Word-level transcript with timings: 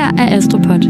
Her 0.00 0.12
er 0.18 0.36
Astropod. 0.36 0.84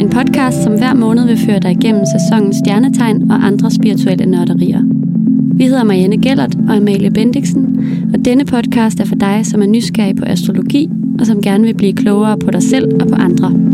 En 0.00 0.10
podcast, 0.10 0.62
som 0.62 0.78
hver 0.78 0.94
måned 0.94 1.26
vil 1.26 1.38
føre 1.38 1.58
dig 1.58 1.70
igennem 1.70 2.04
sæsonens 2.04 2.56
stjernetegn 2.56 3.30
og 3.30 3.46
andre 3.46 3.70
spirituelle 3.70 4.26
nørderier. 4.26 4.82
Vi 5.56 5.64
hedder 5.64 5.84
Marianne 5.84 6.22
Gellert 6.22 6.54
og 6.68 6.76
Amalie 6.76 7.10
Bendiksen, 7.10 7.78
og 8.14 8.24
denne 8.24 8.44
podcast 8.44 9.00
er 9.00 9.04
for 9.04 9.14
dig, 9.14 9.46
som 9.46 9.62
er 9.62 9.66
nysgerrig 9.66 10.16
på 10.16 10.24
astrologi 10.24 10.90
og 11.20 11.26
som 11.26 11.42
gerne 11.42 11.64
vil 11.64 11.74
blive 11.74 11.92
klogere 11.92 12.38
på 12.38 12.50
dig 12.50 12.62
selv 12.62 13.02
og 13.02 13.08
på 13.08 13.14
andre. 13.14 13.65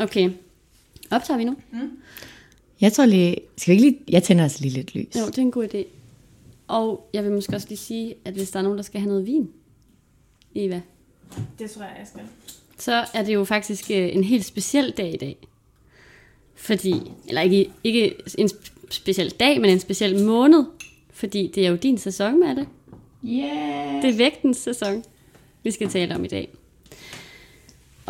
Okay. 0.00 0.30
Optager 1.10 1.38
vi 1.38 1.44
nu? 1.44 1.56
Jeg 2.80 2.92
tror 2.92 3.06
lige, 3.06 3.36
skal 3.56 3.72
vi 3.76 3.80
ikke 3.84 3.90
lige, 3.90 4.04
jeg 4.08 4.22
tænder 4.22 4.42
altså 4.42 4.58
lige 4.62 4.72
lidt 4.74 4.94
lys. 4.94 5.16
Jo, 5.16 5.26
det 5.26 5.38
er 5.38 5.42
en 5.42 5.50
god 5.50 5.68
idé. 5.74 5.84
Og 6.68 7.08
jeg 7.12 7.24
vil 7.24 7.32
måske 7.32 7.56
også 7.56 7.68
lige 7.68 7.78
sige, 7.78 8.14
at 8.24 8.34
hvis 8.34 8.50
der 8.50 8.58
er 8.58 8.62
nogen, 8.62 8.78
der 8.78 8.84
skal 8.84 9.00
have 9.00 9.08
noget 9.08 9.26
vin, 9.26 9.50
Eva, 10.54 10.80
Det 11.58 11.70
tror 11.70 11.82
jeg, 11.82 11.96
jeg 11.98 12.06
skal. 12.06 12.20
så 12.78 13.04
er 13.14 13.22
det 13.24 13.34
jo 13.34 13.44
faktisk 13.44 13.90
øh, 13.90 14.14
en 14.14 14.24
helt 14.24 14.44
speciel 14.44 14.90
dag 14.90 15.14
i 15.14 15.16
dag. 15.16 15.36
Fordi, 16.54 16.94
eller 17.28 17.40
ikke, 17.42 17.70
ikke 17.84 18.14
en 18.38 18.46
sp- 18.46 18.70
speciel 18.90 19.30
dag, 19.30 19.60
men 19.60 19.70
en 19.70 19.80
speciel 19.80 20.24
måned. 20.24 20.64
Fordi 21.12 21.50
det 21.54 21.66
er 21.66 21.70
jo 21.70 21.76
din 21.76 21.98
sæson 21.98 22.40
med 22.40 22.56
det. 22.56 22.66
Yeah. 23.24 24.02
Det 24.02 24.10
er 24.10 24.16
vægtens 24.16 24.56
sæson, 24.56 25.04
vi 25.62 25.70
skal 25.70 25.88
tale 25.88 26.14
om 26.14 26.24
i 26.24 26.28
dag. 26.28 26.48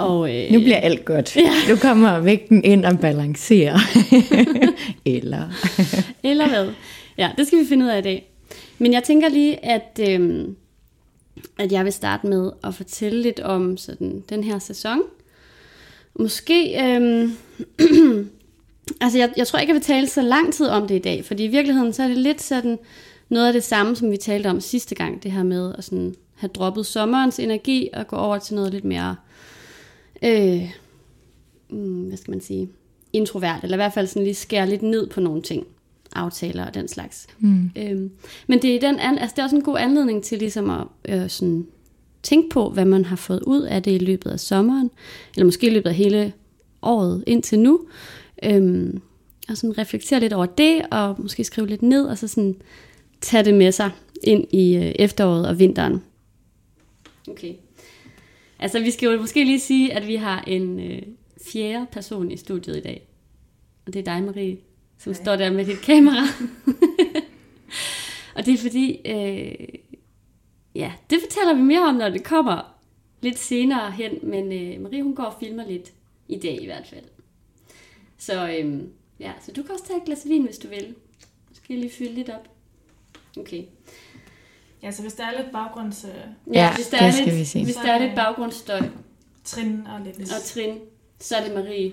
Og 0.01 0.37
øh, 0.37 0.53
Nu 0.53 0.61
bliver 0.61 0.77
alt 0.77 1.05
godt. 1.05 1.37
Ja. 1.37 1.53
Nu 1.69 1.77
kommer 1.77 2.21
vægten 2.21 2.65
ind 2.65 2.85
og 2.85 2.99
balancerer. 2.99 3.79
Eller... 5.05 5.49
Eller 6.31 6.49
hvad? 6.49 6.69
Ja, 7.19 7.31
det 7.39 7.47
skal 7.47 7.59
vi 7.59 7.67
finde 7.67 7.85
ud 7.85 7.91
af 7.91 7.99
i 7.99 8.03
dag. 8.03 8.31
Men 8.79 8.93
jeg 8.93 9.03
tænker 9.03 9.29
lige, 9.29 9.65
at, 9.65 10.01
øhm, 10.09 10.57
at 11.59 11.73
jeg 11.73 11.85
vil 11.85 11.93
starte 11.93 12.27
med 12.27 12.51
at 12.65 12.75
fortælle 12.75 13.23
lidt 13.23 13.41
om 13.41 13.77
sådan, 13.77 14.23
den 14.29 14.45
her 14.45 14.59
sæson. 14.59 15.03
Måske... 16.19 16.85
Øhm, 16.85 17.37
altså, 19.01 19.19
jeg, 19.19 19.31
jeg 19.37 19.47
tror 19.47 19.59
ikke, 19.59 19.71
jeg 19.71 19.75
vil 19.75 19.83
tale 19.83 20.07
så 20.07 20.23
lang 20.23 20.53
tid 20.55 20.67
om 20.67 20.89
det 20.89 20.95
i 20.95 20.99
dag, 20.99 21.25
fordi 21.25 21.45
i 21.45 21.49
virkeligheden 21.49 21.93
så 21.93 22.03
er 22.03 22.09
det 22.09 22.19
lidt 22.19 22.43
sådan 22.43 22.79
noget 23.29 23.47
af 23.47 23.53
det 23.53 23.65
samme, 23.65 23.97
som 23.97 24.11
vi 24.11 24.17
talte 24.17 24.47
om 24.47 24.61
sidste 24.61 24.95
gang. 24.95 25.23
Det 25.23 25.33
her 25.33 25.43
med 25.43 25.75
at 25.79 25.85
sådan 25.85 26.15
have 26.35 26.49
droppet 26.49 26.87
sommerens 26.87 27.39
energi 27.39 27.89
og 27.93 28.07
gå 28.07 28.17
over 28.17 28.39
til 28.39 28.55
noget 28.55 28.73
lidt 28.73 28.85
mere... 28.85 29.17
Øh, 30.23 30.71
mm, 31.71 32.09
hvad 32.09 32.17
skal 32.17 32.31
man 32.31 32.41
sige? 32.41 32.69
introvert, 33.13 33.63
eller 33.63 33.77
i 33.77 33.79
hvert 33.79 33.93
fald 33.93 34.07
sådan 34.07 34.25
lige 34.25 34.35
skære 34.35 34.69
lidt 34.69 34.83
ned 34.83 35.07
på 35.07 35.21
nogle 35.21 35.43
ting, 35.43 35.67
aftaler 36.15 36.67
og 36.67 36.75
den 36.75 36.89
slags. 36.89 37.27
Mm. 37.39 37.71
Øhm, 37.77 38.11
men 38.47 38.63
det 38.63 38.75
er, 38.75 38.81
den 38.81 38.99
an, 38.99 39.19
altså 39.19 39.35
det 39.35 39.39
er 39.39 39.45
også 39.45 39.57
en 39.57 39.63
god 39.63 39.79
anledning 39.79 40.25
til 40.25 40.39
ligesom 40.39 40.71
at 40.71 40.87
øh, 41.09 41.29
sådan 41.29 41.67
tænke 42.23 42.49
på, 42.49 42.71
hvad 42.71 42.85
man 42.85 43.05
har 43.05 43.17
fået 43.17 43.43
ud 43.43 43.63
af 43.63 43.83
det 43.83 43.91
i 43.91 44.05
løbet 44.05 44.31
af 44.31 44.41
sommeren, 44.41 44.91
eller 45.35 45.45
måske 45.45 45.67
i 45.67 45.71
løbet 45.71 45.89
af 45.89 45.95
hele 45.95 46.33
året 46.83 47.25
indtil 47.27 47.59
nu, 47.59 47.81
øhm, 48.43 49.03
og 49.49 49.57
sådan 49.57 49.79
reflektere 49.79 50.21
lidt 50.21 50.33
over 50.33 50.47
det, 50.47 50.83
og 50.91 51.17
måske 51.19 51.45
skrive 51.45 51.67
lidt 51.67 51.83
ned, 51.83 52.07
og 52.07 52.19
så 52.19 52.29
sådan 52.29 52.57
tage 53.21 53.45
det 53.45 53.55
med 53.55 53.73
sig 53.73 53.91
ind 54.23 54.45
i 54.51 54.77
øh, 54.77 54.93
efteråret 54.99 55.49
og 55.49 55.59
vinteren. 55.59 56.03
Okay. 57.29 57.53
Altså, 58.61 58.81
vi 58.81 58.91
skal 58.91 59.13
jo 59.13 59.21
måske 59.21 59.45
lige 59.45 59.61
sige, 59.61 59.93
at 59.93 60.07
vi 60.07 60.15
har 60.15 60.41
en 60.41 60.81
øh, 60.81 61.03
fjerde 61.53 61.87
person 61.93 62.31
i 62.31 62.37
studiet 62.37 62.77
i 62.77 62.81
dag. 62.81 63.09
Og 63.87 63.93
det 63.93 64.01
er 64.01 64.15
dig, 64.15 64.23
Marie, 64.23 64.59
som 64.99 65.15
står 65.15 65.37
der 65.37 65.51
med 65.51 65.65
dit 65.67 65.81
kamera. 65.81 66.23
og 68.37 68.47
det 68.47 68.55
er 68.55 68.59
fordi, 68.59 69.01
øh, 69.05 69.69
ja, 70.75 70.93
det 71.11 71.19
fortæller 71.21 71.55
vi 71.55 71.61
mere 71.61 71.89
om, 71.89 71.95
når 71.95 72.09
det 72.09 72.25
kommer 72.25 72.75
lidt 73.21 73.39
senere 73.39 73.91
hen. 73.91 74.19
Men 74.23 74.53
øh, 74.53 74.81
Marie, 74.81 75.03
hun 75.03 75.15
går 75.15 75.25
og 75.25 75.37
filmer 75.41 75.67
lidt 75.67 75.93
i 76.29 76.39
dag 76.39 76.63
i 76.63 76.67
hvert 76.67 76.87
fald. 76.87 77.05
Så, 78.19 78.49
øh, 78.49 78.81
ja, 79.21 79.33
så 79.41 79.53
du 79.53 79.63
kan 79.63 79.71
også 79.71 79.87
tage 79.87 79.99
et 79.99 80.05
glas 80.05 80.29
vin, 80.29 80.45
hvis 80.45 80.59
du 80.59 80.69
vil. 80.69 80.95
Skal 81.53 81.75
jeg 81.75 81.81
lige 81.81 81.93
fylde 81.93 82.15
lidt 82.15 82.29
op? 82.29 82.49
Okay. 83.39 83.63
Ja, 84.83 84.91
så 84.91 85.03
hvis 85.03 85.13
der 85.15 85.25
er 85.25 85.31
lidt 85.43 85.53
baggrunds... 85.53 86.05
Øh, 86.05 86.55
Ja, 86.55 86.75
hvis 86.75 86.87
der 86.89 86.99
det 86.99 87.07
er 87.07 87.11
skal 87.11 87.25
lidt, 87.27 87.37
vi 87.37 87.45
se. 87.45 87.65
Hvis 87.65 87.75
der 87.75 87.93
er 87.93 87.99
lidt 87.99 88.15
baggrundsstøj 88.15 88.81
trin 89.45 89.87
og 89.95 90.01
lidt... 90.05 90.17
og 90.21 90.43
trin, 90.45 90.79
så 91.21 91.37
er 91.37 91.45
det 91.45 91.55
Marie, 91.55 91.93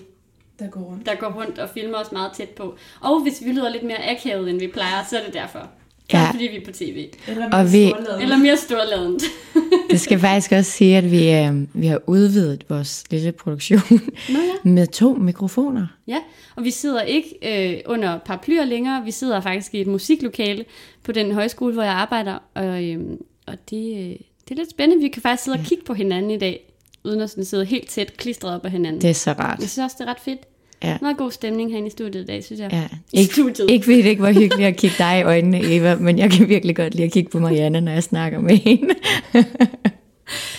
der 0.60 0.68
går 0.68 0.82
rundt. 0.82 1.06
der 1.06 1.16
går 1.16 1.28
rundt 1.32 1.60
og 1.60 1.70
filmer 1.70 1.98
os 1.98 2.12
meget 2.12 2.32
tæt 2.34 2.50
på. 2.50 2.76
Og 3.02 3.22
hvis 3.22 3.42
vi 3.46 3.52
lyder 3.52 3.70
lidt 3.70 3.84
mere 3.84 4.10
akavet, 4.12 4.50
end 4.50 4.60
vi 4.60 4.68
plejer, 4.68 5.04
så 5.10 5.20
er 5.20 5.26
det 5.26 5.34
derfor. 5.34 5.70
Ja. 6.14 6.20
Ja. 6.20 6.32
Fordi 6.32 6.44
vi 6.44 6.56
er 6.58 6.66
på 6.66 6.72
tv. 6.72 7.06
Eller 7.28 7.46
Og 7.46 7.64
med 7.64 7.72
vi- 7.72 7.90
storladen. 7.90 8.22
Eller 8.22 8.38
mere 8.38 8.58
storladent. 8.58 9.24
Det 9.92 10.00
skal 10.02 10.20
faktisk 10.20 10.52
også 10.52 10.72
sige, 10.72 10.98
at 10.98 11.12
vi, 11.12 11.32
øh, 11.34 11.82
vi 11.82 11.88
har 11.88 12.00
udvidet 12.08 12.64
vores 12.70 13.04
lille 13.10 13.32
produktion 13.32 13.80
Nå 13.90 14.00
ja. 14.30 14.70
med 14.70 14.88
to 14.88 15.14
mikrofoner. 15.14 15.88
Ja, 16.08 16.18
og 16.56 16.64
vi 16.64 16.72
sidder 16.72 17.02
ikke 17.02 17.36
øh, 17.76 17.80
under 17.86 18.18
paraplyer 18.18 18.66
længere. 18.66 19.04
Vi 19.06 19.12
sidder 19.12 19.42
faktisk 19.42 19.74
i 19.76 19.82
et 19.82 19.88
musiklokale 19.88 20.66
på 21.04 21.12
den 21.12 21.32
højskole, 21.32 21.74
hvor 21.74 21.84
jeg 21.84 21.94
arbejder. 21.94 22.38
Og, 22.54 22.84
øh, 22.84 23.00
og 23.48 23.54
det, 23.70 23.92
øh, 23.98 24.10
det 24.50 24.52
er 24.52 24.56
lidt 24.56 24.70
spændende. 24.70 25.04
Vi 25.04 25.10
kan 25.10 25.22
faktisk 25.22 25.44
sidde 25.44 25.58
og 25.60 25.66
kigge 25.66 25.84
på 25.84 25.94
hinanden 25.94 26.32
i 26.32 26.38
dag, 26.38 26.74
uden 27.04 27.22
at 27.22 27.30
sådan 27.30 27.46
sidde 27.46 27.66
helt 27.66 27.90
tæt 27.90 28.18
klistret 28.18 28.54
op 28.56 28.66
af 28.66 28.72
hinanden. 28.72 29.02
Det 29.02 29.10
er 29.10 29.14
så 29.14 29.32
rart. 29.32 29.60
Jeg 29.60 29.70
synes 29.70 29.86
også, 29.86 29.96
det 30.00 30.08
er 30.08 30.12
ret 30.12 30.20
fedt. 30.20 30.40
Ja. 30.84 30.98
Meget 31.02 31.18
god 31.18 31.32
stemning 31.32 31.72
herinde 31.72 31.88
i 31.88 31.92
studiet 31.92 32.24
i 32.24 32.26
dag, 32.26 32.44
synes 32.44 32.62
jeg. 32.62 32.70
Ja. 32.72 32.88
I 33.14 33.20
Ikke, 33.22 33.34
studiet. 33.34 33.70
ikke 33.70 33.92
det 33.98 34.06
ikke 34.06 34.22
var 34.22 34.32
hyggeligt 34.32 34.68
at 34.68 34.78
kigge 34.78 34.96
dig 34.98 35.20
i 35.20 35.24
øjnene, 35.24 35.76
Eva, 35.76 35.96
men 35.96 36.18
jeg 36.18 36.32
kan 36.32 36.50
virkelig 36.50 36.76
godt 36.76 36.96
lide 36.96 37.06
at 37.06 37.12
kigge 37.12 37.30
på 37.30 37.40
Marianne, 37.40 37.82
når 37.82 37.92
jeg 37.92 38.04
snakker 38.04 38.40
med 38.40 38.56
hende. 38.58 38.94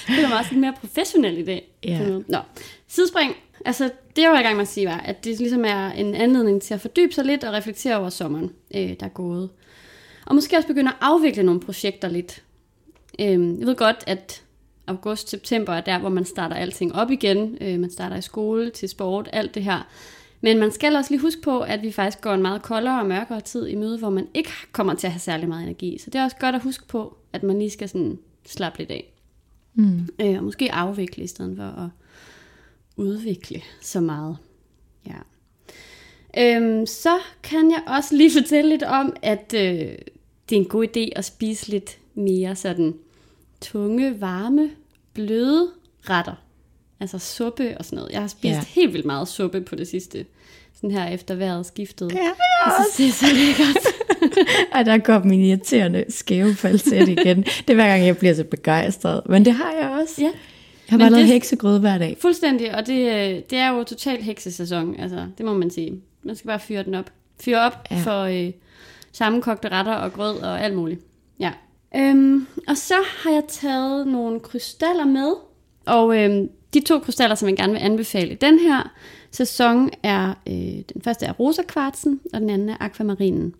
Det 0.09 0.25
er 0.25 0.29
meget 0.29 0.47
sådan 0.47 0.61
mere 0.61 0.75
professionelt 0.81 1.39
i 1.39 1.45
dag. 1.45 1.69
Ja. 1.84 1.99
Nå, 2.29 2.39
sidespring. 2.89 3.33
Altså, 3.65 3.84
det 4.17 4.23
jeg 4.23 4.31
var 4.31 4.41
i 4.41 4.43
gang 4.43 4.56
med 4.56 4.62
at 4.62 4.69
sige 4.69 4.87
var, 4.87 4.99
at 5.01 5.25
det 5.25 5.39
ligesom 5.39 5.65
er 5.65 5.91
en 5.91 6.15
anledning 6.15 6.62
til 6.62 6.75
at 6.75 6.81
fordybe 6.81 7.12
sig 7.12 7.25
lidt 7.25 7.45
og 7.45 7.53
reflektere 7.53 7.97
over 7.99 8.09
sommeren, 8.11 8.50
øh, 8.75 8.81
der 9.00 9.06
er 9.06 9.09
gået. 9.09 9.49
Og 10.27 10.35
måske 10.35 10.56
også 10.56 10.69
begynde 10.69 10.89
at 10.91 10.97
afvikle 11.00 11.43
nogle 11.43 11.61
projekter 11.61 12.09
lidt. 12.09 12.43
Øh, 13.21 13.31
jeg 13.31 13.67
ved 13.67 13.77
godt, 13.77 13.97
at 14.06 14.43
august-september 14.88 15.72
er 15.72 15.81
der, 15.81 15.99
hvor 15.99 16.09
man 16.09 16.25
starter 16.25 16.56
alting 16.56 16.94
op 16.94 17.10
igen. 17.10 17.59
Øh, 17.60 17.81
man 17.81 17.91
starter 17.91 18.16
i 18.16 18.22
skole, 18.22 18.71
til 18.71 18.88
sport, 18.88 19.28
alt 19.32 19.54
det 19.54 19.65
her. 19.65 19.88
Men 20.41 20.59
man 20.59 20.72
skal 20.72 20.97
også 20.97 21.10
lige 21.10 21.21
huske 21.21 21.43
på, 21.43 21.60
at 21.60 21.82
vi 21.82 21.93
faktisk 21.93 22.21
går 22.21 22.34
en 22.34 22.43
meget 22.43 22.62
koldere 22.62 23.00
og 23.00 23.06
mørkere 23.06 23.41
tid 23.41 23.66
i 23.66 23.75
møde, 23.75 23.99
hvor 23.99 24.10
man 24.10 24.28
ikke 24.34 24.50
kommer 24.72 24.94
til 24.94 25.06
at 25.06 25.12
have 25.12 25.21
særlig 25.21 25.49
meget 25.49 25.62
energi. 25.62 25.99
Så 25.99 26.10
det 26.10 26.19
er 26.19 26.25
også 26.25 26.37
godt 26.41 26.54
at 26.54 26.62
huske 26.62 26.87
på, 26.88 27.16
at 27.32 27.43
man 27.43 27.59
lige 27.59 27.71
skal 27.71 27.88
sådan 27.88 28.19
slappe 28.47 28.78
lidt 28.78 28.91
af. 28.91 29.12
Mm. 29.75 30.09
Øh, 30.21 30.37
og 30.38 30.44
måske 30.44 30.72
afvikle 30.72 31.25
i 31.25 31.26
stedet 31.26 31.56
for 31.56 31.65
at 31.65 31.88
udvikle 32.97 33.62
så 33.81 34.00
meget. 34.00 34.37
Ja. 35.06 35.19
Øhm, 36.38 36.87
så 36.87 37.19
kan 37.43 37.70
jeg 37.70 37.82
også 37.87 38.16
lige 38.16 38.31
fortælle 38.43 38.70
lidt 38.70 38.82
om, 38.82 39.16
at 39.22 39.55
øh, 39.55 39.60
det 40.49 40.56
er 40.56 40.60
en 40.60 40.65
god 40.65 40.87
idé 40.87 41.09
at 41.16 41.25
spise 41.25 41.69
lidt 41.70 41.99
mere 42.15 42.56
sådan 42.56 42.94
tunge, 43.60 44.20
varme, 44.20 44.70
bløde 45.14 45.69
retter. 46.10 46.32
Altså 47.00 47.19
suppe 47.19 47.78
og 47.78 47.84
sådan 47.84 47.96
noget. 47.96 48.12
Jeg 48.12 48.20
har 48.20 48.28
spist 48.28 48.44
Ja. 48.44 48.60
helt 48.69 48.93
vildt 48.93 49.06
meget 49.06 49.28
suppe 49.28 49.60
på 49.60 49.75
det 49.76 49.88
sidste. 49.88 50.25
Sådan 50.75 50.90
her 50.90 51.06
efter 51.06 51.34
vejret 51.34 51.66
skiftede. 51.66 52.10
Ja, 52.14 52.19
Jeg 52.66 52.72
synes, 52.78 52.96
det 52.96 53.08
er 53.26 53.28
så 53.28 53.34
lækkert. 53.34 53.87
Og 54.75 54.84
der 54.87 54.99
kom 54.99 55.26
min 55.26 55.40
irriterende 55.40 56.05
skæve 56.08 56.55
falset 56.55 57.08
igen. 57.08 57.43
Det 57.43 57.70
er 57.70 57.75
hver 57.75 57.88
gang, 57.88 58.06
jeg 58.06 58.16
bliver 58.19 58.34
så 58.34 58.44
begejstret. 58.44 59.20
Men 59.28 59.44
det 59.44 59.52
har 59.52 59.72
jeg 59.72 59.88
også. 60.02 60.14
Ja. 60.22 60.25
Jeg 60.26 60.32
har 60.90 60.99
bare 60.99 61.10
lavet 61.10 61.26
heksegrød 61.26 61.81
hver 61.81 61.99
dag. 61.99 62.16
Fuldstændig, 62.20 62.75
og 62.75 62.87
det, 62.87 63.06
øh, 63.06 63.43
det 63.50 63.58
er 63.58 63.69
jo 63.69 63.84
totalt 63.84 64.25
heksesæson, 64.25 64.96
altså 65.00 65.26
det 65.38 65.46
må 65.46 65.55
man 65.55 65.70
sige. 65.70 66.00
Man 66.22 66.37
skal 66.37 66.49
bare 66.49 66.60
fyre 66.60 66.82
den 66.82 66.94
op. 66.94 67.10
Fyre 67.40 67.60
op. 67.60 67.87
Ja. 67.90 67.96
for 67.96 68.20
øh, 68.22 68.52
sammenkogte 69.12 69.69
retter 69.69 69.93
og 69.94 70.12
grød 70.12 70.38
og 70.38 70.64
alt 70.64 70.75
muligt. 70.76 71.00
Ja. 71.40 71.52
Øhm, 71.96 72.46
og 72.69 72.76
så 72.76 72.94
har 73.06 73.31
jeg 73.31 73.43
taget 73.49 74.06
nogle 74.06 74.40
krystaller 74.40 75.05
med, 75.05 75.32
og 75.87 76.19
øhm, 76.19 76.49
de 76.75 76.81
to 76.81 76.99
krystaller, 76.99 77.35
som 77.35 77.49
jeg 77.49 77.56
gerne 77.56 77.73
vil 77.73 77.81
anbefale 77.81 78.32
i 78.32 78.35
den 78.35 78.58
her 78.58 78.93
sæson, 79.31 79.90
er 80.02 80.35
øh, 80.49 80.82
den 80.94 81.02
første 81.05 81.26
er 81.26 81.32
rosa 81.32 81.62
kvartsen, 81.62 82.20
og 82.35 82.40
den 82.40 82.50
anden 82.50 82.69
er 82.69 82.76
akvamarinen. 82.81 83.55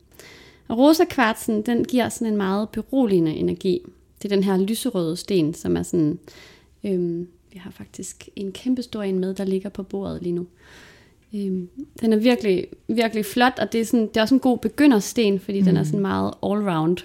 Og 0.69 0.79
rosa 0.79 1.05
kvartsen, 1.05 1.63
den 1.63 1.85
giver 1.85 2.09
sådan 2.09 2.33
en 2.33 2.37
meget 2.37 2.69
beroligende 2.69 3.33
energi. 3.33 3.83
Det 4.23 4.33
er 4.33 4.37
den 4.37 4.45
her 4.45 4.57
lyserøde 4.57 5.17
sten, 5.17 5.55
som 5.55 5.77
er 5.77 5.83
sådan 5.83 6.19
Øhm, 6.85 7.29
vi 7.53 7.59
har 7.59 7.71
faktisk 7.71 8.29
en 8.37 8.53
kæmpe 8.53 8.83
stor 8.83 9.03
en 9.03 9.19
med, 9.19 9.35
der 9.35 9.45
ligger 9.45 9.69
på 9.69 9.83
bordet 9.83 10.23
lige 10.23 10.33
nu. 10.33 10.47
Øhm, 11.35 11.69
den 12.01 12.13
er 12.13 12.17
virkelig, 12.17 12.67
virkelig 12.89 13.27
flot, 13.27 13.59
og 13.59 13.73
det 13.73 13.81
er, 13.81 13.85
sådan, 13.85 14.07
det 14.07 14.17
er 14.17 14.23
også 14.23 14.35
en 14.35 14.41
god 14.41 14.59
begyndersten, 14.59 15.41
fordi 15.41 15.61
mm. 15.61 15.67
den 15.67 15.77
er 15.77 15.85
sådan 15.85 16.01
meget 16.01 16.35
all-round 16.45 17.05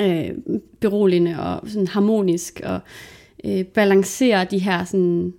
øh, 0.00 0.30
beroligende 0.80 1.40
og 1.40 1.68
sådan 1.68 1.86
harmonisk, 1.86 2.60
og 2.64 2.80
øh, 3.44 3.64
balancerer 3.64 4.44
de 4.44 4.58
her 4.58 4.84
sådan, 4.84 5.34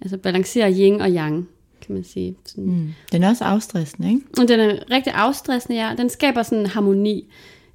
altså 0.00 0.16
balancerer 0.16 0.70
yin 0.70 1.00
og 1.00 1.10
yang, 1.10 1.48
kan 1.86 1.94
man 1.94 2.04
sige. 2.04 2.36
Sådan. 2.44 2.64
Mm. 2.64 2.88
Den 3.12 3.22
er 3.22 3.28
også 3.28 3.44
afstressende, 3.44 4.08
ikke? 4.08 4.20
Og 4.38 4.48
den 4.48 4.60
er 4.60 4.90
rigtig 4.90 5.12
afstressende, 5.12 5.78
ja. 5.78 5.94
Den 5.96 6.10
skaber 6.10 6.42
sådan 6.42 6.66
harmoni. 6.66 7.28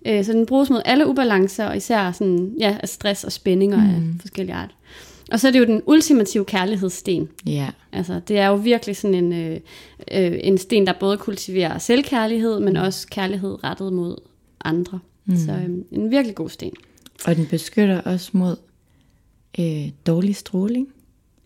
Øh, 0.08 0.26
så 0.26 0.34
den 0.34 0.46
bruges 0.46 0.70
mod 0.70 0.82
alle 0.86 1.08
ubalancer, 1.08 1.66
og 1.66 1.78
især 1.78 2.12
sådan, 2.12 2.54
ja, 2.60 2.78
af 2.82 2.90
stress 2.90 3.24
og 3.24 3.32
spændinger 3.32 3.78
mm. 3.78 3.90
af 3.90 4.02
forskellige 4.22 4.56
art. 4.56 4.76
Og 5.32 5.40
så 5.40 5.48
er 5.48 5.52
det 5.52 5.60
jo 5.60 5.66
den 5.66 5.82
ultimative 5.86 6.46
kærlighedssten. 6.46 7.30
Ja. 7.48 7.70
Altså, 7.92 8.22
det 8.28 8.38
er 8.38 8.48
jo 8.48 8.56
virkelig 8.56 8.96
sådan 8.96 9.24
en, 9.24 9.34
øh, 9.34 9.60
øh, 10.12 10.40
en 10.44 10.58
sten, 10.58 10.88
der 10.88 10.94
både 11.00 11.18
kultiverer 11.18 11.78
selvkærlighed, 11.78 12.60
men 12.60 12.78
også 12.78 13.08
kærlighed 13.08 13.64
rettet 13.64 13.94
mod 13.94 14.16
andre. 14.66 15.00
Mm. 15.30 15.38
Så 15.46 15.52
øh, 15.52 15.70
en 16.00 16.12
virkelig 16.12 16.36
god 16.36 16.50
sten. 16.50 16.72
Og 17.26 17.36
den 17.36 17.46
beskytter 17.46 18.02
også 18.02 18.30
mod 18.34 18.56
øh, 19.60 19.90
dårlig 20.08 20.36
stråling. 20.36 20.88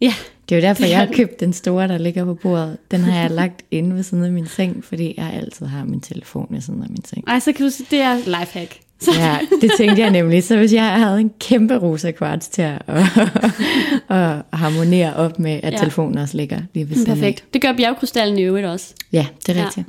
Ja, 0.02 0.14
Det 0.50 0.56
er 0.56 0.60
jo 0.60 0.68
derfor, 0.68 0.86
jeg 0.86 0.98
har 0.98 1.10
købt 1.14 1.40
den 1.40 1.54
store, 1.54 1.88
der 1.88 1.98
ligger 1.98 2.26
på 2.26 2.34
bordet. 2.34 2.78
Den 2.92 3.00
har 3.02 3.22
jeg 3.22 3.32
lagt 3.42 3.64
inde 3.72 3.96
ved 3.96 4.04
siden 4.04 4.24
af 4.24 4.32
min 4.32 4.48
seng, 4.48 4.84
fordi 4.84 5.14
jeg 5.18 5.34
altid 5.34 5.66
har 5.66 5.86
min 5.86 6.02
telefon 6.02 6.48
ved 6.50 6.62
siden 6.62 6.84
af 6.84 6.90
min 6.90 7.06
seng. 7.06 7.24
ej, 7.28 7.40
så 7.40 7.52
kan 7.54 7.66
du 7.66 7.72
sige, 7.72 7.88
det 7.92 8.00
er 8.02 8.16
lifehack. 8.18 8.80
Så, 9.00 9.12
Ja, 9.18 9.38
det 9.62 9.72
tænkte 9.78 10.02
jeg 10.02 10.10
nemlig. 10.12 10.44
Så 10.44 10.58
hvis 10.58 10.74
jeg 10.74 11.00
havde 11.00 11.20
en 11.20 11.32
kæmpe 11.40 11.78
rosa 11.78 12.12
kvarts 12.12 12.48
til 12.48 12.62
at, 12.62 12.82
at, 12.88 13.04
at 14.20 14.42
harmonere 14.54 15.14
op 15.16 15.40
med, 15.40 15.60
at 15.64 15.74
Ja. 15.74 15.78
telefonen 15.78 16.18
også 16.18 16.38
ligger 16.38 16.62
lige 16.74 16.90
ved 16.90 16.96
siden 16.96 17.12
af. 17.12 17.16
perfekt. 17.18 17.44
Det 17.54 17.62
gør 17.62 17.74
bjergkrystallen 17.74 18.40
i 18.40 18.42
øvrigt 18.42 18.68
også. 18.68 18.94
Ja, 19.12 19.26
det 19.48 19.58
er 19.58 19.72
Ja. 19.78 19.84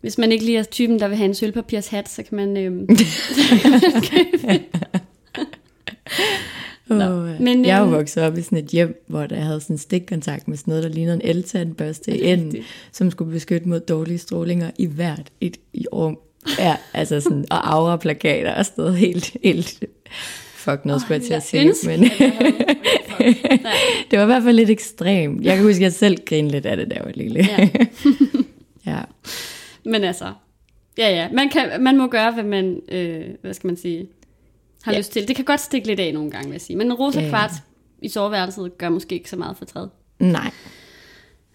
Hvis 0.00 0.18
man 0.18 0.32
ikke 0.32 0.44
lige 0.44 0.58
er 0.58 0.62
typen, 0.62 0.98
der 0.98 1.08
vil 1.08 1.16
have 1.16 1.28
en 1.28 1.34
sølvpapirs 1.34 1.88
hat, 1.88 2.08
så 2.08 2.22
kan 2.22 2.36
man... 2.36 2.56
Øh, 6.90 6.98
Nå, 6.98 7.22
men, 7.22 7.44
men, 7.44 7.64
jeg 7.64 7.76
er 7.76 7.78
jo 7.78 7.84
øhm, 7.84 7.94
vokset 7.94 8.22
op 8.22 8.38
i 8.38 8.42
sådan 8.42 8.58
et 8.58 8.64
hjem, 8.64 9.04
hvor 9.06 9.26
der 9.26 9.36
havde 9.36 9.60
sådan 9.60 9.74
en 9.74 9.78
stikkontakt 9.78 10.48
med 10.48 10.56
sådan 10.56 10.70
noget, 10.70 10.84
der 10.84 10.90
lignede 10.90 11.14
en 11.14 11.20
eltandbørste 11.24 12.16
i 12.16 12.24
enden, 12.24 12.56
som 12.92 13.10
skulle 13.10 13.32
beskytte 13.32 13.68
mod 13.68 13.80
dårlige 13.80 14.18
strålinger 14.18 14.70
i 14.78 14.86
hvert 14.86 15.26
et 15.40 15.56
i 15.72 15.86
rum. 15.92 16.18
Ja, 16.58 16.76
altså 16.94 17.20
sådan, 17.20 17.44
og 17.50 17.74
aura-plakater 17.74 18.54
og 18.54 18.64
sådan 18.64 18.82
noget 18.82 18.96
helt, 18.96 19.36
helt 19.42 19.84
fuck 20.54 20.84
noget, 20.84 21.02
skulle 21.02 21.14
jeg 21.14 21.22
til 21.22 21.34
at 21.34 21.42
sige. 21.42 21.62
ønske, 21.62 21.86
Men 21.86 22.00
det 24.10 24.18
var 24.18 24.22
i 24.22 24.26
hvert 24.26 24.42
fald 24.42 24.56
lidt 24.56 24.70
ekstremt. 24.70 25.44
Jeg 25.44 25.56
kan 25.56 25.64
huske, 25.64 25.76
at 25.76 25.82
jeg 25.82 25.92
selv 25.92 26.16
grinede 26.26 26.52
lidt 26.52 26.66
af 26.66 26.76
det, 26.76 26.92
jeg 26.92 27.02
var 27.04 27.12
lille. 27.14 27.48
Ja. 27.58 27.68
ja. 28.92 29.00
Men 29.88 30.04
altså, 30.04 30.32
ja 30.98 31.10
ja, 31.10 31.28
man, 31.32 31.48
kan, 31.48 31.82
man 31.82 31.96
må 31.96 32.06
gøre, 32.06 32.32
hvad 32.32 32.44
man, 32.44 32.80
øh, 32.88 33.24
hvad 33.40 33.54
skal 33.54 33.68
man 33.68 33.76
sige, 33.76 34.08
har 34.82 34.92
Ja. 34.92 34.98
lyst 34.98 35.12
til. 35.12 35.28
Det 35.28 35.36
kan 35.36 35.44
godt 35.44 35.60
stikke 35.60 35.86
lidt 35.86 36.00
af 36.00 36.14
nogle 36.14 36.30
gange, 36.30 36.46
vil 36.46 36.54
jeg 36.54 36.60
sige. 36.60 36.76
Men 36.76 36.86
en 36.86 36.92
rosa 36.92 37.20
ja. 37.20 37.28
kvart 37.28 37.52
i 38.02 38.08
soveværelset 38.08 38.78
gør 38.78 38.88
måske 38.88 39.14
ikke 39.14 39.30
så 39.30 39.36
meget 39.36 39.56
for 39.56 39.64
træet. 39.64 39.90
Nej. 40.18 40.50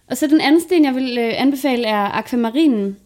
Og 0.08 0.18
så 0.18 0.28
den 0.28 0.42
anden 0.42 0.62
sten, 0.62 0.86
jeg 0.86 0.96
vil 0.96 1.18
øh, 1.18 1.42
anbefale, 1.42 1.88
er 1.88 2.18
akvamarinen, 2.18 2.98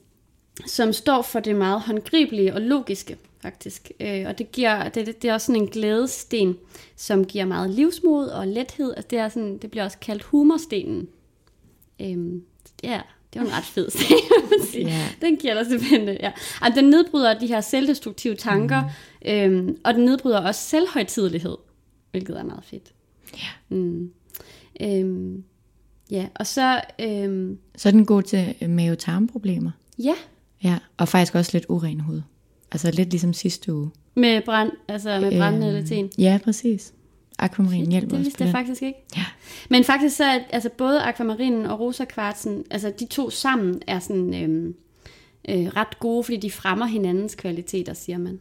som 0.66 0.94
står 0.94 1.22
for 1.22 1.40
det 1.40 1.56
meget 1.56 1.82
håndgribelige 1.82 2.54
og 2.54 2.62
logiske, 2.62 3.18
faktisk. 3.42 3.92
Øh, 4.00 4.24
og 4.28 4.38
det, 4.38 4.52
giver, 4.52 4.90
det, 4.90 5.22
det 5.22 5.30
er 5.30 5.34
også 5.34 5.48
sådan 5.48 5.62
en 5.62 5.68
glædesten, 5.68 6.58
som 6.96 7.26
giver 7.26 7.46
meget 7.46 7.70
livsmod 7.70 8.28
og 8.28 8.48
lethed. 8.48 8.94
Altså, 8.96 9.08
det, 9.10 9.20
er 9.20 9.30
sådan, 9.30 9.58
det 9.58 9.72
bliver 9.72 9.84
også 9.84 10.00
kaldt 10.00 10.24
humorstenen. 10.24 11.08
Øhm, 12.02 12.44
ja, 12.84 13.02
det 13.34 13.40
er 13.40 13.44
jo 13.44 13.48
en 13.50 13.54
ret 13.54 13.64
fed 13.64 13.90
sige. 14.72 14.88
Ja. 14.88 15.06
Den 15.22 15.36
giver 15.38 15.54
dig 15.54 15.66
simpelthen, 15.66 16.08
ja. 16.08 16.32
Og 16.62 16.68
den 16.76 16.86
nedbryder 16.86 17.40
de 17.40 17.48
her 17.48 17.62
selvdestruktive 17.62 18.36
tanker, 18.36 18.82
mm. 18.82 19.32
øhm, 19.32 19.78
og 19.86 19.94
den 19.94 20.06
nedbryder 20.06 20.40
også 20.40 20.62
selvhøjtidelighed, 20.62 21.58
hvilket 22.12 22.40
er 22.40 22.44
meget 22.44 22.64
fedt. 22.64 22.94
Ja. 23.34 23.76
Mm. 23.76 24.12
Øhm, 24.82 25.44
ja, 26.12 26.28
og 26.36 26.48
så, 26.48 26.82
øhm, 27.00 27.58
Så 27.78 27.90
er 27.90 27.92
den 27.92 28.06
god 28.06 28.24
til 28.24 28.56
øh, 28.62 28.70
mave-tarmproblemer. 28.70 29.72
ja, 30.00 30.14
Ja, 30.64 30.78
og 30.98 31.08
faktisk 31.08 31.36
også 31.36 31.52
lidt 31.54 31.66
uren 31.70 32.00
hud. 32.00 32.22
Altså 32.72 32.92
lidt 32.92 33.10
ligesom 33.10 33.34
sidste 33.34 33.74
uge. 33.74 33.90
med 34.16 34.42
brand, 34.46 34.72
altså 34.88 35.20
med 35.20 35.38
brændende 35.38 35.68
øhm, 35.68 35.76
laten. 35.76 36.10
Ja, 36.18 36.40
præcis. 36.44 36.94
Akvamarin 37.40 37.92
hjælper 37.92 38.10
Det 38.10 38.18
også 38.18 38.24
vidste 38.24 38.44
jeg 38.44 38.52
faktisk 38.52 38.82
ikke. 38.82 39.00
Ja. 39.18 39.26
Men 39.70 39.84
faktisk 39.84 40.18
så 40.18 40.24
er 40.24 40.40
altså 40.50 40.70
både 40.78 41.02
akvamarinen 41.02 41.66
og 41.66 41.80
rosa 41.80 42.06
kvartsen, 42.06 42.64
altså 42.72 42.94
de 43.00 43.06
to 43.06 43.30
sammen 43.30 43.82
er 43.88 44.00
sådan 44.00 44.44
øhm, 44.44 44.76
øh, 45.50 45.66
ret 45.66 46.00
gode, 46.00 46.24
fordi 46.24 46.38
de 46.38 46.52
fremmer 46.52 46.86
hinandens 46.86 47.36
kvaliteter, 47.36 47.94
siger 47.94 48.18
man. 48.18 48.40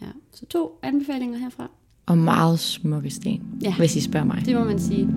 Ja, 0.00 0.06
så 0.32 0.46
to 0.46 0.78
anbefalinger 0.82 1.38
herfra. 1.38 1.70
Og 2.06 2.18
meget 2.18 2.58
smukke 2.58 3.10
sten, 3.10 3.42
ja. 3.62 3.74
hvis 3.76 3.96
I 3.96 4.00
spørger 4.00 4.26
mig. 4.26 4.42
Det 4.46 4.54
må 4.56 4.64
man 4.64 4.78
sige. 4.80 5.08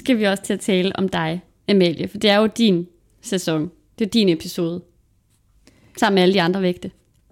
Skal 0.00 0.18
vi 0.18 0.24
også 0.24 0.42
til 0.42 0.52
at 0.52 0.60
tale 0.60 0.96
om 0.96 1.08
dig, 1.08 1.42
Amalie, 1.68 2.08
for 2.08 2.18
det 2.18 2.30
er 2.30 2.36
jo 2.36 2.46
din 2.46 2.86
sæson. 3.22 3.70
Det 3.98 4.06
er 4.06 4.10
din 4.10 4.28
episode. 4.28 4.82
Sammen 5.98 6.14
med 6.14 6.22
alle 6.22 6.34
de 6.34 6.42
andre 6.42 6.62
vægte. 6.62 6.90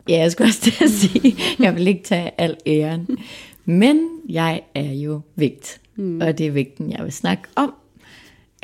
Ja, 0.09 0.19
jeg 0.19 0.33
skulle 0.33 0.49
også 0.49 0.61
til 0.61 0.85
at 0.85 0.91
sige, 0.91 1.37
jeg 1.65 1.75
vil 1.75 1.87
ikke 1.87 2.03
tage 2.03 2.31
al 2.39 2.57
æren. 2.67 3.09
Men 3.65 4.09
jeg 4.29 4.63
er 4.75 4.93
jo 4.93 5.21
vægt, 5.37 5.81
mm. 5.97 6.21
og 6.21 6.39
det 6.39 6.47
er 6.47 6.51
vægten, 6.51 6.93
jeg 6.93 7.05
vil 7.05 7.13
snakke 7.13 7.43
om. 7.57 7.75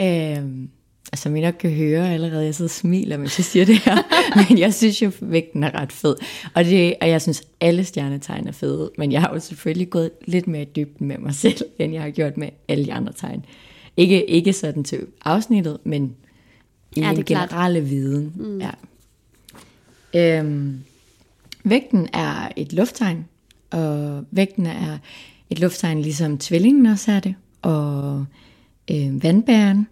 Øhm, 0.00 0.68
som 1.14 1.36
I 1.36 1.40
nok 1.40 1.54
kan 1.54 1.70
høre 1.70 2.12
allerede, 2.12 2.44
jeg 2.44 2.54
sidder 2.54 2.68
og 2.68 2.74
smiler, 2.74 3.16
mens 3.16 3.38
jeg 3.38 3.44
siger 3.44 3.64
det 3.64 3.78
her. 3.78 3.96
men 4.48 4.58
jeg 4.58 4.74
synes 4.74 5.02
jo, 5.02 5.12
vægten 5.20 5.64
er 5.64 5.80
ret 5.80 5.92
fed. 5.92 6.16
Og, 6.54 6.64
det, 6.64 6.94
og 7.00 7.08
jeg 7.08 7.22
synes, 7.22 7.42
alle 7.60 7.84
stjernetegn 7.84 8.48
er 8.48 8.52
fede. 8.52 8.90
Men 8.98 9.12
jeg 9.12 9.20
har 9.20 9.34
jo 9.34 9.40
selvfølgelig 9.40 9.90
gået 9.90 10.10
lidt 10.26 10.46
mere 10.46 10.62
i 10.62 10.68
dybden 10.76 11.08
med 11.08 11.18
mig 11.18 11.34
selv, 11.34 11.56
end 11.78 11.92
jeg 11.92 12.02
har 12.02 12.10
gjort 12.10 12.36
med 12.36 12.48
alle 12.68 12.84
de 12.84 12.92
andre 12.92 13.12
tegn. 13.12 13.44
Ikke, 13.96 14.30
ikke 14.30 14.52
sådan 14.52 14.84
til 14.84 15.06
afsnittet, 15.24 15.78
men 15.84 16.16
i 16.96 17.00
Ja, 17.00 17.08
den 17.14 17.24
klart. 17.24 17.48
generelle 17.48 17.80
viden. 17.80 18.32
Mm. 18.36 18.60
Ja. 18.60 18.70
Øhm, 20.38 20.80
vægten 21.64 22.08
er 22.12 22.48
et 22.56 22.72
lufttegn, 22.72 23.24
og 23.70 24.24
vægten 24.30 24.66
er 24.66 24.98
et 25.50 25.58
lufttegn, 25.58 26.02
ligesom 26.02 26.38
tvillingen 26.38 26.86
også 26.86 27.12
er 27.12 27.20
det, 27.20 27.34
og 27.62 28.24
øh, 28.90 29.22
vandbæren. 29.22 29.86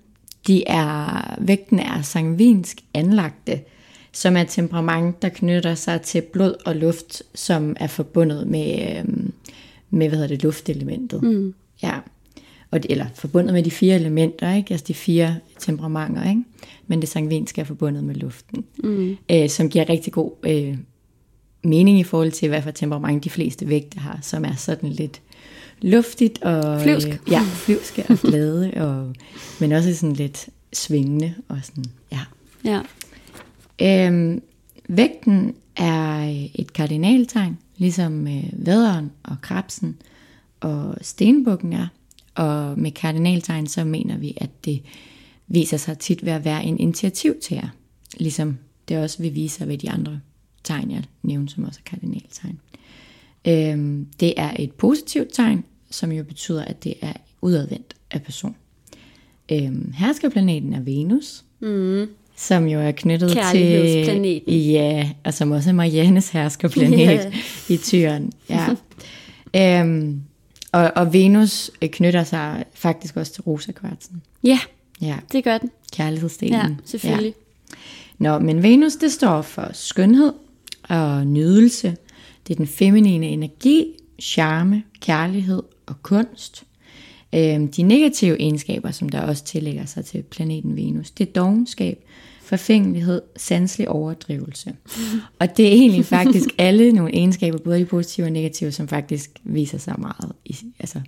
De 0.47 0.65
er, 0.69 1.35
vægten 1.41 1.79
er 1.79 2.03
sangvinsk 2.03 2.81
anlagte, 2.95 3.61
som 4.13 4.37
er 4.37 4.45
temperament, 4.45 5.23
der 5.23 5.29
knytter 5.29 5.75
sig 5.75 6.01
til 6.03 6.21
blod 6.21 6.55
og 6.67 6.77
luft, 6.77 7.23
som 7.35 7.77
er 7.81 7.87
forbundet 7.87 8.47
med, 8.47 8.97
øh, 8.99 9.05
med 9.91 10.09
hvad 10.09 10.19
hedder 10.19 10.29
det, 10.35 10.43
luftelementet. 10.43 11.23
Mm. 11.23 11.55
Ja. 11.83 11.99
Og 12.73 12.83
det, 12.83 12.91
eller 12.91 13.07
forbundet 13.15 13.55
med 13.55 13.63
de 13.63 13.71
fire 13.71 13.95
elementer, 13.95 14.55
ikke? 14.55 14.71
altså 14.71 14.85
de 14.89 14.95
fire 14.95 15.37
temperamenter, 15.59 16.29
ikke? 16.29 16.43
men 16.87 17.01
det 17.01 17.09
sangvinske 17.09 17.61
er 17.61 17.65
forbundet 17.65 18.05
med 18.05 18.15
luften, 18.15 18.65
mm. 18.85 19.17
øh, 19.31 19.49
som 19.49 19.69
giver 19.69 19.89
rigtig 19.89 20.13
god 20.13 20.33
øh, 20.43 20.77
mening 21.65 22.01
i 22.01 22.03
forhold 22.03 22.33
til, 22.33 22.49
hvad 22.49 22.63
for 22.63 22.71
temperament 22.71 23.25
de 23.25 23.31
fleste 23.31 23.69
vægte 23.69 23.99
har, 23.99 24.19
som 24.23 24.45
er 24.45 24.55
sådan 24.55 24.89
lidt 24.89 25.21
luftigt 25.81 26.43
og 26.43 26.81
Flyvsk. 26.81 27.09
Øh, 27.09 27.19
ja, 27.31 27.41
flyvske 27.41 28.05
og 28.09 28.19
glade, 28.19 28.73
og, 28.77 29.15
men 29.61 29.73
også 29.73 29.95
sådan 29.95 30.17
lidt 30.17 30.49
svingende 30.73 31.35
og 31.49 31.59
sådan, 31.63 31.85
ja. 32.13 32.21
Ja. 32.65 32.81
Øhm, 33.83 34.43
vægten 34.89 35.55
er 35.77 36.47
et 36.55 36.73
kardinaltegn, 36.73 37.59
ligesom 37.77 38.27
øh, 38.27 38.45
vædderen 38.53 39.11
og 39.23 39.37
krabsen 39.43 39.97
og 40.61 40.97
stenbukken 41.01 41.73
er. 41.73 41.87
Og 42.35 42.79
med 42.79 42.91
kardinaltegn, 42.91 43.67
så 43.67 43.85
mener 43.85 44.17
vi, 44.19 44.35
at 44.37 44.65
det 44.65 44.83
viser 45.49 45.77
sig 45.77 45.99
tit 45.99 46.25
ved 46.25 46.33
at 46.33 46.45
være 46.45 46.65
en 46.65 46.79
initiativtager, 46.79 47.69
ligesom 48.19 48.59
det 48.89 48.99
også 48.99 49.23
vil 49.23 49.35
vise 49.35 49.57
sig 49.57 49.69
ved 49.69 49.79
de 49.79 49.91
andre 49.91 50.21
tegn, 50.65 50.91
jeg 50.91 51.03
nævnte, 51.23 51.55
som 51.55 51.65
også 51.65 51.81
er 51.87 51.91
kardinaltegn. 51.91 52.59
Øhm, 53.49 54.07
det 54.21 54.35
er 54.37 54.51
et 54.59 54.73
positivt 54.73 55.33
tegn, 55.33 55.65
som 55.91 56.13
jo 56.13 56.25
betyder, 56.25 56.65
at 56.65 56.85
det 56.85 56.95
er 57.01 57.13
udadvendt 57.41 57.95
af 58.11 58.23
person. 58.23 58.57
Øhm, 59.53 59.93
herskerplaneten 59.97 60.73
er 60.73 60.81
Venus, 60.81 61.45
Mm. 61.61 62.07
som 62.37 62.67
jo 62.67 62.81
er 62.81 62.91
knyttet 62.91 63.31
til... 63.53 63.61
Ja, 64.47 65.11
og 65.25 65.35
som 65.35 65.51
også 65.51 65.71
er 65.71 65.75
Mariannes 65.75 66.29
herskerplanet 66.29 66.99
yeah. 67.09 67.35
i 67.69 67.77
tyren. 67.77 68.33
Ja. 68.51 68.67
øhm, 69.83 70.21
og, 70.73 70.93
og 70.97 71.13
Venus 71.13 71.71
øh, 71.83 71.89
knytter 71.91 72.25
sig 72.25 72.65
faktisk 72.75 73.17
også 73.17 73.33
til 73.33 73.43
rosa 73.43 73.73
kvartsen. 73.73 74.23
Ja, 74.45 74.59
Ja, 75.01 75.17
det 75.33 75.45
gør 75.45 75.59
den. 75.59 75.71
kærlighedsdelen. 75.93 76.55
Ja, 76.55 76.67
selvfølgelig. 76.85 77.35
Nå, 78.19 78.39
men 78.39 78.63
Venus, 78.63 78.97
det 78.97 79.13
står 79.13 79.43
for 79.43 79.71
skønhed 79.73 80.33
og 80.83 81.27
nydelse. 81.27 81.97
Det 82.49 82.55
er 82.55 82.57
den 82.57 82.67
feminine 82.67 83.27
energi, 83.27 83.87
charme, 84.21 84.83
kærlighed 85.01 85.63
og 85.87 86.03
kunst. 86.03 86.65
Øhm, 87.35 87.69
de 87.73 87.83
negative 87.83 88.41
egenskaber, 88.41 88.91
som 88.91 89.09
der 89.09 89.21
også 89.21 89.45
tillægger 89.45 89.85
sig 89.85 90.05
til 90.05 90.23
planeten 90.23 90.77
Venus, 90.77 91.11
det 91.11 91.29
er 91.29 91.33
dogenskab, 91.33 92.05
forfængelighed, 92.53 93.23
sanselig 93.37 93.89
overdrivelse. 93.89 94.75
Og 95.39 95.57
det 95.57 95.67
er 95.67 95.73
egentlig 95.73 96.05
faktisk 96.05 96.49
alle 96.59 96.93
nogle 96.93 97.15
egenskaber, 97.15 97.59
både 97.59 97.79
de 97.79 97.85
positive 97.85 98.27
og 98.27 98.33
negative, 98.33 98.73
som 98.73 98.89
faktisk 98.89 99.31
viser 99.45 99.79
sig 99.79 99.95
meget 99.99 100.33
i, 100.45 100.57
altså, 100.79 101.01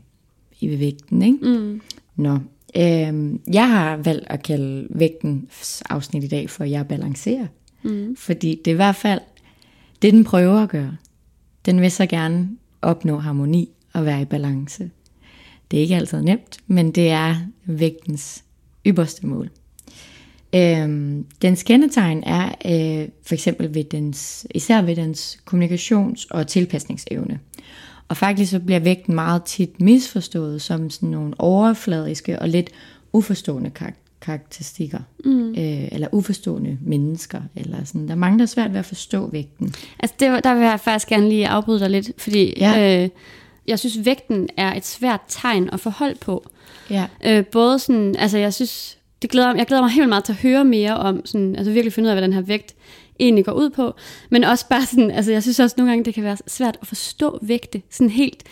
i 0.60 0.78
vægten. 0.78 1.22
Ikke? 1.22 1.38
Mm. 1.42 1.80
Nå, 2.16 2.38
øhm, 2.76 3.40
jeg 3.52 3.70
har 3.70 3.96
valgt 3.96 4.24
at 4.26 4.42
kalde 4.42 4.86
vægtens 4.90 5.82
afsnit 5.88 6.24
i 6.24 6.28
dag 6.28 6.50
for 6.50 6.64
Jeg 6.64 6.88
balancerer. 6.88 7.46
Mm. 7.82 8.16
Fordi 8.16 8.60
det 8.64 8.70
er 8.70 8.74
i 8.74 8.76
hvert 8.76 8.96
fald 8.96 9.20
det, 10.02 10.12
den 10.12 10.24
prøver 10.24 10.62
at 10.62 10.68
gøre. 10.68 10.96
Den 11.66 11.80
vil 11.80 11.90
så 11.90 12.06
gerne 12.06 12.48
opnå 12.82 13.18
harmoni 13.18 13.68
og 13.92 14.04
være 14.04 14.22
i 14.22 14.24
balance. 14.24 14.90
Det 15.70 15.76
er 15.76 15.80
ikke 15.80 15.96
altid 15.96 16.22
nemt, 16.22 16.58
men 16.66 16.90
det 16.90 17.10
er 17.10 17.36
vægtens 17.64 18.44
ypperste 18.86 19.26
mål. 19.26 19.50
Øhm, 20.54 21.26
dens 21.42 21.62
kendetegn 21.62 22.22
er 22.26 22.44
øh, 22.46 23.08
for 23.26 23.34
eksempel 23.34 23.74
ved 23.74 23.84
dens, 23.84 24.46
især 24.54 24.82
ved 24.82 24.96
dens 24.96 25.38
kommunikations- 25.50 26.26
og 26.30 26.46
tilpasningsevne. 26.46 27.40
Og 28.08 28.16
faktisk 28.16 28.50
så 28.50 28.60
bliver 28.60 28.80
vægten 28.80 29.14
meget 29.14 29.44
tit 29.44 29.80
misforstået 29.80 30.62
som 30.62 30.90
sådan 30.90 31.08
nogle 31.08 31.34
overfladiske 31.38 32.38
og 32.38 32.48
lidt 32.48 32.70
uforstående 33.12 33.70
kar- 33.70 33.94
karakteristikker. 34.20 34.98
Mm. 35.24 35.48
Øh, 35.48 35.88
eller 35.92 36.08
uforstående 36.12 36.78
mennesker. 36.80 37.40
Eller 37.56 37.84
sådan. 37.84 38.06
Der 38.06 38.14
er 38.14 38.18
mange, 38.18 38.38
der 38.38 38.42
er 38.42 38.46
svært 38.46 38.72
ved 38.72 38.78
at 38.78 38.86
forstå 38.86 39.30
vægten. 39.30 39.74
Altså, 39.98 40.16
det, 40.20 40.44
der 40.44 40.54
vil 40.54 40.62
jeg 40.62 40.80
faktisk 40.80 41.08
gerne 41.08 41.28
lige 41.28 41.48
afbryde 41.48 41.80
dig 41.80 41.90
lidt, 41.90 42.10
fordi 42.18 42.54
ja. 42.56 43.02
øh, 43.02 43.08
jeg 43.66 43.78
synes, 43.78 44.06
vægten 44.06 44.48
er 44.56 44.74
et 44.74 44.86
svært 44.86 45.20
tegn 45.28 45.70
at 45.72 45.80
forholde 45.80 46.18
på. 46.20 46.46
Ja. 46.90 47.06
Øh, 47.24 47.46
både 47.46 47.78
sådan, 47.78 48.16
altså 48.16 48.38
jeg 48.38 48.54
synes, 48.54 48.98
det 49.22 49.30
glæder, 49.30 49.54
jeg 49.54 49.66
glæder 49.66 49.82
mig 49.82 49.90
helt 49.90 50.08
meget 50.08 50.24
til 50.24 50.32
at 50.32 50.38
høre 50.38 50.64
mere 50.64 50.96
om, 50.96 51.26
sådan, 51.26 51.56
altså 51.56 51.72
virkelig 51.72 51.92
finde 51.92 52.06
ud 52.06 52.10
af, 52.10 52.14
hvad 52.14 52.22
den 52.22 52.32
her 52.32 52.40
vægt 52.40 52.74
egentlig 53.20 53.44
går 53.44 53.52
ud 53.52 53.70
på. 53.70 53.94
Men 54.30 54.44
også 54.44 54.68
bare 54.68 54.86
sådan, 54.86 55.10
altså 55.10 55.32
jeg 55.32 55.42
synes 55.42 55.60
også 55.60 55.74
nogle 55.78 55.90
gange, 55.92 56.04
det 56.04 56.14
kan 56.14 56.24
være 56.24 56.36
svært 56.46 56.76
at 56.80 56.86
forstå 56.86 57.38
vægte, 57.42 57.82
sådan 57.90 58.10
helt, 58.10 58.42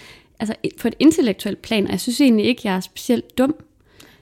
altså 0.40 0.54
på 0.81 0.88
et 0.88 0.95
intellektuelt 0.99 1.62
plan, 1.62 1.85
og 1.85 1.90
jeg 1.92 2.00
synes 2.00 2.21
egentlig 2.21 2.47
ikke, 2.47 2.61
jeg 2.64 2.76
er 2.76 2.81
specielt 2.81 3.38
dum. 3.38 3.54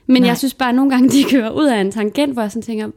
Men 0.06 0.14
Nej. 0.14 0.20
Nej. 0.20 0.28
jeg 0.28 0.38
synes 0.38 0.54
bare, 0.54 0.68
at 0.68 0.74
nogle 0.74 0.90
gange, 0.90 1.08
de 1.18 1.24
kører 1.24 1.50
ud 1.50 1.66
af 1.66 1.80
en 1.80 1.92
tangent, 1.92 2.32
hvor 2.32 2.42
jeg 2.42 2.50
sådan 2.50 2.62
tænker, 2.62 2.90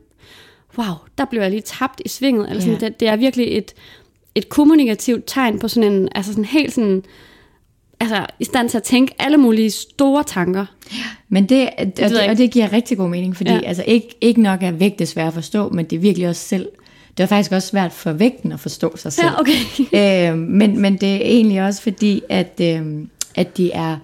wow, 0.77 0.93
der 1.17 1.25
blev 1.25 1.41
jeg 1.41 1.49
lige 1.51 1.61
tabt 1.61 2.01
i 2.05 2.09
svinget. 2.09 2.49
Eller 2.49 2.61
sådan, 2.61 2.79
Ja. 2.81 2.85
det, 2.87 2.99
det 2.99 3.07
er 3.07 3.15
virkelig 3.15 3.57
et, 3.57 3.73
et 4.35 4.49
kommunikativt 4.49 5.23
tegn 5.27 5.59
på 5.59 5.67
sådan 5.67 5.93
en, 5.93 6.09
altså 6.15 6.31
sådan 6.31 6.45
helt 6.45 6.73
sådan, 6.73 7.03
altså 8.03 8.25
i 8.39 8.43
stand 8.43 8.69
til 8.69 8.77
at 8.77 8.83
tænke 8.83 9.13
alle 9.19 9.37
mulige 9.37 9.71
store 9.71 10.23
tanker. 10.23 10.65
Men 11.29 11.49
det, 11.49 11.69
og, 11.77 11.85
ved 11.85 12.09
det, 12.09 12.21
jeg 12.21 12.29
og 12.29 12.37
det 12.37 12.51
giver 12.51 12.73
rigtig 12.73 12.97
god 12.97 13.09
mening, 13.09 13.35
fordi 13.35 13.51
ja. 13.51 13.59
Altså 13.59 13.83
ikke, 13.87 14.15
ikke 14.21 14.41
nok 14.41 14.63
er 14.63 14.71
vægt 14.71 14.99
det 14.99 15.07
svært 15.07 15.27
at 15.27 15.33
forstå, 15.33 15.69
men 15.69 15.85
det 15.85 15.95
er 15.95 15.99
virkelig 15.99 16.29
også 16.29 16.41
selv, 16.41 16.69
det 17.17 17.23
er 17.23 17.27
faktisk 17.27 17.51
også 17.51 17.67
svært 17.67 17.91
for 17.91 18.11
vægten 18.11 18.51
at 18.51 18.59
forstå 18.59 18.97
sig 18.97 19.13
selv. 19.13 19.27
Ja, 19.27 19.39
okay. 19.39 20.31
øh, 20.31 20.37
men, 20.37 20.81
men 20.81 20.97
det 20.97 21.09
er 21.09 21.21
egentlig 21.21 21.65
også 21.65 21.81
fordi, 21.81 22.21
at, 22.29 22.61
øh, 22.61 22.81
at 23.35 23.57
de 23.57 23.71
er, 23.71 23.97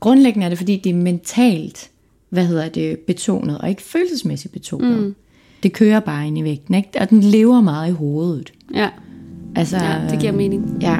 grundlæggende 0.00 0.44
er 0.44 0.48
det 0.48 0.58
fordi, 0.58 0.76
de 0.76 0.90
er 0.90 0.94
mentalt, 0.94 1.90
hvad 2.28 2.46
hedder 2.46 2.68
det, 2.68 2.98
betonet, 2.98 3.58
og 3.58 3.68
ikke 3.68 3.82
følelsesmæssigt 3.82 4.52
betonet. 4.52 4.98
Mm. 4.98 5.14
Det 5.62 5.72
kører 5.72 6.00
bare 6.00 6.26
ind 6.26 6.38
i 6.38 6.42
vægten, 6.42 6.74
ikke? 6.74 6.88
og 7.00 7.10
den 7.10 7.20
lever 7.20 7.60
meget 7.60 7.88
i 7.88 7.92
hovedet. 7.92 8.52
Ja, 8.74 8.88
Altså, 9.56 9.76
ja 9.76 10.00
det 10.10 10.18
giver 10.20 10.32
mening. 10.32 10.78
Ja. 10.80 10.96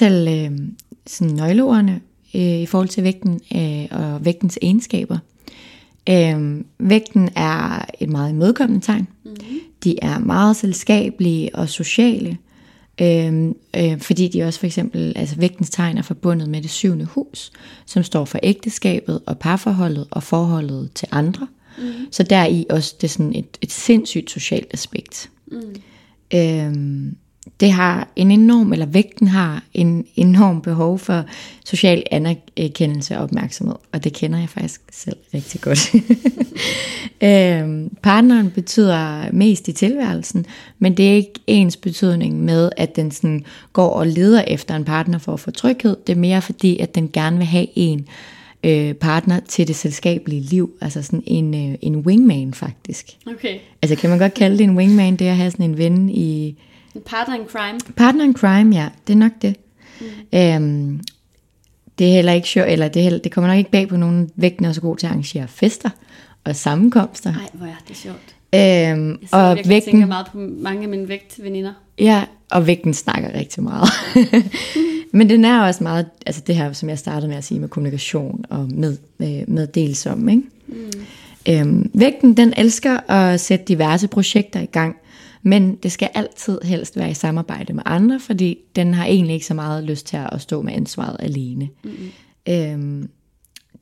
Fortælle 0.00 0.44
øh, 0.44 0.58
sådan 1.06 1.34
nøgleordene 1.34 2.00
øh, 2.34 2.60
i 2.60 2.66
forhold 2.66 2.88
til 2.88 3.04
vægten 3.04 3.40
øh, 3.54 3.86
og 3.90 4.24
vægtens 4.24 4.58
egenskaber. 4.62 5.18
Øh, 6.08 6.64
vægten 6.78 7.28
er 7.36 7.84
et 8.00 8.08
meget 8.08 8.30
imødekommende 8.30 8.86
tegn. 8.86 9.08
Mm-hmm. 9.24 9.58
De 9.84 10.02
er 10.02 10.18
meget 10.18 10.56
selskabelige 10.56 11.54
og 11.54 11.68
sociale, 11.68 12.38
øh, 13.00 13.44
øh, 13.76 14.00
fordi 14.00 14.28
de 14.28 14.42
også 14.42 14.58
for 14.58 14.66
eksempel, 14.66 15.12
altså 15.16 15.36
vægtens 15.36 15.70
tegn 15.70 15.98
er 15.98 16.02
forbundet 16.02 16.48
med 16.48 16.62
det 16.62 16.70
syvende 16.70 17.04
hus, 17.04 17.52
som 17.86 18.02
står 18.02 18.24
for 18.24 18.38
ægteskabet 18.42 19.20
og 19.26 19.38
parforholdet 19.38 20.06
og 20.10 20.22
forholdet 20.22 20.90
til 20.94 21.08
andre. 21.10 21.46
Mm-hmm. 21.78 22.06
Så 22.10 22.22
der 22.22 22.46
i 22.46 22.66
også 22.70 22.94
det 23.00 23.06
er 23.06 23.12
sådan 23.12 23.34
et, 23.34 23.58
et 23.60 23.72
sindssygt 23.72 24.30
socialt 24.30 24.68
aspekt. 24.70 25.30
Mm. 25.46 25.60
Øhm, 26.34 27.16
det 27.60 27.72
har 27.72 28.08
en 28.16 28.30
enorm, 28.30 28.72
eller 28.72 28.86
vægten 28.86 29.28
har 29.28 29.64
en 29.74 30.06
enorm 30.16 30.62
behov 30.62 30.98
for 30.98 31.24
social 31.64 32.02
anerkendelse 32.10 33.16
og 33.16 33.22
opmærksomhed, 33.22 33.74
og 33.92 34.04
det 34.04 34.12
kender 34.12 34.38
jeg 34.38 34.48
faktisk 34.48 34.80
selv 34.92 35.16
rigtig 35.34 35.60
godt. 35.60 35.94
øhm, 37.28 37.90
partneren 38.02 38.50
betyder 38.50 39.32
mest 39.32 39.68
i 39.68 39.72
tilværelsen, 39.72 40.46
men 40.78 40.96
det 40.96 41.10
er 41.10 41.14
ikke 41.14 41.32
ens 41.46 41.76
betydning 41.76 42.44
med, 42.44 42.70
at 42.76 42.96
den 42.96 43.10
sådan 43.10 43.44
går 43.72 43.90
og 43.90 44.06
leder 44.06 44.42
efter 44.42 44.76
en 44.76 44.84
partner 44.84 45.18
for 45.18 45.32
at 45.32 45.40
få 45.40 45.50
tryghed. 45.50 45.96
Det 46.06 46.12
er 46.12 46.20
mere 46.20 46.42
fordi, 46.42 46.78
at 46.78 46.94
den 46.94 47.10
gerne 47.12 47.36
vil 47.36 47.46
have 47.46 47.66
en 47.74 48.06
øh, 48.64 48.94
partner 48.94 49.40
til 49.40 49.68
det 49.68 49.76
selskabelige 49.76 50.40
liv, 50.40 50.70
altså 50.80 51.02
sådan 51.02 51.22
en, 51.26 51.54
øh, 51.54 51.78
en 51.80 51.96
wingman 51.96 52.54
faktisk. 52.54 53.06
Okay. 53.26 53.58
Altså 53.82 53.96
kan 53.96 54.10
man 54.10 54.18
godt 54.18 54.34
kalde 54.34 54.58
det 54.58 54.64
en 54.64 54.76
wingman, 54.76 55.16
det 55.16 55.26
at 55.26 55.36
have 55.36 55.50
sådan 55.50 55.70
en 55.70 55.78
ven 55.78 56.08
i 56.08 56.56
En 56.94 57.00
partner 57.06 57.34
in 57.36 57.46
crime. 57.48 57.78
partner 57.96 58.24
in 58.24 58.34
crime, 58.34 58.76
ja, 58.76 58.88
det 59.06 59.12
er 59.12 59.16
nok 59.16 59.32
det. 59.42 59.56
Mm. 60.00 60.38
Øhm, 60.38 61.00
det 61.98 62.08
er 62.08 62.12
heller 62.12 62.32
ikke 62.32 62.48
sjovt, 62.48 62.68
eller 62.68 62.88
det, 62.88 63.00
er 63.00 63.04
heller, 63.04 63.18
det 63.18 63.32
kommer 63.32 63.48
nok 63.50 63.58
ikke 63.58 63.70
bag 63.70 63.88
på 63.88 63.96
nogen 63.96 64.30
vægten 64.36 64.64
er 64.64 64.72
så 64.72 64.80
god 64.80 64.96
til 64.96 65.06
at 65.06 65.10
arrangere 65.10 65.48
fester 65.48 65.90
og 66.44 66.56
sammenkomster. 66.56 67.32
Nej, 67.32 67.48
hvor 67.52 67.66
er 67.66 67.74
det 67.88 67.96
sjovt. 67.96 68.34
Øhm, 68.54 68.60
Jeg 69.10 69.18
og 69.32 69.56
virkelig 69.56 69.68
vægten, 69.74 69.90
tænker 69.90 70.06
meget 70.06 70.26
på 70.32 70.38
mange 70.38 70.82
af 70.82 70.88
mine 70.88 71.08
vægtveninder. 71.08 71.72
ja, 71.98 72.24
og 72.50 72.66
vægten 72.66 72.94
snakker 72.94 73.34
rigtig 73.34 73.62
meget. 73.62 73.88
Men 75.12 75.30
den 75.30 75.44
er 75.44 75.60
også 75.60 75.82
meget, 75.82 76.06
altså 76.26 76.42
det 76.46 76.56
her, 76.56 76.72
som 76.72 76.88
jeg 76.88 76.98
startede 76.98 77.28
med 77.28 77.36
at 77.36 77.44
sige, 77.44 77.60
med 77.60 77.68
kommunikation 77.68 78.44
og 78.50 78.68
med, 78.74 78.96
med, 79.18 79.46
med 79.46 79.66
delsom, 79.66 80.28
ikke? 80.28 80.42
Mm. 80.66 80.90
Øhm, 81.48 81.90
vægten, 81.94 82.36
den 82.36 82.52
elsker 82.56 83.10
at 83.10 83.40
sætte 83.40 83.64
diverse 83.64 84.08
projekter 84.08 84.60
i 84.60 84.66
gang, 84.66 84.96
men 85.42 85.76
det 85.76 85.92
skal 85.92 86.10
altid 86.14 86.58
helst 86.62 86.96
være 86.96 87.10
i 87.10 87.14
samarbejde 87.14 87.72
med 87.72 87.82
andre, 87.86 88.20
fordi 88.20 88.58
den 88.76 88.94
har 88.94 89.04
egentlig 89.04 89.34
ikke 89.34 89.46
så 89.46 89.54
meget 89.54 89.84
lyst 89.84 90.06
til 90.06 90.16
at 90.32 90.40
stå 90.40 90.62
med 90.62 90.72
ansvaret 90.72 91.16
alene. 91.20 91.68
Mm. 91.84 92.10
Øhm, 92.48 93.10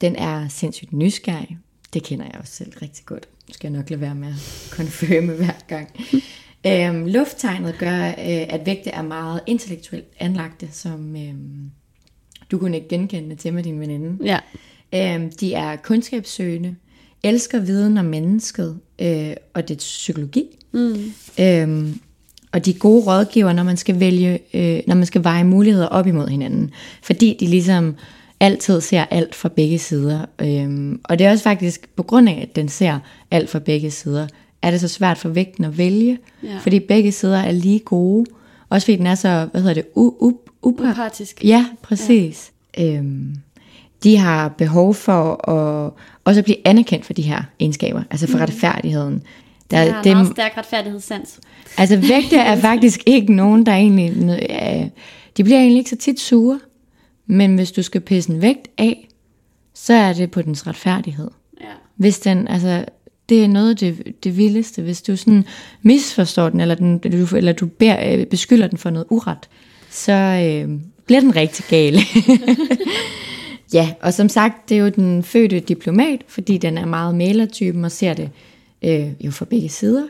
den 0.00 0.16
er 0.16 0.48
sindssygt 0.48 0.92
nysgerrig. 0.92 1.58
Det 1.94 2.02
kender 2.02 2.24
jeg 2.24 2.40
også 2.40 2.52
selv 2.52 2.72
rigtig 2.82 3.06
godt. 3.06 3.28
Nu 3.48 3.54
skal 3.54 3.70
jeg 3.70 3.78
nok 3.78 3.90
lade 3.90 4.00
være 4.00 4.14
med 4.14 4.28
at 4.28 4.68
confirme 4.70 5.32
hver 5.32 5.58
gang. 5.68 5.88
øhm, 6.66 7.06
lufttegnet 7.06 7.74
gør, 7.78 8.08
øh, 8.08 8.14
at 8.48 8.66
vægte 8.66 8.90
er 8.90 9.02
meget 9.02 9.40
intellektuelt 9.46 10.08
anlagte, 10.18 10.68
som 10.72 11.16
øhm, 11.16 11.70
du 12.50 12.58
kunne 12.58 12.76
ikke 12.76 12.88
genkende 12.88 13.36
til 13.36 13.54
med 13.54 13.62
din 13.62 13.80
veninde. 13.80 14.24
Ja. 14.24 14.38
Øhm, 14.94 15.32
de 15.32 15.54
er 15.54 15.76
kundskabssøgende, 15.76 16.76
elsker 17.22 17.60
viden 17.60 17.98
om 17.98 18.04
mennesket 18.04 18.80
øh, 18.98 19.34
og 19.54 19.68
dets 19.68 19.84
psykologi. 19.84 20.57
Mm. 20.72 21.12
Øhm, 21.40 22.00
og 22.52 22.64
de 22.66 22.74
gode 22.74 23.04
rådgiver, 23.06 23.52
når 23.52 23.62
man 23.62 23.76
skal 23.76 24.00
vælge, 24.00 24.38
øh, 24.54 24.80
når 24.86 24.94
man 24.94 25.06
skal 25.06 25.24
veje 25.24 25.44
muligheder 25.44 25.86
op 25.86 26.06
imod 26.06 26.28
hinanden. 26.28 26.70
Fordi 27.02 27.36
de 27.40 27.46
ligesom 27.46 27.94
altid 28.40 28.80
ser 28.80 29.04
alt 29.10 29.34
fra 29.34 29.48
begge 29.48 29.78
sider. 29.78 30.20
Øhm, 30.38 31.00
og 31.04 31.18
det 31.18 31.26
er 31.26 31.30
også 31.30 31.44
faktisk 31.44 31.88
på 31.96 32.02
grund 32.02 32.28
af, 32.28 32.38
at 32.50 32.56
den 32.56 32.68
ser 32.68 32.98
alt 33.30 33.50
fra 33.50 33.58
begge 33.58 33.90
sider, 33.90 34.26
er 34.62 34.70
det 34.70 34.80
så 34.80 34.88
svært 34.88 35.18
for 35.18 35.28
vægten 35.28 35.64
at 35.64 35.78
vælge, 35.78 36.18
Ja. 36.42 36.58
fordi 36.62 36.78
begge 36.80 37.12
sider 37.12 37.38
er 37.38 37.52
lige 37.52 37.78
gode. 37.78 38.24
Også 38.68 38.84
fordi 38.84 38.96
den 38.96 39.06
er 39.06 39.14
så, 39.14 39.48
hvad 39.52 39.60
hedder 39.60 39.74
det, 39.74 39.84
u, 39.94 40.12
u, 40.20 40.30
upar- 40.62 40.90
Upartisk. 40.90 41.44
Ja, 41.44 41.66
præcis. 41.82 42.50
Ja. 42.78 42.96
Øhm, 42.96 43.34
de 44.02 44.16
har 44.16 44.48
behov 44.48 44.94
for 44.94 45.50
at 45.50 45.92
også 46.24 46.38
at 46.40 46.44
blive 46.44 46.56
anerkendt 46.68 47.04
for 47.06 47.12
de 47.12 47.22
her 47.22 47.42
egenskaber, 47.60 48.02
altså 48.10 48.26
for 48.26 48.36
mm. 48.38 48.42
retfærdigheden. 48.42 49.22
Der, 49.70 49.82
Jeg 49.82 49.94
har 49.94 50.02
en 50.02 50.12
meget 50.12 50.32
stærk 50.32 50.56
retfærdighedssans. 50.56 51.40
Altså 51.76 51.96
vægte 51.96 52.36
er 52.36 52.60
faktisk 52.70 53.02
ikke 53.06 53.32
nogen, 53.32 53.66
der 53.66 53.72
egentlig... 53.72 54.10
Øh, 54.50 54.88
de 55.36 55.44
bliver 55.44 55.58
egentlig 55.58 55.78
ikke 55.78 55.90
så 55.90 55.96
tit 55.96 56.20
sure. 56.20 56.60
Men 57.26 57.54
hvis 57.54 57.72
du 57.72 57.82
skal 57.82 58.00
pisse 58.00 58.30
en 58.30 58.42
vægt 58.42 58.68
af, 58.78 59.08
så 59.74 59.94
er 59.94 60.12
det 60.12 60.30
på 60.30 60.42
dens 60.42 60.66
retfærdighed. 60.66 61.30
Ja. 61.60 61.66
Hvis 61.96 62.18
den, 62.18 62.48
altså, 62.48 62.84
det 63.28 63.44
er 63.44 63.48
noget 63.48 63.70
af 63.70 63.76
det, 63.76 64.24
det 64.24 64.36
vildeste. 64.36 64.82
Hvis 64.82 65.02
du 65.02 65.16
sådan 65.16 65.44
misforstår 65.82 66.48
den, 66.48 66.60
eller, 66.60 66.74
den, 66.74 66.98
du, 66.98 67.36
eller 67.36 67.52
du 67.52 67.66
beder, 67.66 68.12
øh, 68.12 68.26
beskylder 68.26 68.66
den 68.66 68.78
for 68.78 68.90
noget 68.90 69.06
uret, 69.10 69.48
så 69.90 70.12
øh, 70.12 70.80
bliver 71.06 71.20
den 71.20 71.36
rigtig 71.36 71.64
gal. 71.68 71.98
ja, 73.74 73.90
og 74.00 74.14
som 74.14 74.28
sagt, 74.28 74.68
det 74.68 74.76
er 74.76 74.80
jo 74.80 74.88
den 74.88 75.22
fødte 75.22 75.60
diplomat, 75.60 76.20
fordi 76.28 76.58
den 76.58 76.78
er 76.78 76.86
meget 76.86 77.14
mailertypen 77.14 77.84
og 77.84 77.92
ser 77.92 78.14
det 78.14 78.30
øh, 78.82 79.06
jo 79.20 79.30
fra 79.30 79.44
begge 79.44 79.68
sider. 79.68 80.06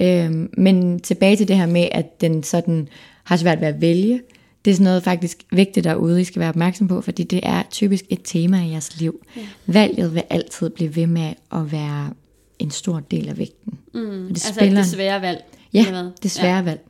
Øh, 0.00 0.48
men 0.58 1.00
tilbage 1.00 1.36
til 1.36 1.48
det 1.48 1.56
her 1.56 1.66
med, 1.66 1.88
at 1.92 2.20
den 2.20 2.42
sådan 2.42 2.88
har 3.24 3.36
svært 3.36 3.60
ved 3.60 3.68
at 3.68 3.80
vælge. 3.80 4.20
Det 4.64 4.70
er 4.70 4.74
sådan 4.74 4.84
noget 4.84 5.02
faktisk 5.02 5.38
vigtigt 5.52 5.84
derude, 5.84 6.20
I 6.20 6.24
skal 6.24 6.40
være 6.40 6.48
opmærksom 6.48 6.88
på, 6.88 7.00
fordi 7.00 7.24
det 7.24 7.40
er 7.42 7.62
typisk 7.70 8.04
et 8.08 8.20
tema 8.24 8.62
i 8.66 8.70
jeres 8.70 9.00
liv. 9.00 9.24
Ja. 9.36 9.40
Valget 9.66 10.14
vil 10.14 10.22
altid 10.30 10.70
blive 10.70 10.96
ved 10.96 11.06
med 11.06 11.32
at 11.52 11.72
være 11.72 12.10
en 12.58 12.70
stor 12.70 13.00
del 13.10 13.28
af 13.28 13.38
vægten. 13.38 13.78
Mm, 13.94 14.00
det 14.22 14.28
Altså 14.30 14.54
spiller 14.54 14.80
det 14.80 14.90
svære 14.90 15.20
valg. 15.22 15.44
eller 15.72 15.86
Ja, 15.86 15.90
hvad? 15.90 16.10
det 16.22 16.30
svære 16.30 16.56
ja. 16.56 16.62
valg. 16.62 16.80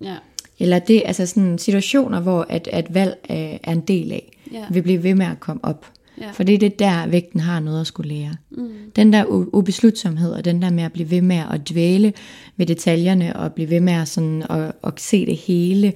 Ja. 0.00 0.16
Eller 0.58 0.78
det 0.78 1.02
altså 1.04 1.26
sådan 1.26 1.58
situationer, 1.58 2.20
hvor 2.20 2.46
at, 2.48 2.68
at 2.72 2.94
valg 2.94 3.14
øh, 3.30 3.36
er 3.36 3.72
en 3.72 3.80
del 3.80 4.12
af, 4.12 4.32
Ja. 4.52 4.64
vil 4.70 4.82
blive 4.82 5.02
ved 5.02 5.14
med 5.14 5.26
at 5.26 5.40
komme 5.40 5.64
op. 5.64 5.86
Ja. 6.20 6.30
For 6.30 6.42
det 6.42 6.54
er 6.54 6.58
det 6.58 6.78
der, 6.78 7.06
vægten 7.06 7.40
har 7.40 7.60
noget 7.60 7.80
at 7.80 7.86
skulle 7.86 8.08
lære. 8.14 8.34
Mm. 8.50 8.68
Den 8.96 9.12
der 9.12 9.24
ubeslutsomhed, 9.54 10.32
og 10.32 10.44
den 10.44 10.62
der 10.62 10.70
med 10.70 10.82
at 10.82 10.92
blive 10.92 11.10
ved 11.10 11.22
med 11.22 11.42
at 11.50 11.68
dvæle 11.70 12.12
ved 12.56 12.66
detaljerne, 12.66 13.36
og 13.36 13.52
blive 13.52 13.70
ved 13.70 13.80
med 13.80 13.92
at, 13.92 14.08
sådan, 14.08 14.42
at, 14.50 14.72
at 14.84 15.00
se 15.00 15.26
det 15.26 15.36
hele, 15.36 15.92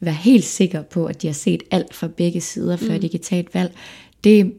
være 0.00 0.14
helt 0.14 0.44
sikker 0.44 0.82
på, 0.82 1.06
at 1.06 1.22
de 1.22 1.26
har 1.26 1.34
set 1.34 1.62
alt 1.70 1.94
fra 1.94 2.06
begge 2.06 2.40
sider, 2.40 2.76
før 2.76 2.94
mm. 2.94 3.00
de 3.00 3.08
kan 3.08 3.20
tage 3.20 3.40
et 3.40 3.54
valg, 3.54 3.72
det, 4.24 4.52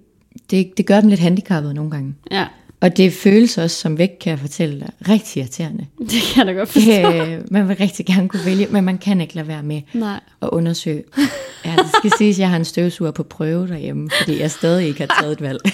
det, 0.51 0.77
det 0.77 0.86
gør 0.86 1.01
dem 1.01 1.09
lidt 1.09 1.19
handicappede 1.19 1.74
nogle 1.74 1.91
gange. 1.91 2.15
ja, 2.31 2.47
Og 2.81 2.98
det 2.98 3.13
føles 3.13 3.57
også, 3.57 3.75
som 3.77 3.98
vægt 3.98 4.19
kan 4.19 4.29
jeg 4.31 4.39
fortælle 4.39 4.79
dig, 4.79 4.89
rigtig 5.10 5.39
irriterende. 5.41 5.86
det 6.12 6.22
kan 6.34 6.48
jeg 6.48 6.53
da 6.55 6.60
godt 6.60 6.69
forstå. 6.69 6.91
Øh, 7.13 7.41
man 7.51 7.67
vil 7.67 7.75
rigtig 7.77 8.05
gerne 8.05 8.29
kunne 8.29 8.46
vælge, 8.46 8.67
men 8.69 8.84
man 8.84 8.98
kan 8.98 9.22
ikke 9.22 9.36
lade 9.36 9.48
være 9.48 9.63
med 9.63 9.81
Nej. 9.93 10.19
at 10.41 10.50
undersøge. 10.51 11.03
Ja, 11.65 11.75
det 11.75 11.89
skal 11.98 12.12
siges, 12.17 12.36
at 12.36 12.39
jeg 12.39 12.50
har 12.50 12.55
en 12.55 12.65
støvsuger 12.65 13.12
på 13.12 13.24
prøve 13.24 13.67
derhjemme, 13.67 14.10
fordi 14.19 14.39
jeg 14.39 14.51
stadig 14.51 14.88
ikke 14.88 15.00
har 15.00 15.22
taget 15.22 15.31
et 15.34 15.41
valg. 15.41 15.60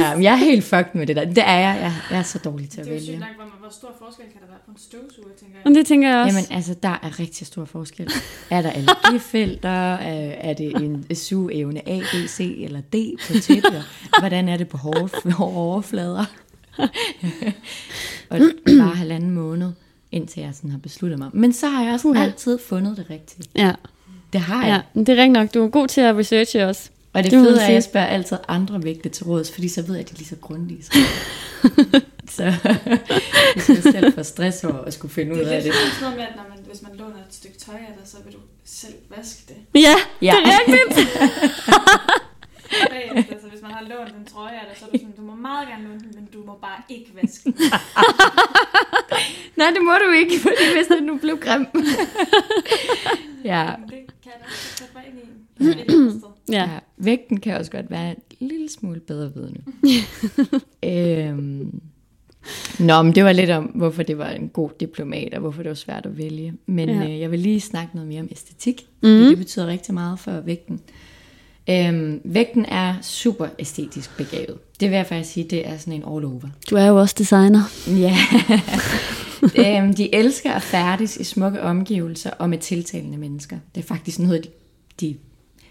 ja, 0.00 0.14
men 0.14 0.22
jeg 0.22 0.32
er 0.32 0.36
helt 0.36 0.64
fucked 0.64 0.94
med 0.94 1.06
det 1.06 1.16
der. 1.16 1.24
Det 1.24 1.38
er 1.46 1.58
jeg. 1.58 1.78
Jeg, 1.82 1.92
jeg 2.10 2.18
er 2.18 2.22
så 2.22 2.38
dårlig 2.38 2.68
til 2.70 2.80
at 2.80 2.86
Det 2.86 2.92
er 2.92 2.96
jo 2.96 3.00
sygt 3.02 3.08
vælge. 3.12 3.20
nok, 3.20 3.28
hvor, 3.36 3.44
hvor 3.70 3.88
stor 3.88 4.06
forskel 4.06 4.24
kan 4.32 4.40
der 4.40 4.46
være 4.46 4.58
på 4.66 4.70
en 4.70 4.78
støvsuger, 4.78 5.28
tænker 5.40 5.56
jeg. 5.56 5.62
Men 5.64 5.74
det 5.74 5.86
tænker 5.86 6.08
jeg 6.08 6.18
også. 6.24 6.36
Jamen 6.36 6.52
altså, 6.56 6.74
der 6.82 6.98
er 7.02 7.20
rigtig 7.20 7.46
stor 7.46 7.64
forskel. 7.64 8.10
Er 8.50 8.62
der 8.62 8.70
allergifelter? 8.70 9.68
Er, 9.94 10.34
er 10.50 10.54
det 10.54 10.76
en 10.76 11.14
sugeevne 11.14 11.88
A, 11.88 12.00
B, 12.00 12.28
C 12.28 12.56
eller 12.60 12.80
D 12.80 12.94
på 13.26 13.32
tæppet? 13.42 13.82
Hvordan 14.18 14.48
er 14.48 14.56
det 14.56 14.68
på 14.68 14.76
hårde, 14.76 15.30
hårde 15.32 15.56
overflader? 15.56 16.24
og 18.30 18.38
bare 18.78 18.94
halvanden 18.96 19.30
måned, 19.30 19.72
indtil 20.12 20.42
jeg 20.42 20.54
sådan 20.54 20.70
har 20.70 20.78
besluttet 20.78 21.18
mig. 21.18 21.30
Men 21.32 21.52
så 21.52 21.68
har 21.68 21.84
jeg 21.84 21.92
også 21.92 22.08
Puha. 22.08 22.24
altid 22.24 22.58
fundet 22.58 22.96
det 22.96 23.10
rigtige. 23.10 23.50
ja. 23.54 23.72
Det 24.32 24.40
har 24.40 24.66
jeg. 24.66 24.82
ja, 24.94 25.00
det 25.00 25.08
er 25.08 25.12
rigtigt 25.16 25.32
nok. 25.32 25.54
Du 25.54 25.64
er 25.64 25.68
god 25.68 25.88
til 25.88 26.00
at 26.00 26.16
researche 26.16 26.66
også. 26.66 26.90
Og 27.12 27.22
det, 27.24 27.30
Det 27.32 27.40
fede 27.40 27.60
er, 27.62 27.66
at 27.66 27.72
jeg 27.74 27.82
spørger 27.82 28.06
altid 28.06 28.36
andre 28.48 28.82
vægte 28.84 29.08
til 29.08 29.24
råds, 29.24 29.52
fordi 29.52 29.68
så 29.68 29.82
ved 29.82 29.94
jeg, 29.94 30.00
at 30.04 30.08
de 30.08 30.14
er 30.14 30.18
lige 30.18 30.28
så 30.28 30.36
grundige. 30.40 30.84
Så, 32.30 32.36
så 32.36 32.52
hvis 33.54 33.68
jeg 33.68 33.82
selv 33.82 34.12
får 34.14 34.22
stress 34.22 34.64
over 34.64 34.78
at 34.78 34.94
skulle 34.94 35.14
finde 35.14 35.32
ud 35.32 35.38
Det 35.38 35.46
er 35.52 35.56
af 35.56 35.62
lidt 35.62 35.74
det. 35.74 35.82
sådan 35.82 36.00
noget 36.00 36.16
med, 36.16 36.24
at 36.24 36.36
når 36.36 36.44
man, 36.56 36.58
hvis 36.70 36.82
man 36.82 36.92
låner 36.96 37.16
et 37.28 37.34
stykke 37.34 37.58
tøj 37.58 37.74
af 37.74 37.92
dig, 37.98 38.08
så 38.08 38.16
vil 38.24 38.32
du 38.34 38.38
selv 38.64 38.94
vaske 39.16 39.42
det. 39.48 39.56
Ja, 39.80 39.94
Ja. 40.22 40.34
det 40.44 40.52
er 40.52 40.58
rigtigt. 40.66 41.08
Bagefter, 42.90 43.34
så 43.42 43.46
hvis 43.52 43.62
man 43.62 43.70
har 43.70 43.82
lånt 43.82 44.14
en 44.20 44.24
trøje 44.32 44.52
af 44.60 44.64
dig, 44.68 44.76
så 44.78 44.84
er 44.84 44.90
du 44.92 44.98
sådan, 44.98 45.14
du 45.16 45.22
må 45.22 45.34
meget 45.34 45.68
gerne 45.68 45.82
låne 45.88 46.00
den, 46.00 46.10
men 46.14 46.28
du 46.34 46.38
må 46.46 46.54
bare 46.62 46.80
ikke 46.88 47.10
vaske 47.22 47.44
den. 47.44 47.54
Nej, 49.56 49.70
det 49.74 49.82
må 49.88 49.92
du 50.04 50.10
ikke, 50.20 50.36
fordi 50.42 50.64
hvis 50.76 50.86
det 50.86 51.02
nu 51.02 51.16
blev 51.16 51.38
grim. 51.38 51.66
ja. 53.44 53.64
Det 53.90 54.00
kan 54.22 54.30
jeg 54.32 54.38
da 54.40 54.44
også 54.46 54.76
sætte 54.78 54.92
mig 54.94 55.04
ind 55.08 55.18
i. 55.18 55.26
Ja. 56.50 56.62
ja. 56.62 56.78
Vægten 56.96 57.40
kan 57.40 57.56
også 57.56 57.70
godt 57.70 57.90
være 57.90 58.10
en 58.10 58.48
lille 58.48 58.68
smule 58.68 59.00
bedre 59.00 59.32
vidne. 59.34 59.60
øhm. 61.28 61.80
Nå, 62.78 63.02
men 63.02 63.14
det 63.14 63.24
var 63.24 63.32
lidt 63.32 63.50
om, 63.50 63.64
hvorfor 63.64 64.02
det 64.02 64.18
var 64.18 64.28
en 64.28 64.48
god 64.48 64.70
diplomat, 64.80 65.34
og 65.34 65.40
hvorfor 65.40 65.62
det 65.62 65.68
var 65.68 65.74
svært 65.74 66.06
at 66.06 66.18
vælge. 66.18 66.54
Men 66.66 66.88
ja. 66.88 67.04
øh, 67.04 67.20
jeg 67.20 67.30
vil 67.30 67.38
lige 67.38 67.60
snakke 67.60 67.94
noget 67.94 68.08
mere 68.08 68.20
om 68.20 68.28
æstetik, 68.30 68.86
mm. 69.02 69.08
det 69.08 69.38
betyder 69.38 69.66
rigtig 69.66 69.94
meget 69.94 70.18
for 70.18 70.40
vægten. 70.40 70.80
Øhm, 71.70 72.20
vægten 72.24 72.64
er 72.64 72.94
super 73.02 73.46
æstetisk 73.58 74.16
begavet. 74.16 74.58
Det 74.80 74.90
vil 74.90 74.96
jeg 74.96 75.06
faktisk 75.06 75.32
sige, 75.34 75.46
det 75.50 75.68
er 75.68 75.78
sådan 75.78 75.92
en 75.92 76.14
all 76.14 76.24
over. 76.24 76.48
Du 76.70 76.76
er 76.76 76.86
jo 76.86 77.00
også 77.00 77.14
designer. 77.18 77.62
Ja. 77.86 78.16
øhm, 79.78 79.94
de 79.94 80.14
elsker 80.14 80.52
at 80.52 80.62
færdes 80.62 81.16
i 81.16 81.24
smukke 81.24 81.62
omgivelser 81.62 82.30
og 82.30 82.50
med 82.50 82.58
tiltalende 82.58 83.18
mennesker. 83.18 83.56
Det 83.74 83.82
er 83.82 83.86
faktisk 83.86 84.18
noget, 84.18 84.44
de, 84.44 84.48
de 85.00 85.16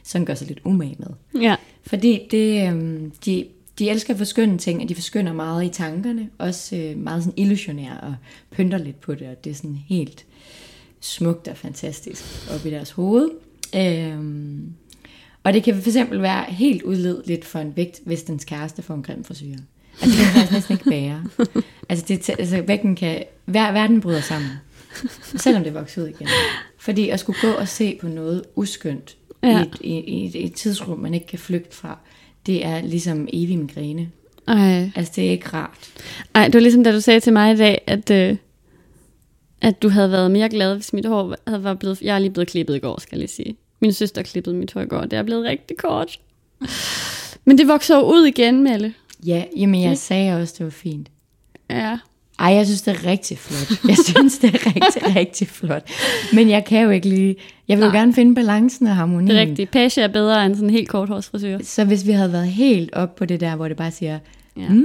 sådan 0.04 0.26
gør 0.26 0.34
sig 0.34 0.48
lidt 0.48 0.60
umage 0.64 0.96
med. 1.00 1.42
Ja. 1.42 1.56
Fordi 1.84 2.28
det, 2.32 2.68
øhm, 2.68 3.12
de, 3.26 3.46
de 3.80 3.90
elsker 3.90 4.14
at 4.14 4.18
forskynde 4.18 4.58
ting, 4.58 4.82
og 4.82 4.90
de 4.90 4.96
forskynder 4.96 5.34
meget 5.34 5.66
i 5.66 5.70
tankerne. 5.70 6.30
Også 6.38 6.76
øh, 6.76 6.98
meget 6.98 7.24
sådan 7.24 7.38
illusionære 7.38 8.00
og 8.02 8.16
pynter 8.52 8.78
lidt 8.78 9.02
på 9.02 9.16
det, 9.16 9.28
og 9.28 9.44
det 9.44 9.50
er 9.50 9.56
sådan 9.56 9.80
helt 9.88 10.26
smukt 11.00 11.48
og 11.48 11.58
fantastisk 11.58 12.24
op 12.56 12.66
i 12.66 12.70
deres 12.70 12.92
hoved. 12.92 13.30
Øhm, 13.76 14.74
og 15.44 15.54
det 15.54 15.64
kan 15.64 15.82
for 15.82 15.90
eksempel 15.90 16.22
være 16.22 16.44
helt 16.44 16.82
udledeligt 16.82 17.46
for 17.46 17.60
en 17.60 17.74
vægt, 17.76 18.02
hvis 18.06 18.24
dens 18.24 18.46
kæreste 18.46 18.82
får 18.82 18.94
en 18.94 19.04
grim 19.04 19.24
frisyr. 19.24 19.56
Altså, 20.02 20.18
det 20.18 20.26
kan 20.26 20.34
faktisk 20.34 20.52
næsten 20.52 20.74
ikke 20.74 20.90
bære. 20.90 21.24
Altså, 21.90 22.06
det, 22.08 22.30
altså 22.30 22.62
vægten 22.62 22.96
kan... 22.96 23.24
Hver, 23.46 23.72
verden 23.72 24.02
bryder 24.02 24.22
sammen. 24.22 24.52
Selvom 25.36 25.64
det 25.64 25.74
vokser 25.74 26.02
ud 26.02 26.08
igen. 26.08 26.28
Fordi 26.78 27.10
at 27.10 27.20
skulle 27.20 27.40
gå 27.42 27.52
og 27.52 27.68
se 27.68 27.98
på 28.02 28.08
noget 28.08 28.44
uskyndt 28.56 29.18
ja. 29.44 29.60
I, 29.60 29.62
et, 29.62 29.78
i, 29.82 30.00
i, 30.00 30.26
et, 30.26 30.46
et 30.46 30.54
tidsrum, 30.54 31.00
man 31.00 31.14
ikke 31.14 31.28
kan 31.28 31.40
flygte 31.40 31.76
fra, 31.76 31.98
det 32.46 32.66
er 32.66 32.82
ligesom 32.82 33.28
evig 33.34 33.60
migræne. 33.60 34.10
Ej. 34.48 34.92
Altså, 34.96 35.14
det 35.16 35.28
er 35.28 35.32
ikke 35.32 35.48
rart. 35.48 35.92
Ej, 36.36 36.46
det 36.46 36.54
var 36.54 36.60
ligesom 36.60 36.84
da 36.84 36.92
du 36.92 37.02
sagde 37.02 37.20
til 37.20 37.34
mig 37.34 37.54
i 37.54 37.58
dag, 37.58 37.82
at, 37.88 38.12
øh, 38.12 38.36
at 39.62 39.82
du 39.82 39.90
havde 39.90 40.12
været 40.12 40.32
mere 40.32 40.50
glad, 40.50 40.76
hvis 40.76 40.94
mit 40.94 41.06
hår 41.06 41.36
havde 41.48 41.64
været 41.64 41.80
blevet... 41.80 42.02
Jeg 42.02 42.16
er 42.16 42.20
lige 42.20 42.32
blevet 42.32 42.48
klippet 42.48 42.76
i 42.76 42.80
går, 42.80 43.00
skal 43.00 43.16
jeg 43.16 43.20
lige 43.20 43.30
sige. 43.30 43.56
Min 43.80 43.94
søster 43.94 44.22
klippede 44.22 44.56
mit 44.56 44.74
hår 44.74 44.82
i 44.82 44.86
går, 44.86 45.02
det 45.02 45.14
er 45.14 45.24
blevet 45.24 45.46
rigtig 45.46 45.78
kort. 45.78 46.20
Men 47.46 47.58
det 47.58 47.68
vokser 47.68 47.98
jo 47.98 48.02
ud 48.02 48.26
igen, 48.26 48.64
Melle. 48.64 48.94
Ja, 49.26 49.44
jamen 49.58 49.82
jeg 49.82 49.98
sagde 49.98 50.42
også, 50.42 50.56
det 50.58 50.64
var 50.64 50.70
fint. 50.72 51.10
Ja. 51.70 51.98
Ej, 52.40 52.48
jeg 52.54 52.66
synes, 52.66 52.82
det 52.82 52.96
er 52.96 53.06
rigtig 53.06 53.38
flot. 53.38 53.80
Jeg 53.90 53.98
synes, 54.16 54.38
det 54.38 54.56
er 54.56 54.66
rigtig, 54.68 55.16
rigtig 55.16 55.48
flot. 55.48 55.90
Men 56.34 56.50
jeg 56.50 56.66
kan 56.66 56.84
jo 56.84 56.90
ikke 56.90 57.10
lige... 57.10 57.36
Jeg 57.68 57.78
vil 57.78 57.84
jo 57.86 57.90
Nej. 57.92 58.00
gerne 58.00 58.14
finde 58.14 58.36
balancen 58.36 58.88
og 58.88 58.96
harmonien. 58.96 59.28
Det 59.30 59.36
er 59.38 59.42
rigtigt. 59.42 59.72
Page 59.72 60.02
er 60.02 60.08
bedre 60.08 60.46
end 60.46 60.56
sådan 60.56 60.70
en 60.70 60.74
helt 60.76 60.90
kort 60.90 61.10
hårsfrisyr. 61.10 61.60
Så 61.64 61.86
hvis 61.86 62.06
vi 62.08 62.12
havde 62.12 62.32
været 62.32 62.48
helt 62.48 62.94
op 62.94 63.16
på 63.16 63.26
det 63.26 63.40
der, 63.40 63.56
hvor 63.56 63.68
det 63.68 63.78
bare 63.78 63.92
siger, 63.92 64.20
Ja. 64.58 64.70
mm, 64.70 64.84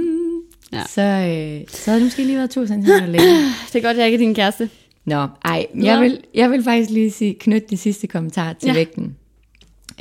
Ja. 0.73 0.81
så, 0.89 1.01
øh, 1.01 1.67
så 1.67 1.91
havde 1.91 1.99
det 1.99 2.05
måske 2.05 2.23
lige 2.23 2.37
været 2.37 2.49
to 2.49 2.67
centimeter 2.67 3.05
længere. 3.15 3.37
Det 3.73 3.75
er 3.75 3.81
godt, 3.87 3.97
jeg 3.97 4.05
ikke 4.05 4.15
er 4.15 4.19
din 4.19 4.35
kæreste. 4.35 4.69
Nå, 5.05 5.27
ej, 5.45 5.65
jeg 5.83 6.01
vil, 6.01 6.19
jeg 6.33 6.51
vil 6.51 6.63
faktisk 6.63 6.89
lige 6.89 7.11
sige, 7.11 7.33
knytte 7.33 7.67
det 7.69 7.79
sidste 7.79 8.07
kommentar 8.07 8.53
til 8.53 8.67
ja. 8.67 8.73
vægten. 8.73 9.15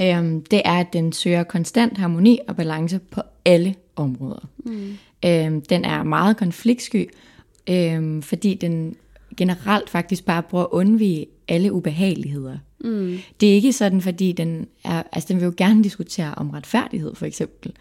Øhm, 0.01 0.41
det 0.51 0.63
er, 0.65 0.73
at 0.73 0.93
den 0.93 1.13
søger 1.13 1.43
konstant 1.43 1.99
harmoni 1.99 2.39
og 2.49 2.57
balance 2.57 3.01
på 3.11 3.21
alle 3.45 3.75
områder. 3.97 4.49
Mm. 4.65 4.97
Øhm, 5.25 5.61
den 5.61 5.85
er 5.85 6.03
meget 6.03 6.37
konfliktsky, 6.37 7.09
øhm, 7.71 8.23
fordi 8.23 8.55
den 8.55 8.97
generelt 9.37 9.91
faktisk 9.91 10.25
bare 10.25 10.43
prøver 10.43 10.65
at 10.65 10.71
undvige 10.73 11.27
alle 11.49 11.73
ubehageligheder. 11.73 12.59
Mm. 12.81 13.19
Det 13.41 13.51
er 13.51 13.55
ikke 13.55 13.73
sådan, 13.73 14.01
fordi 14.01 14.33
den 14.33 14.67
er, 14.85 15.03
altså 15.13 15.27
den 15.29 15.37
vil 15.41 15.45
jo 15.45 15.55
gerne 15.57 15.85
diskutere 15.85 16.35
om 16.35 16.51
retfærdighed 16.51 17.15
for 17.15 17.27
eksempel, 17.27 17.73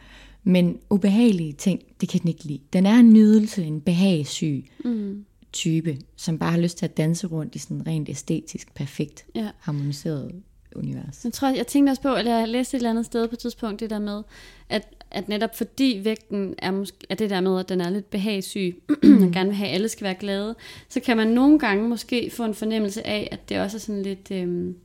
men 0.43 0.77
ubehagelige 0.89 1.53
ting, 1.53 1.79
det 2.01 2.09
kan 2.09 2.21
den 2.21 2.27
ikke 2.29 2.43
lide. 2.43 2.59
Den 2.73 2.85
er 2.85 2.95
en 2.99 3.13
nydelse, 3.13 3.63
en 3.63 3.81
behagssyg 3.81 4.65
mm. 4.85 5.25
type, 5.53 5.97
som 6.15 6.39
bare 6.39 6.51
har 6.51 6.59
lyst 6.59 6.77
til 6.77 6.85
at 6.85 6.97
danse 6.97 7.27
rundt 7.27 7.55
i 7.55 7.59
sådan 7.59 7.87
rent 7.87 8.09
æstetisk, 8.09 8.73
perfekt, 8.75 9.25
Ja. 9.35 9.49
harmoniseret 9.59 10.31
univers. 10.75 11.21
Jeg 11.23 11.33
tror, 11.33 11.49
jeg 11.49 11.67
tænkte 11.67 11.91
også 11.91 12.01
på, 12.01 12.15
eller 12.15 12.39
jeg 12.39 12.47
læste 12.47 12.75
et 12.75 12.79
eller 12.79 12.89
andet 12.89 13.05
sted 13.05 13.27
på 13.27 13.33
et 13.33 13.39
tidspunkt, 13.39 13.79
det 13.79 13.89
der 13.89 13.99
med, 13.99 14.21
at, 14.69 14.87
at 15.13 15.30
netop 15.30 15.56
fordi 15.58 15.99
vægten 16.04 16.56
er, 16.58 16.71
måske, 16.71 16.97
er 17.10 17.15
det 17.15 17.30
der 17.30 17.41
med, 17.41 17.60
at 17.60 17.69
den 17.69 17.82
er 17.82 17.89
lidt 17.89 18.10
behagsyg, 18.10 18.76
og 19.23 19.32
gerne 19.34 19.49
vil 19.49 19.56
have, 19.56 19.69
at 19.69 19.73
alle 19.76 19.89
skal 19.89 20.06
være 20.06 20.15
glade, 20.15 20.56
så 20.89 20.99
kan 20.99 21.17
man 21.17 21.28
nogle 21.28 21.60
gange 21.60 21.89
måske 21.89 22.30
få 22.34 22.43
en 22.45 22.54
fornemmelse 22.54 23.08
af, 23.08 23.28
at 23.32 23.49
det 23.49 23.60
også 23.60 23.78
er 23.78 23.80
sådan 23.80 24.04
lidt 24.04 24.32
øhm, 24.32 24.76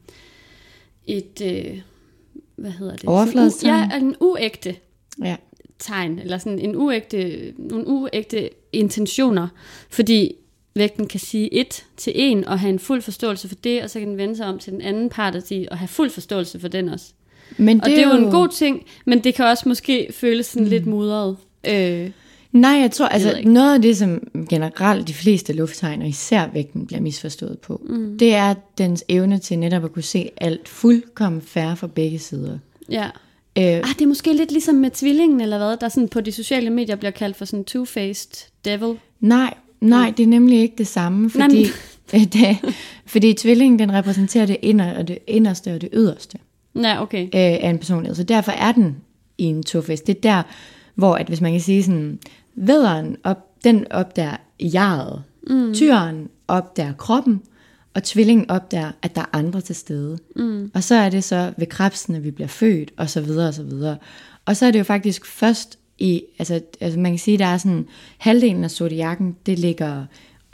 et, 1.06 1.40
øh, 1.44 1.80
hvad 2.56 2.70
hedder 2.70 2.96
det? 2.96 3.04
U- 3.04 3.66
Ja, 3.68 3.90
en 3.96 4.16
uægte 4.20 4.76
Ja. 5.24 5.36
tegn, 5.78 6.18
eller 6.18 6.38
sådan 6.38 6.58
en 6.58 6.76
uægte, 6.76 7.52
nogle 7.58 7.86
uægte 7.86 8.50
intentioner, 8.72 9.48
fordi 9.90 10.34
vægten 10.74 11.06
kan 11.06 11.20
sige 11.20 11.54
et 11.54 11.86
til 11.96 12.12
en, 12.16 12.44
og 12.44 12.58
have 12.60 12.70
en 12.70 12.78
fuld 12.78 13.02
forståelse 13.02 13.48
for 13.48 13.54
det, 13.54 13.82
og 13.82 13.90
så 13.90 13.98
kan 13.98 14.08
den 14.08 14.16
vende 14.16 14.36
sig 14.36 14.46
om 14.46 14.58
til 14.58 14.72
den 14.72 14.80
anden 14.80 15.08
part 15.08 15.34
og, 15.36 15.42
sige, 15.42 15.72
og 15.72 15.78
have 15.78 15.88
fuld 15.88 16.10
forståelse 16.10 16.60
for 16.60 16.68
den 16.68 16.88
også. 16.88 17.12
Men 17.56 17.80
Og 17.80 17.90
det 17.90 17.98
er 17.98 18.08
jo 18.08 18.24
en 18.24 18.30
god 18.30 18.48
ting, 18.48 18.82
men 19.06 19.24
det 19.24 19.34
kan 19.34 19.44
også 19.44 19.68
måske 19.68 20.08
føles 20.12 20.46
sådan 20.46 20.64
mm. 20.64 20.70
lidt 20.70 20.86
mudret. 20.86 21.36
Øh, 21.68 22.10
Nej, 22.52 22.70
jeg 22.70 22.90
tror, 22.90 23.06
altså 23.06 23.32
ikke. 23.36 23.52
noget 23.52 23.74
af 23.74 23.82
det, 23.82 23.96
som 23.96 24.28
generelt 24.48 25.08
de 25.08 25.14
fleste 25.14 25.52
lufttegn, 25.52 26.02
og 26.02 26.08
især 26.08 26.46
vægten, 26.52 26.86
bliver 26.86 27.00
misforstået 27.00 27.58
på, 27.58 27.80
mm. 27.88 28.18
det 28.18 28.34
er 28.34 28.54
dens 28.78 29.04
evne 29.08 29.38
til 29.38 29.58
netop 29.58 29.84
at 29.84 29.92
kunne 29.92 30.02
se 30.02 30.30
alt 30.36 30.68
fuldkommen 30.68 31.42
færre 31.42 31.76
fra 31.76 31.86
begge 31.86 32.18
sider. 32.18 32.58
ja. 32.90 33.04
Øh, 33.58 33.64
Ah, 33.64 33.82
det 33.88 34.02
er 34.02 34.06
måske 34.06 34.32
lidt 34.32 34.52
ligesom 34.52 34.74
med 34.74 34.90
tvillingen, 34.90 35.40
eller 35.40 35.58
hvad, 35.58 35.76
der 35.76 35.88
sådan 35.88 36.08
på 36.08 36.20
de 36.20 36.32
sociale 36.32 36.70
medier 36.70 36.96
bliver 36.96 37.10
kaldt 37.10 37.36
for 37.36 37.44
sådan 37.44 37.64
two-faced 37.70 38.50
devil. 38.64 38.94
nej, 39.20 39.54
nej, 39.80 40.12
det 40.16 40.22
er 40.22 40.26
nemlig 40.26 40.60
ikke 40.60 40.74
det 40.78 40.86
samme, 40.86 41.30
Nej, 41.34 41.48
fordi, 41.48 41.66
det, 42.38 42.56
fordi 43.06 43.34
tvillingen, 43.34 43.78
den 43.78 43.92
repræsenterer 43.92 44.46
det, 44.46 44.56
inder, 44.62 44.98
og 44.98 45.08
det 45.08 45.18
inderste 45.26 45.74
og 45.74 45.80
det 45.80 45.88
yderste 45.92 46.38
Ja, 46.82 47.02
okay. 47.02 47.22
øh, 47.24 47.30
af 47.34 47.70
en 47.70 47.78
personlighed. 47.78 48.14
Så 48.14 48.22
derfor 48.22 48.52
er 48.52 48.72
den 48.72 48.96
i 49.38 49.44
en 49.44 49.62
tofest. 49.62 50.06
Det 50.06 50.16
er 50.16 50.20
der, 50.20 50.42
hvor 50.94 51.14
at 51.14 51.26
hvis 51.26 51.40
man 51.40 51.52
kan 51.52 51.60
sige 51.60 51.82
sådan, 51.82 52.18
vederen, 52.54 53.16
op, 53.24 53.64
den 53.64 53.92
opdager 53.92 54.36
jaret, 54.60 55.22
mm. 55.50 55.74
tyren 55.74 56.28
opdager 56.48 56.92
kroppen, 56.92 57.42
og 57.94 58.02
tvillingen 58.04 58.50
opdager, 58.50 58.92
at 59.02 59.14
der 59.14 59.20
er 59.20 59.36
andre 59.36 59.60
til 59.60 59.74
stede. 59.74 60.18
Mm. 60.36 60.70
Og 60.74 60.82
så 60.84 60.94
er 60.94 61.10
det 61.10 61.24
så 61.24 61.52
ved 61.56 61.66
krebsen, 61.66 62.14
at 62.14 62.24
vi 62.24 62.30
bliver 62.30 62.48
født, 62.48 62.92
og 62.96 63.10
så 63.10 63.20
videre, 63.20 63.48
og 63.48 63.54
så 63.54 63.62
videre. 63.62 63.96
Og 64.44 64.56
så 64.56 64.66
er 64.66 64.70
det 64.70 64.78
jo 64.78 64.84
faktisk 64.84 65.26
først 65.26 65.78
i, 65.98 66.22
altså, 66.38 66.60
altså 66.80 66.98
man 66.98 67.12
kan 67.12 67.18
sige, 67.18 67.38
der 67.38 67.46
er 67.46 67.58
sådan, 67.58 67.86
halvdelen 68.18 68.64
af 68.64 68.70
zodiakken, 68.70 69.36
det 69.46 69.58
ligger, 69.58 70.04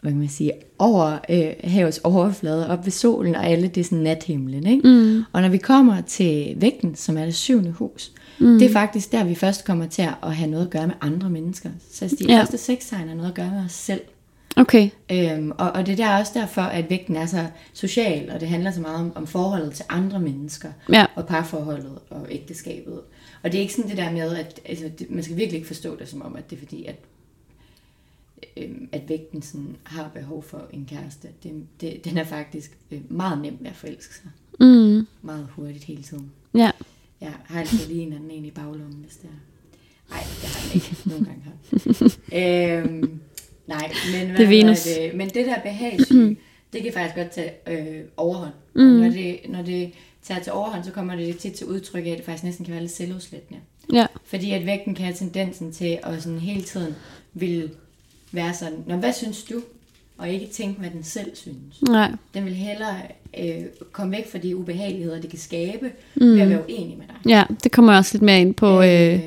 hvad 0.04 0.12
kan 0.12 0.20
man 0.20 0.28
sige, 0.28 0.52
over 0.78 1.18
øh, 1.30 1.70
havets 1.72 1.98
overflade, 1.98 2.70
op 2.70 2.84
ved 2.84 2.92
solen, 2.92 3.34
og 3.34 3.46
alle 3.46 3.68
det 3.68 3.80
er 3.80 3.84
sådan 3.84 3.98
nathimlen, 3.98 4.66
ikke? 4.66 4.88
Mm. 4.88 5.22
Og 5.32 5.42
når 5.42 5.48
vi 5.48 5.58
kommer 5.58 6.00
til 6.00 6.54
vægten, 6.56 6.94
som 6.94 7.16
er 7.18 7.24
det 7.24 7.34
syvende 7.34 7.70
hus, 7.70 8.12
mm. 8.40 8.58
det 8.58 8.68
er 8.68 8.72
faktisk 8.72 9.12
der, 9.12 9.24
vi 9.24 9.34
først 9.34 9.64
kommer 9.64 9.86
til 9.86 10.08
at 10.22 10.36
have 10.36 10.50
noget 10.50 10.64
at 10.64 10.70
gøre 10.70 10.86
med 10.86 10.94
andre 11.00 11.30
mennesker. 11.30 11.70
Så 11.92 12.16
de 12.18 12.24
Ja. 12.28 12.40
første 12.40 12.58
seks 12.58 12.86
tegn 12.88 13.08
har 13.08 13.14
noget 13.14 13.28
at 13.28 13.34
gøre 13.34 13.50
med 13.50 13.64
os 13.64 13.72
selv. 13.72 14.00
Okay. 14.56 14.88
Øhm, 15.12 15.50
og, 15.58 15.70
og 15.72 15.86
det 15.86 15.92
er 15.92 15.96
der 15.96 16.18
også 16.18 16.32
derfor, 16.34 16.62
at 16.62 16.90
vægten 16.90 17.16
er 17.16 17.26
så 17.26 17.46
social, 17.72 18.30
og 18.30 18.40
det 18.40 18.48
handler 18.48 18.70
så 18.70 18.80
meget 18.80 18.96
om, 18.96 19.12
om 19.14 19.26
forholdet 19.26 19.72
til 19.72 19.84
andre 19.88 20.20
mennesker, 20.20 20.68
Ja. 20.92 21.06
og 21.14 21.26
parforholdet 21.26 21.98
og 22.10 22.26
ægteskabet. 22.30 23.00
Og 23.42 23.52
det 23.52 23.58
er 23.58 23.62
ikke 23.62 23.74
sådan 23.74 23.90
det 23.90 23.98
der 23.98 24.12
med, 24.12 24.36
at 24.36 24.60
altså, 24.68 24.84
det, 24.98 25.10
man 25.10 25.22
skal 25.24 25.36
virkelig 25.36 25.56
ikke 25.56 25.66
forstå 25.66 25.96
det 25.98 26.08
som 26.08 26.22
om, 26.22 26.36
at 26.36 26.50
det 26.50 26.56
er 26.56 26.60
fordi, 26.60 26.84
at, 26.84 26.96
øhm, 28.56 28.88
at 28.92 29.08
vægten 29.08 29.42
sådan 29.42 29.76
har 29.82 30.10
behov 30.14 30.42
for 30.42 30.68
en 30.72 30.86
kæreste. 30.90 31.28
Det, 31.42 31.66
det, 31.80 32.04
den 32.04 32.18
er 32.18 32.24
faktisk 32.24 32.78
øh, 32.90 33.00
meget 33.08 33.42
nem 33.42 33.56
med 33.60 33.70
at 33.70 33.76
forelske 33.76 34.14
sig. 34.14 34.30
Mm. 34.60 35.06
Meget 35.22 35.48
hurtigt 35.50 35.84
hele 35.84 36.02
tiden. 36.02 36.32
Ja. 36.54 36.70
Jeg 37.20 37.32
har 37.44 37.60
altid 37.60 37.88
lige 37.88 38.02
en 38.02 38.12
anden 38.12 38.30
en 38.30 38.44
i 38.44 38.50
baglommen, 38.50 39.02
hvis 39.02 39.16
det 39.16 39.30
er. 39.30 39.40
Nej, 40.10 40.20
det 40.42 40.48
har 40.48 40.66
jeg 40.66 40.74
ikke. 40.74 40.96
Nogle 41.08 41.24
gange 41.24 41.42
har 41.42 42.82
øhm, 42.84 43.20
Nej, 43.66 43.92
men, 44.12 44.26
hvad 44.26 44.38
Det 44.38 44.48
Venus. 44.48 44.82
Det, 44.82 45.14
men 45.14 45.28
det 45.28 45.46
der 45.46 45.60
behagssyge, 45.60 46.36
det 46.72 46.82
kan 46.82 46.92
faktisk 46.92 47.14
godt 47.14 47.30
tage 47.30 47.52
øh, 47.68 48.04
overhånd. 48.16 48.52
Mm. 48.74 48.82
Og 48.82 49.00
når 49.00 49.10
det, 49.10 49.38
når 49.48 49.62
det 49.62 49.92
tager 50.22 50.40
til 50.40 50.52
overhånd, 50.52 50.84
så 50.84 50.90
kommer 50.90 51.16
det 51.16 51.38
tit 51.38 51.52
til 51.52 51.66
udtryk 51.66 52.06
af, 52.06 52.10
at 52.10 52.16
det 52.16 52.24
faktisk 52.24 52.44
næsten 52.44 52.64
kan 52.64 52.72
være 52.72 52.82
lidt 52.82 52.92
selvudslættende. 52.92 53.60
Ja. 53.92 54.06
Fordi 54.24 54.50
at 54.50 54.66
vægten 54.66 54.94
kan 54.94 55.04
have 55.04 55.16
tendensen 55.16 55.72
til 55.72 55.98
at 56.02 56.22
sådan 56.22 56.38
hele 56.38 56.62
tiden 56.62 56.94
vil 57.32 57.70
være 58.34 58.54
sådan, 58.54 58.84
Nå, 58.86 58.96
hvad 58.96 59.12
synes 59.12 59.44
du? 59.44 59.62
Og 60.18 60.28
ikke 60.28 60.46
tænke, 60.46 60.80
hvad 60.80 60.90
den 60.90 61.02
selv 61.02 61.36
synes. 61.36 61.82
Nej. 61.82 62.12
Den 62.34 62.44
vil 62.44 62.54
hellere 62.54 62.96
øh, 63.38 63.64
komme 63.92 64.16
væk 64.16 64.30
fra 64.30 64.38
de 64.38 64.56
ubehageligheder, 64.56 65.20
det 65.20 65.30
kan 65.30 65.38
skabe, 65.38 65.90
mm. 66.14 66.26
ved 66.26 66.40
at 66.40 66.48
være 66.50 66.62
uenig 66.64 66.98
med 66.98 67.06
dig. 67.06 67.16
Ja, 67.30 67.44
det 67.64 67.72
kommer 67.72 67.92
jeg 67.92 67.98
også 67.98 68.14
lidt 68.14 68.22
mere 68.22 68.40
ind 68.40 68.54
på. 68.54 68.82
Øh, 68.82 69.14
Øh, 69.14 69.20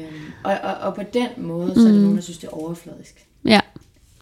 og, 0.43 0.53
og, 0.63 0.73
og 0.75 0.95
på 0.95 1.01
den 1.13 1.27
måde, 1.37 1.73
så 1.75 1.81
er 1.81 1.85
det 1.91 2.01
nogen, 2.01 2.15
der 2.15 2.21
synes, 2.21 2.37
det 2.37 2.47
er 2.47 2.51
overfladisk. 2.51 3.25
ja, 3.45 3.59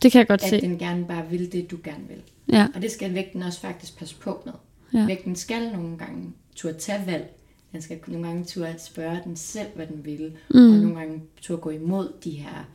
det 0.01 0.11
kan 0.11 0.19
jeg 0.19 0.27
godt 0.27 0.43
At 0.43 0.49
se. 0.49 0.61
den 0.61 0.77
gerne 0.77 1.05
bare 1.05 1.23
vil 1.29 1.51
det, 1.51 1.71
du 1.71 1.77
gerne 1.83 2.03
vil. 2.07 2.17
Ja. 2.55 2.67
Og 2.75 2.81
det 2.81 2.91
skal 2.91 3.13
vægten 3.13 3.43
også 3.43 3.59
faktisk 3.59 3.97
passe 3.97 4.15
på 4.15 4.41
med. 4.45 4.53
Ja. 5.01 5.05
Vægten 5.05 5.35
skal 5.35 5.71
nogle 5.73 5.97
gange 5.97 6.33
turde 6.55 6.77
tage 6.77 7.03
valg. 7.05 7.29
Den 7.71 7.81
skal 7.81 7.97
nogle 8.07 8.27
gange 8.27 8.43
turde 8.45 8.75
spørge 8.85 9.19
den 9.23 9.35
selv, 9.35 9.67
hvad 9.75 9.87
den 9.87 10.05
vil. 10.05 10.31
Mm. 10.49 10.69
Og 10.71 10.75
nogle 10.77 10.95
gange 10.95 11.21
turde 11.41 11.61
gå 11.61 11.69
imod 11.69 12.11
de 12.23 12.29
her 12.31 12.67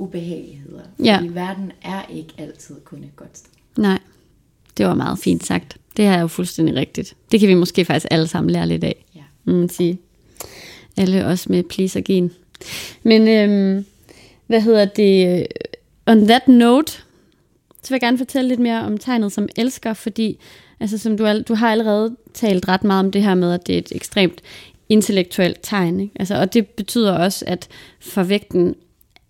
ubehageligheder. 0.00 0.82
Ja. 1.04 1.16
Fordi 1.16 1.34
verden 1.34 1.72
er 1.82 2.02
ikke 2.12 2.32
altid 2.38 2.74
kun 2.84 2.98
et 2.98 3.16
godt 3.16 3.38
sted. 3.38 3.50
Nej, 3.78 3.98
det 4.76 4.86
var 4.86 4.94
meget 4.94 5.18
fint 5.18 5.46
sagt. 5.46 5.76
Det 5.96 6.04
er 6.04 6.20
jo 6.20 6.26
fuldstændig 6.26 6.74
rigtigt. 6.74 7.16
Det 7.32 7.40
kan 7.40 7.48
vi 7.48 7.54
måske 7.54 7.84
faktisk 7.84 8.06
alle 8.10 8.26
sammen 8.26 8.50
lære 8.50 8.66
lidt 8.66 8.84
af. 8.84 9.04
Ja. 9.14 9.20
må 9.44 9.52
man 9.52 9.68
sige. 9.68 9.98
Alle 10.96 11.26
også 11.26 11.46
med 11.48 11.62
please 11.62 11.98
og 11.98 12.04
gen. 12.04 12.32
Men 13.02 13.28
øhm, 13.28 13.84
hvad 14.46 14.60
hedder 14.60 14.84
det? 14.84 15.46
On 16.06 16.26
that 16.26 16.48
note, 16.48 16.92
så 17.82 17.88
vil 17.88 17.94
jeg 17.94 18.00
gerne 18.00 18.18
fortælle 18.18 18.48
lidt 18.48 18.60
mere 18.60 18.82
om 18.82 18.98
tegnet 18.98 19.32
som 19.32 19.48
elsker, 19.56 19.94
fordi 19.94 20.38
altså, 20.80 20.98
som 20.98 21.16
du, 21.16 21.40
du 21.48 21.54
har 21.54 21.72
allerede 21.72 22.16
talt 22.34 22.68
ret 22.68 22.84
meget 22.84 23.04
om 23.04 23.12
det 23.12 23.22
her 23.22 23.34
med, 23.34 23.52
at 23.52 23.66
det 23.66 23.74
er 23.74 23.78
et 23.78 23.92
ekstremt 23.94 24.40
intellektuelt 24.88 25.58
tegn. 25.62 26.00
Ikke? 26.00 26.14
Altså, 26.18 26.34
og 26.34 26.54
det 26.54 26.66
betyder 26.68 27.12
også, 27.12 27.44
at 27.48 27.68
for 28.00 28.22
vægten 28.22 28.74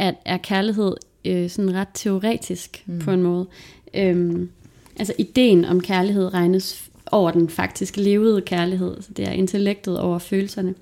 at 0.00 0.14
er 0.24 0.36
kærlighed 0.36 0.96
øh, 1.24 1.50
sådan 1.50 1.74
ret 1.74 1.88
teoretisk 1.94 2.82
mm. 2.86 2.98
på 2.98 3.10
en 3.10 3.22
måde. 3.22 3.46
Øhm, 3.94 4.50
altså 4.98 5.12
ideen 5.18 5.64
om 5.64 5.80
kærlighed 5.80 6.34
regnes 6.34 6.90
over 7.12 7.30
den 7.30 7.48
faktisk 7.48 7.96
levede 7.96 8.40
kærlighed. 8.40 9.02
Så 9.02 9.08
det 9.16 9.28
er 9.28 9.32
intellektet 9.32 10.00
over 10.00 10.18
følelserne. 10.18 10.74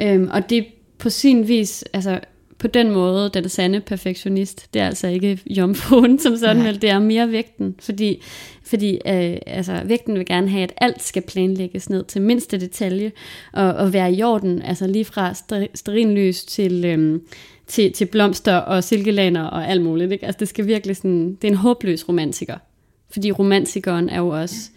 Øhm, 0.00 0.28
og 0.32 0.50
det 0.50 0.66
på 0.98 1.10
sin 1.10 1.48
vis, 1.48 1.84
altså 1.92 2.20
på 2.60 2.66
den 2.66 2.90
måde, 2.90 3.30
den 3.34 3.48
sande 3.48 3.80
perfektionist, 3.80 4.74
det 4.74 4.82
er 4.82 4.86
altså 4.86 5.08
ikke 5.08 5.38
jomfruen 5.46 6.18
som 6.18 6.36
sådan, 6.36 6.62
men 6.62 6.74
det 6.74 6.90
er 6.90 6.98
mere 6.98 7.32
vægten, 7.32 7.74
fordi, 7.78 8.22
fordi 8.62 8.94
øh, 8.94 9.36
altså, 9.46 9.80
vægten 9.84 10.14
vil 10.14 10.26
gerne 10.26 10.48
have, 10.48 10.62
at 10.62 10.72
alt 10.76 11.02
skal 11.02 11.22
planlægges 11.22 11.90
ned 11.90 12.04
til 12.04 12.22
mindste 12.22 12.60
detalje, 12.60 13.12
og, 13.52 13.72
og 13.72 13.92
være 13.92 14.12
i 14.12 14.22
orden, 14.22 14.62
altså 14.62 14.86
lige 14.86 15.04
fra 15.04 15.32
ster- 15.32 15.70
sterinlys 15.74 16.44
til, 16.44 16.84
øhm, 16.84 17.22
til, 17.70 17.92
til 17.92 18.04
blomster 18.04 18.56
og 18.56 18.84
silkelaner 18.84 19.44
og 19.44 19.68
alt 19.68 19.82
muligt. 19.82 20.12
Ikke? 20.12 20.26
Altså 20.26 20.38
det 20.38 20.48
skal 20.48 20.66
virkelig 20.66 20.96
sådan, 20.96 21.38
det 21.42 21.48
er 21.48 21.52
en 21.52 21.58
håbløs 21.58 22.08
romantiker, 22.08 22.56
fordi 23.10 23.32
romantikeren 23.32 24.08
er 24.08 24.18
jo 24.18 24.28
også 24.28 24.70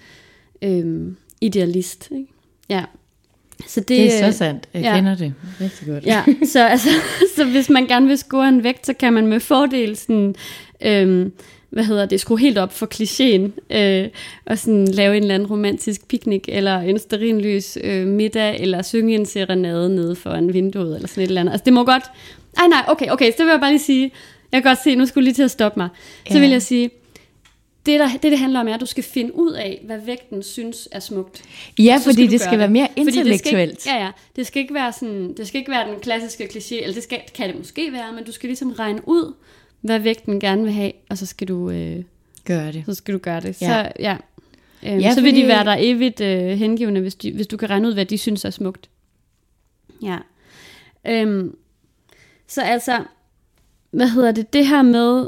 øhm, 0.62 1.15
idealist. 1.41 2.10
Ikke? 2.12 2.27
Ja. 2.69 2.84
Så 3.67 3.79
det, 3.79 3.88
Det 3.88 4.13
er 4.13 4.32
så 4.32 4.38
sandt. 4.38 4.69
Jeg 4.73 4.82
ja. 4.82 4.95
kender 4.95 5.15
det 5.15 5.34
rigtig 5.62 5.88
godt. 5.88 6.06
Ja, 6.06 6.23
så, 6.45 6.67
altså, 6.67 6.89
så 7.36 7.45
hvis 7.45 7.69
man 7.69 7.88
gerne 7.88 8.08
vil 8.08 8.17
score 8.17 8.49
en 8.49 8.63
vægt, 8.63 8.86
så 8.86 8.93
kan 8.93 9.13
man 9.13 9.27
med 9.27 9.39
fordel 9.39 9.95
sådan, 9.95 10.36
øhm, 10.82 11.32
hvad 11.69 11.84
hedder 11.84 12.06
det, 12.06 12.19
skrue 12.19 12.39
helt 12.39 12.58
op 12.58 12.73
for 12.73 12.88
klichéen, 12.93 13.75
øh, 13.77 14.10
og 14.45 14.58
sådan 14.58 14.88
lave 14.88 15.17
en 15.17 15.23
eller 15.23 15.36
anden 15.36 15.49
romantisk 15.49 16.08
picnic, 16.08 16.43
eller 16.47 16.79
en 16.79 16.99
sterinlys 16.99 17.77
øh, 17.84 18.08
middag, 18.08 18.62
eller 18.62 18.82
synge 18.82 19.15
en 19.15 19.25
serenade 19.25 19.95
nede 19.95 20.15
foran 20.15 20.53
vinduet, 20.53 20.95
eller 20.95 21.08
sådan 21.08 21.23
et 21.23 21.27
eller 21.27 21.41
andet. 21.41 21.51
Altså 21.51 21.65
det 21.65 21.73
må 21.73 21.84
godt, 21.84 22.03
ej 22.57 22.67
nej, 22.67 22.83
okay, 22.87 23.09
okay, 23.09 23.31
så 23.37 23.43
vil 23.43 23.51
jeg 23.51 23.59
bare 23.59 23.71
lige 23.71 23.79
sige, 23.83 24.11
jeg 24.51 24.63
kan 24.63 24.69
godt 24.69 24.83
se, 24.83 24.95
nu 24.95 25.05
skulle 25.05 25.23
lige 25.23 25.33
til 25.33 25.43
at 25.43 25.51
stoppe 25.51 25.79
mig, 25.79 25.89
så 26.27 26.33
Ja. 26.33 26.39
vil 26.39 26.49
jeg 26.49 26.61
sige, 26.61 26.89
det, 27.85 27.99
der, 27.99 28.07
det, 28.09 28.23
det 28.23 28.39
handler 28.39 28.59
om, 28.59 28.67
er, 28.67 28.73
at 28.73 28.81
du 28.81 28.85
skal 28.85 29.03
finde 29.03 29.35
ud 29.35 29.51
af, 29.51 29.81
hvad 29.85 29.97
vægten 30.05 30.43
synes 30.43 30.89
er 30.91 30.99
smukt. 30.99 31.43
Ja, 31.79 31.99
fordi 32.05 32.25
du 32.25 32.31
det 32.31 32.39
gøre 32.39 32.47
skal 32.47 32.59
være 32.59 32.69
mere 32.69 32.87
Fordi 32.87 33.01
det 33.05 33.13
skal 33.13 33.17
intellektuelt. 33.25 33.71
Ikke, 33.71 33.89
ja, 33.97 34.03
ja. 34.05 34.11
Det 34.35 34.47
skal 34.47 34.61
ikke 34.61 34.73
være 34.73 34.93
sådan, 34.93 35.33
det 35.37 35.47
skal 35.47 35.59
ikke 35.59 35.71
være 35.71 35.87
den 35.91 35.99
klassiske 35.99 36.43
kliché, 36.43 36.81
eller 36.81 36.93
det 36.93 37.03
skal, 37.03 37.19
kan 37.35 37.49
det 37.49 37.57
måske 37.57 37.91
være, 37.91 38.13
men 38.13 38.23
du 38.23 38.31
skal 38.31 38.47
ligesom 38.47 38.71
regne 38.71 39.01
ud, 39.07 39.33
hvad 39.81 39.99
vægten 39.99 40.39
gerne 40.39 40.63
vil 40.63 40.71
have, 40.71 40.91
og 41.09 41.17
så 41.17 41.25
skal 41.25 41.47
du, 41.47 41.69
øh, 41.69 42.03
Gør 42.45 42.71
det. 42.71 42.83
så 42.85 42.93
skal 42.93 43.13
du 43.13 43.19
gøre 43.19 43.39
det. 43.41 43.61
Ja. 43.61 43.83
Så, 43.83 43.91
ja. 43.99 44.17
Øhm, 44.85 44.99
Ja, 44.99 45.13
så 45.13 45.21
vil 45.21 45.31
de 45.31 45.35
fordi- 45.41 45.47
være 45.47 45.65
der 45.65 45.75
evigt 45.79 46.21
øh, 46.21 46.57
hengivende, 46.57 47.01
hvis, 47.01 47.15
de, 47.15 47.31
hvis 47.31 47.47
du 47.47 47.57
kan 47.57 47.69
regne 47.69 47.87
ud, 47.87 47.93
hvad 47.93 48.05
de 48.05 48.17
synes 48.17 48.45
er 48.45 48.49
smukt. 48.49 48.89
Ja. 50.03 50.17
Øhm, 51.07 51.55
så 52.47 52.62
altså, 52.62 53.03
hvad 53.91 54.08
hedder 54.10 54.32
det, 54.32 54.53
det 54.53 54.67
her 54.67 54.82
med, 54.82 55.27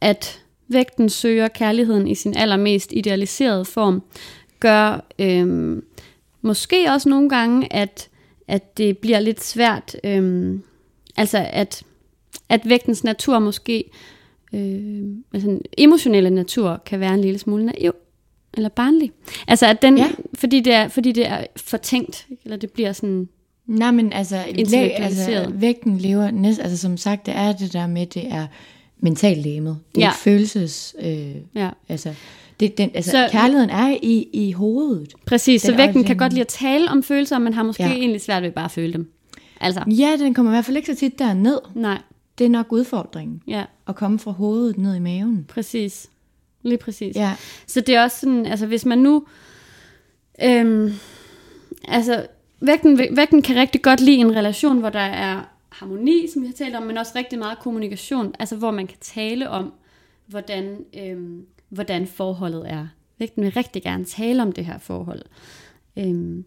at 0.00 0.42
vægten 0.68 1.08
søger 1.08 1.48
kærligheden 1.48 2.08
i 2.08 2.14
sin 2.14 2.36
allermest 2.36 2.92
idealiserede 2.92 3.64
form, 3.64 4.02
gør 4.60 5.04
øhm, 5.18 5.84
måske 6.42 6.86
også 6.90 7.08
nogle 7.08 7.28
gange, 7.28 7.72
at, 7.72 8.08
at 8.48 8.78
det 8.78 8.98
bliver 8.98 9.20
lidt 9.20 9.44
svært, 9.44 9.96
øhm, 10.04 10.62
altså 11.16 11.46
at, 11.50 11.82
at 12.48 12.68
vægtens 12.68 13.04
natur 13.04 13.38
måske, 13.38 13.84
øh, 14.52 15.02
altså 15.32 15.48
den 15.48 15.62
emotionelle 15.78 16.30
natur, 16.30 16.82
kan 16.86 17.00
være 17.00 17.14
en 17.14 17.20
lille 17.20 17.38
smule 17.38 17.66
naiv 17.66 17.92
eller 18.54 18.68
barnlig. 18.68 19.12
Altså 19.48 19.66
at 19.66 19.82
den, 19.82 19.98
Ja. 19.98 20.10
fordi, 20.34 20.60
det 20.60 20.72
er, 20.72 20.88
fordi 20.88 21.12
det 21.12 21.26
er 21.26 21.44
fortænkt, 21.56 22.26
eller 22.44 22.56
det 22.56 22.70
bliver 22.70 22.92
sådan, 22.92 23.28
Nej, 23.66 23.90
men 23.90 24.12
altså, 24.12 24.44
læ- 24.54 24.88
altså 24.96 25.50
vægten 25.54 25.98
lever 25.98 26.30
næsten, 26.30 26.62
altså 26.64 26.78
som 26.78 26.96
sagt, 26.96 27.26
det 27.26 27.34
er 27.36 27.52
det 27.52 27.72
der 27.72 27.86
med, 27.86 28.06
det 28.06 28.26
er 28.32 28.46
mentallæmet. 29.00 29.78
Det 29.94 30.02
er 30.02 30.06
Ja. 30.06 30.12
følelses, 30.18 30.96
øh, 31.02 31.34
ja. 31.54 31.70
altså, 31.88 32.14
det, 32.60 32.78
den, 32.78 32.90
altså 32.94 33.10
Så- 33.10 33.28
kærligheden 33.32 33.70
er 33.70 33.96
i, 34.02 34.28
i 34.32 34.52
hovedet. 34.52 35.14
Præcis, 35.26 35.62
så 35.62 35.70
Den 35.70 35.78
vægten 35.78 35.96
også 35.96 36.06
kan 36.06 36.16
godt 36.16 36.32
lide 36.32 36.40
at 36.40 36.48
tale 36.48 36.90
om 36.90 37.02
følelser, 37.02 37.38
men 37.38 37.52
har 37.52 37.62
måske 37.62 37.82
ja. 37.82 37.92
egentlig 37.92 38.20
svært 38.20 38.42
ved 38.42 38.50
bare 38.52 38.64
at 38.64 38.70
føle 38.70 38.92
dem. 38.92 39.10
Altså, 39.60 39.82
Ja, 39.90 40.16
den 40.18 40.34
kommer 40.34 40.52
i 40.52 40.54
hvert 40.54 40.64
fald 40.64 40.76
ikke 40.76 40.86
så 40.94 40.94
tit 40.98 41.18
derned. 41.18 41.58
nej, 41.74 41.98
Det 42.38 42.44
er 42.44 42.48
nok 42.50 42.72
udfordringen. 42.72 43.42
ja, 43.48 43.64
At 43.88 43.96
komme 43.96 44.18
fra 44.18 44.30
hovedet 44.30 44.78
ned 44.78 44.94
i 44.94 44.98
maven. 44.98 45.44
præcis. 45.48 46.06
Lige 46.62 46.78
præcis. 46.78 47.16
Ja, 47.16 47.32
Så 47.66 47.80
det 47.80 47.94
er 47.94 48.02
også 48.02 48.20
sådan, 48.20 48.46
altså 48.46 48.66
hvis 48.66 48.84
man 48.86 48.98
nu, 48.98 49.24
øhm, 50.44 50.92
altså 51.88 52.26
vægten, 52.60 52.98
vægten 52.98 53.42
kan 53.42 53.56
rigtig 53.56 53.82
godt 53.82 54.00
lide 54.00 54.16
en 54.16 54.36
relation, 54.36 54.78
hvor 54.78 54.90
der 54.90 54.98
er 54.98 55.42
harmoni, 55.68 56.28
som 56.32 56.42
vi 56.42 56.46
har 56.46 56.54
talt 56.54 56.76
om, 56.76 56.82
men 56.82 56.98
også 56.98 57.12
rigtig 57.16 57.38
meget 57.38 57.58
kommunikation, 57.58 58.34
altså 58.38 58.56
hvor 58.56 58.70
man 58.70 58.86
kan 58.86 58.98
tale 59.00 59.50
om, 59.50 59.72
hvordan, 60.26 60.84
øhm, 60.98 61.46
hvordan 61.68 62.06
forholdet 62.06 62.70
er. 62.70 62.86
Vægten 63.18 63.44
vil 63.44 63.52
rigtig 63.52 63.82
gerne 63.82 64.04
tale 64.04 64.42
om 64.42 64.52
det 64.52 64.64
her 64.64 64.78
forhold. 64.78 65.22
Øhm, 65.96 66.44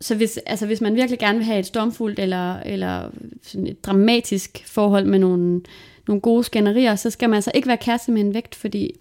så 0.00 0.14
hvis, 0.14 0.36
altså 0.46 0.66
hvis 0.66 0.80
man 0.80 0.94
virkelig 0.94 1.18
gerne 1.18 1.38
vil 1.38 1.44
have 1.44 1.58
et 1.58 1.66
stormfuldt 1.66 2.18
eller, 2.18 2.56
eller 2.56 3.10
sådan 3.42 3.66
et 3.66 3.84
dramatisk 3.84 4.62
forhold 4.66 5.04
med 5.06 5.18
nogle, 5.18 5.60
nogle 6.08 6.20
gode 6.20 6.44
skænderier, 6.44 6.96
så 6.96 7.10
skal 7.10 7.28
man 7.30 7.34
altså 7.34 7.52
ikke 7.54 7.68
være 7.68 7.76
kæreste 7.76 8.12
med 8.12 8.20
en 8.20 8.34
vægt, 8.34 8.54
fordi 8.54 8.94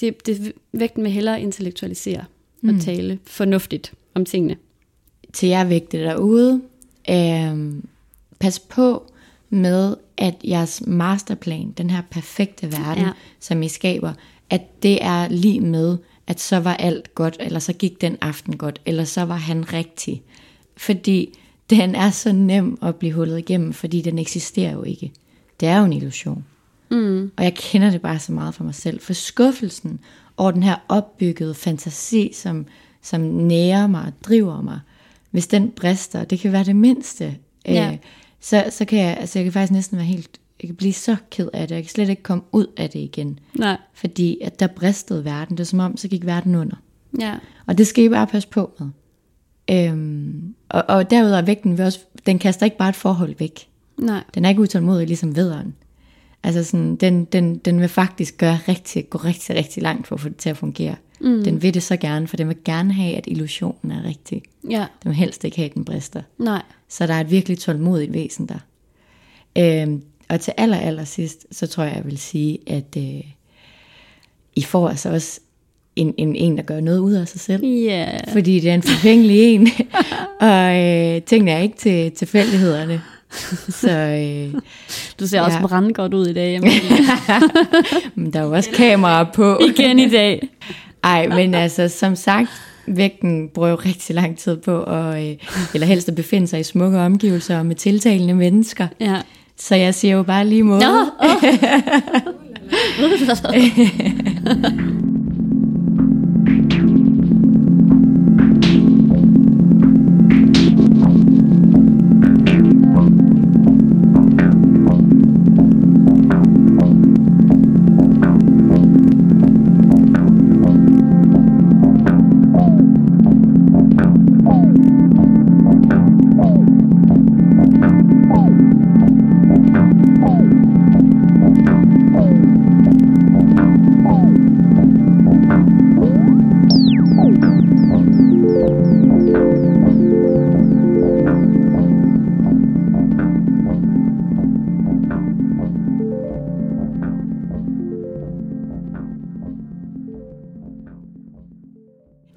det, 0.00 0.26
det, 0.26 0.52
vægten 0.72 1.04
vil 1.04 1.12
hellere 1.12 1.40
intellektualisere 1.40 2.24
og 2.62 2.80
tale 2.80 3.18
fornuftigt 3.24 3.94
om 4.14 4.24
tingene. 4.24 4.56
Til 5.34 5.48
jer 5.48 5.64
vægte 5.64 5.98
derude, 5.98 6.62
øh, 7.10 7.74
pas 8.38 8.58
på 8.58 9.10
med, 9.50 9.96
at 10.16 10.34
jeres 10.44 10.82
masterplan, 10.86 11.70
den 11.78 11.90
her 11.90 12.02
perfekte 12.10 12.72
verden, 12.72 13.04
ja. 13.04 13.10
Som 13.40 13.62
I 13.62 13.68
skaber, 13.68 14.12
at 14.50 14.82
det 14.82 15.04
er 15.04 15.28
lige 15.28 15.60
med, 15.60 15.96
at 16.26 16.40
så 16.40 16.60
var 16.60 16.74
alt 16.74 17.14
godt, 17.14 17.36
eller 17.40 17.58
så 17.58 17.72
gik 17.72 18.00
den 18.00 18.16
aften 18.20 18.56
godt, 18.56 18.80
eller 18.86 19.04
så 19.04 19.22
var 19.22 19.36
han 19.36 19.72
rigtig. 19.72 20.22
Fordi 20.76 21.38
den 21.70 21.94
er 21.94 22.10
så 22.10 22.32
nem 22.32 22.78
at 22.82 22.96
blive 22.96 23.12
hullet 23.12 23.38
igennem, 23.38 23.72
fordi 23.72 24.00
den 24.00 24.18
eksisterer 24.18 24.72
jo 24.72 24.82
ikke. 24.82 25.12
Det 25.60 25.68
er 25.68 25.78
jo 25.78 25.84
en 25.84 25.92
illusion. 25.92 26.44
Mm. 26.90 27.32
Og 27.36 27.44
jeg 27.44 27.54
kender 27.54 27.90
det 27.90 28.02
bare 28.02 28.18
så 28.18 28.32
meget 28.32 28.54
for 28.54 28.64
mig 28.64 28.74
selv. 28.74 29.00
For 29.00 29.12
skuffelsen 29.12 30.00
over 30.36 30.50
den 30.50 30.62
her 30.62 30.76
opbyggede 30.88 31.54
fantasi, 31.54 32.32
som, 32.34 32.66
som 33.02 33.20
nærer 33.20 33.86
mig 33.86 34.02
og 34.06 34.12
driver 34.22 34.62
mig, 34.62 34.80
hvis 35.34 35.46
den 35.46 35.70
brister, 35.70 36.24
det 36.24 36.38
kan 36.40 36.52
være 36.52 36.64
det 36.64 36.76
mindste, 36.76 37.36
Ja. 37.66 37.90
øh, 37.92 37.98
så, 38.40 38.64
så 38.70 38.84
kan 38.84 38.98
jeg, 38.98 39.16
altså 39.20 39.38
jeg 39.38 39.44
kan 39.44 39.52
faktisk 39.52 39.72
næsten 39.72 39.96
være 39.96 40.06
helt, 40.06 40.40
jeg 40.62 40.68
kan 40.68 40.76
blive 40.76 40.92
så 40.92 41.16
ked 41.30 41.48
af 41.52 41.68
det, 41.68 41.74
jeg 41.74 41.82
kan 41.84 41.90
slet 41.90 42.08
ikke 42.08 42.22
komme 42.22 42.44
ud 42.52 42.66
af 42.76 42.90
det 42.90 42.98
igen. 42.98 43.38
Nej. 43.54 43.76
Fordi 43.94 44.38
at 44.42 44.60
der 44.60 44.66
bristede 44.66 45.24
verden, 45.24 45.56
det 45.56 45.64
er 45.64 45.66
som 45.68 45.78
om, 45.78 45.96
så 45.96 46.08
gik 46.08 46.26
verden 46.26 46.54
under. 46.54 46.76
Ja. 47.20 47.34
Og 47.66 47.78
det 47.78 47.86
skal 47.86 48.04
I 48.04 48.08
bare 48.08 48.26
passe 48.26 48.48
på 48.48 48.70
med. 48.78 48.88
Øhm, 49.70 50.54
og, 50.68 50.84
og 50.88 51.10
derudover 51.10 51.38
er 51.38 51.42
vægten 51.42 51.78
vil 51.78 51.86
også, 51.86 52.00
den 52.26 52.38
kaster 52.38 52.64
ikke 52.64 52.76
bare 52.76 52.88
et 52.88 52.96
forhold 52.96 53.34
væk. 53.38 53.68
Nej. 53.98 54.22
Den 54.34 54.44
er 54.44 54.48
ikke 54.48 54.60
utålmodig 54.62 55.06
ligesom 55.06 55.36
vederen. 55.36 55.74
Altså 56.44 56.64
sådan, 56.64 56.96
den, 56.96 57.24
den, 57.24 57.58
den 57.58 57.80
vil 57.80 57.88
faktisk 57.88 58.36
gøre 58.38 58.58
rigtig, 58.68 59.10
gå 59.10 59.18
rigtig, 59.18 59.56
rigtig 59.56 59.82
langt 59.82 60.06
for 60.06 60.14
at 60.14 60.20
få 60.20 60.28
det 60.28 60.36
til 60.36 60.50
at 60.50 60.56
fungere. 60.56 60.96
Mm. 61.20 61.44
Den 61.44 61.62
vil 61.62 61.74
det 61.74 61.82
så 61.82 61.96
gerne, 61.96 62.28
for 62.28 62.36
den 62.36 62.48
vil 62.48 62.56
gerne 62.64 62.92
have, 62.92 63.16
at 63.16 63.24
illusionen 63.26 63.92
er 63.92 64.04
rigtig. 64.04 64.42
Ja. 64.70 64.86
Den 65.02 65.08
vil 65.08 65.14
helst 65.14 65.44
ikke 65.44 65.56
have, 65.56 65.68
at 65.68 65.74
den 65.74 65.84
brister. 65.84 66.22
Nej. 66.38 66.62
Så 66.88 67.06
der 67.06 67.14
er 67.14 67.20
et 67.20 67.30
virkelig 67.30 67.58
tålmodigt 67.58 68.12
væsen 68.12 68.48
der. 68.48 68.58
Øhm, 69.58 70.02
og 70.28 70.40
til 70.40 70.52
aller, 70.56 70.76
aller 70.76 71.04
sidst, 71.04 71.46
så 71.50 71.66
tror 71.66 71.84
jeg, 71.84 71.96
jeg 71.96 72.04
vil 72.04 72.18
sige, 72.18 72.58
at 72.66 72.96
øh, 72.96 73.20
I 74.56 74.62
får 74.62 74.88
altså 74.88 75.10
også 75.10 75.40
en, 75.96 76.14
en, 76.16 76.36
en, 76.36 76.56
der 76.56 76.62
gør 76.62 76.80
noget 76.80 76.98
ud 76.98 77.12
af 77.12 77.28
sig 77.28 77.40
selv. 77.40 77.64
Ja. 77.64 78.32
Fordi 78.32 78.60
det 78.60 78.70
er 78.70 78.74
en 78.74 78.82
forfængelig 78.82 79.54
en, 79.54 79.68
og 80.40 80.76
øh, 80.76 81.22
tingene 81.22 81.50
er 81.50 81.58
ikke 81.58 81.76
til 81.76 82.12
tilfældighederne. 82.12 83.02
Så 83.80 83.90
øh, 83.90 84.60
Du 85.20 85.26
ser 85.26 85.40
også 85.40 85.56
Ja. 85.58 85.66
brænde 85.66 85.92
godt 85.94 86.14
ud 86.14 86.26
i 86.26 86.32
dag. 86.32 86.52
Jamen, 86.52 86.70
men 88.14 88.32
der 88.32 88.40
er 88.40 88.44
jo 88.44 88.52
også 88.52 88.70
kameraer 88.70 89.24
på. 89.34 89.58
igen 89.76 89.98
i 89.98 90.08
dag. 90.08 90.48
Ej, 91.04 91.28
men 91.28 91.54
altså, 91.54 91.88
som 91.88 92.16
sagt, 92.16 92.48
vægten 92.86 93.48
bruger 93.48 93.68
jo 93.68 93.74
rigtig 93.74 94.14
lang 94.14 94.38
tid 94.38 94.56
på, 94.56 94.82
at, 94.82 95.28
øh, 95.30 95.36
eller 95.74 95.86
helst 95.86 96.08
at 96.08 96.14
befinde 96.14 96.46
sig 96.46 96.60
i 96.60 96.62
smukke 96.62 96.98
omgivelser 96.98 97.58
og 97.58 97.66
med 97.66 97.76
tiltalende 97.76 98.34
mennesker. 98.34 98.86
Ja. 99.00 99.16
Så 99.58 99.74
jeg 99.74 99.94
siger 99.94 100.16
jo 100.16 100.22
bare 100.22 100.46
lige 100.46 100.62
måde. 100.62 100.80
Nå, 100.80 101.00
oh. 101.20 101.44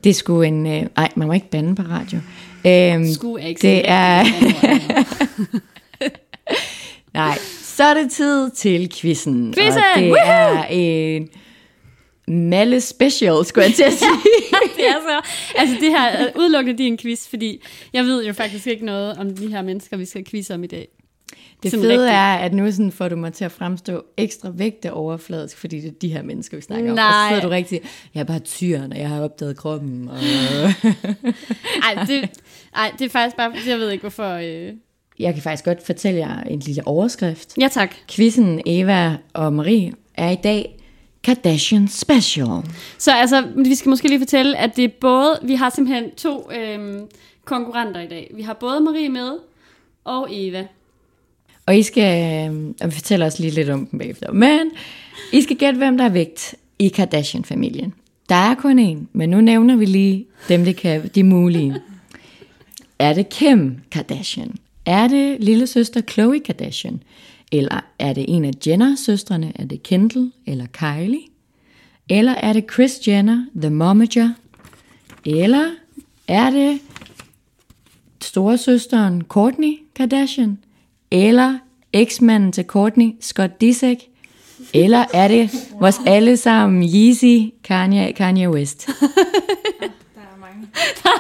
Det 0.08 0.16
sgu 0.16 0.42
en... 0.42 0.68
Øh, 0.68 0.84
ej, 0.98 1.10
man 1.16 1.28
må 1.28 1.34
ikke 1.34 1.50
bande 1.50 1.76
på 1.76 1.82
radio. 1.82 2.20
Øhm, 2.66 3.14
Sku 3.14 3.36
er 3.36 3.46
ikke 3.46 3.62
det 3.62 3.82
er... 3.86 4.24
Nej, 7.20 7.38
så 7.62 7.84
er 7.84 7.94
det 7.94 8.12
tid 8.12 8.52
til 8.52 8.92
quizzen. 8.96 9.54
Quizzen! 9.54 9.82
Og 9.96 10.00
det 10.02 10.14
er 10.26 10.64
en 10.64 11.30
Malle 12.28 12.82
special, 12.82 13.46
skulle 13.46 13.66
jeg 13.66 13.74
til 13.74 13.84
at 13.84 13.94
sige. 14.04 14.12
det 14.78 14.88
er 14.88 15.00
så, 15.02 15.30
altså 15.56 15.76
det 15.82 15.90
her 15.90 16.08
er 16.08 16.32
udelukkende 16.36 16.84
din 16.84 16.98
quiz, 16.98 17.28
fordi 17.28 17.64
jeg 17.94 18.04
ved 18.04 18.26
jo 18.26 18.34
faktisk 18.34 18.68
ikke 18.68 18.86
noget 18.86 19.18
om 19.18 19.36
de 19.36 19.48
her 19.48 19.62
mennesker, 19.62 19.98
vi 19.98 20.06
skal 20.06 20.26
quizze 20.26 20.54
om 20.54 20.64
i 20.64 20.68
dag. 20.68 20.88
Det 21.64 21.72
Sådan 21.72 21.84
fede 21.84 21.94
rigtigt. 21.94 22.12
er, 22.14 22.34
at 22.34 22.54
nu 22.54 22.72
sådan 22.72 22.92
får 22.92 23.10
du 23.10 23.16
mig 23.16 23.34
til 23.34 23.46
at 23.46 23.52
fremstå 23.52 24.04
ekstra 24.18 24.50
vægte 24.50 24.94
overfladisk, 24.94 25.58
fordi 25.58 25.80
det 25.80 25.88
er 25.88 25.94
de 26.02 26.08
her 26.08 26.22
mennesker, 26.22 26.58
vi 26.58 26.62
snakker 26.62 26.86
om. 26.86 26.90
Og 26.92 26.96
Nej. 26.96 27.12
så 27.12 27.28
sidder 27.30 27.42
du 27.42 27.50
rigtig, 27.50 27.82
jeg 28.14 28.20
er 28.20 28.24
bare 28.24 28.40
tyren, 28.40 28.94
og 28.94 29.00
jeg 29.00 29.10
har 29.10 29.22
opdaget 29.22 29.58
kroppen. 29.58 30.10
Og... 30.10 30.18
Ej, 31.88 32.06
det, 32.08 32.30
ej, 32.76 32.92
det 33.00 33.06
er 33.06 33.10
faktisk 33.10 33.38
bare, 33.38 33.54
jeg 33.68 33.80
ved 33.80 33.90
ikke 33.90 34.02
hvorfor. 34.02 34.34
Øh... 34.34 34.74
Jeg 35.20 35.34
kan 35.34 35.44
faktisk 35.44 35.66
godt 35.66 35.86
fortælle 35.86 36.20
jer 36.20 36.42
en 36.44 36.60
lille 36.60 36.88
overskrift. 36.88 37.58
Ja 37.62 37.68
tak. 37.72 37.96
Quizzen 38.10 38.62
Eva 38.66 39.18
og 39.34 39.54
Marie 39.54 39.94
er 40.16 40.30
i 40.30 40.36
dag 40.36 40.80
Kardashian 41.24 41.88
Special. 41.88 42.48
Så 42.98 43.12
altså, 43.12 43.48
vi 43.56 43.76
skal 43.76 43.90
måske 43.90 44.08
lige 44.08 44.20
fortælle, 44.20 44.58
at 44.58 44.76
det 44.76 44.84
er 44.84 44.90
både, 45.02 45.40
vi 45.44 45.56
har 45.56 45.70
simpelthen 45.70 46.12
to 46.12 46.52
øhm, 46.52 47.08
konkurrenter 47.46 48.02
i 48.02 48.08
dag. 48.08 48.32
Vi 48.36 48.42
har 48.42 48.54
både 48.54 48.80
Marie 48.80 49.10
med 49.10 49.32
og 50.06 50.28
Eva. 50.32 50.68
Og 51.68 51.78
I 51.78 51.84
skal, 51.84 52.50
øh, 52.52 52.74
og 52.82 52.88
vi 52.88 52.92
fortæller 52.92 53.26
os 53.26 53.40
lige 53.40 53.52
lidt 53.52 53.70
om 53.70 53.88
dem 53.88 54.00
bagefter, 54.00 54.32
men 54.32 54.72
I 55.34 55.42
skal 55.42 55.56
gætte, 55.58 55.78
hvem 55.78 55.98
der 55.98 56.06
er 56.06 56.10
vægt 56.10 56.56
i 56.80 56.88
Kardashian-familien. 56.88 57.94
Der 58.30 58.36
er 58.36 58.56
kun 58.56 58.80
en, 58.80 59.08
men 59.14 59.30
nu 59.30 59.42
nævner 59.42 59.76
vi 59.76 59.86
lige 59.86 60.26
dem, 60.50 60.66
det 60.66 60.76
kan, 60.76 61.10
de 61.16 61.24
mulige. 61.24 61.76
Er 63.00 63.14
det 63.14 63.30
Kim 63.30 63.80
Kardashian? 63.92 64.56
Er 64.86 65.08
det 65.08 65.38
lille 65.44 65.68
søster 65.68 66.02
Khloe 66.02 66.40
Kardashian? 66.40 67.04
Eller 67.52 67.80
er 68.00 68.14
det 68.14 68.26
en 68.28 68.46
af 68.46 68.52
Jenner-søstrene? 68.68 69.52
Er 69.56 69.66
det 69.66 69.84
Kendall 69.84 70.32
eller 70.46 70.66
Kylie? 70.66 71.22
Eller 72.10 72.32
er 72.32 72.54
det 72.54 72.68
Kris 72.68 73.08
Jenner, 73.08 73.46
The 73.62 73.70
Momager? 73.70 74.34
Eller 75.26 75.72
er 76.28 76.50
det 76.50 76.80
storesøsteren 78.22 79.24
Kourtney 79.24 79.74
Kardashian, 79.96 80.58
eller 81.12 81.60
eksmanden 81.94 82.52
til 82.52 82.64
Kourtney, 82.64 83.12
Scott 83.22 83.62
Disick, 83.62 84.02
eller 84.74 85.06
er 85.14 85.28
det 85.28 85.50
vores 85.80 86.00
alle 86.06 86.38
sammen 86.38 86.84
Yeezy, 86.84 87.54
Kanye, 87.64 88.14
Kanye 88.14 88.50
West? 88.50 88.88
Der 90.16 90.22
er 90.22 90.38
mange. 90.40 90.68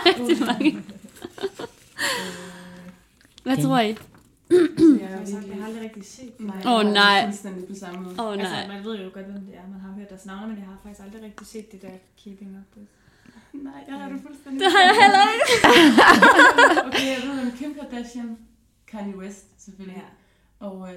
Rigtig 0.05 0.45
mange. 0.45 0.77
Hvad 3.43 3.57
tror 3.63 3.79
I? 3.79 3.87
Jeg 3.87 3.97
er 5.11 5.19
Altså, 5.19 5.37
jeg 5.47 5.57
har 5.59 5.65
aldrig 5.67 5.83
rigtig 5.83 6.03
set 6.05 6.31
Åh, 6.65 6.79
er 6.79 6.83
nej. 6.93 7.31
På 7.69 7.75
samme 7.75 7.99
måde. 8.03 8.15
Oh, 8.19 8.33
Altså, 8.33 8.53
nej. 8.53 8.67
man 8.67 8.83
ved 8.85 8.95
jo 9.03 9.09
godt, 9.13 9.25
hvem 9.25 9.41
det 9.47 9.55
er. 9.61 9.65
Man 9.71 9.79
har 9.85 9.91
hørt 9.97 10.09
deres 10.09 10.25
navne, 10.25 10.47
men 10.47 10.57
jeg 10.57 10.65
har 10.65 10.77
faktisk 10.83 11.01
aldrig 11.05 11.21
rigtig 11.23 11.47
set 11.47 11.71
det 11.71 11.81
der 11.81 11.93
Keeping 12.23 12.51
Up 12.59 12.77
With. 12.77 12.91
Nej, 13.67 13.79
jeg 13.87 13.95
har 14.01 14.09
det 14.09 14.19
fuldstændig. 14.27 14.59
Det 14.61 14.69
har 14.75 14.83
jeg 14.89 14.95
heller 15.03 15.23
ikke. 15.35 15.49
Okay, 16.87 17.07
jeg 17.15 17.21
ved 17.27 17.35
om 17.45 17.51
Kim 17.59 17.71
Kardashian, 17.79 18.29
Kanye 18.91 19.17
West 19.17 19.45
selvfølgelig, 19.57 20.01
Ja. 20.61 20.65
og 20.67 20.77
uh, 20.79 20.87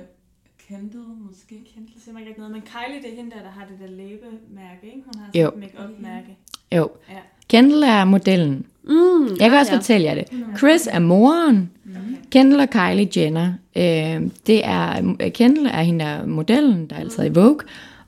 Kendall 0.69 1.05
måske. 1.29 1.55
Kendall 1.75 2.01
siger 2.05 2.13
mig 2.13 2.27
ikke 2.29 2.39
noget, 2.41 2.53
men 2.53 2.63
Kylie, 2.63 3.03
det 3.03 3.13
er 3.13 3.17
hende 3.17 3.31
der, 3.31 3.43
der 3.43 3.51
har 3.51 3.67
det 3.67 3.77
der 3.81 3.87
læbemærke, 3.97 4.87
ikke? 4.87 5.03
Hun 5.05 5.15
har 5.23 5.31
Jo. 5.35 5.45
sådan 5.51 5.63
et 5.63 5.75
make-up-mærke. 5.75 6.37
Jo. 6.77 6.89
Ja. 7.11 7.17
Kendall 7.49 7.83
er 7.83 8.05
modellen. 8.05 8.67
Mm, 8.85 9.27
Jeg 9.41 9.51
kan 9.51 9.59
også 9.59 9.73
ja. 9.73 9.79
fortælle 9.79 10.07
jer 10.07 10.15
det. 10.15 10.25
Chris 10.59 10.87
er 10.87 10.99
moren. 10.99 11.71
Okay. 11.91 12.01
Kendall 12.31 12.61
og 12.61 12.71
Kylie 12.71 13.09
Jenner. 13.17 13.53
Øh, 13.77 14.31
det 14.47 14.65
er, 14.67 15.15
Kendall 15.35 15.67
er 15.67 15.83
hende 15.83 16.05
der 16.05 16.11
er 16.11 16.27
modellen, 16.27 16.87
der 16.91 16.97
er 16.97 17.01
altid 17.01 17.25
i 17.25 17.29
Vogue. 17.29 17.61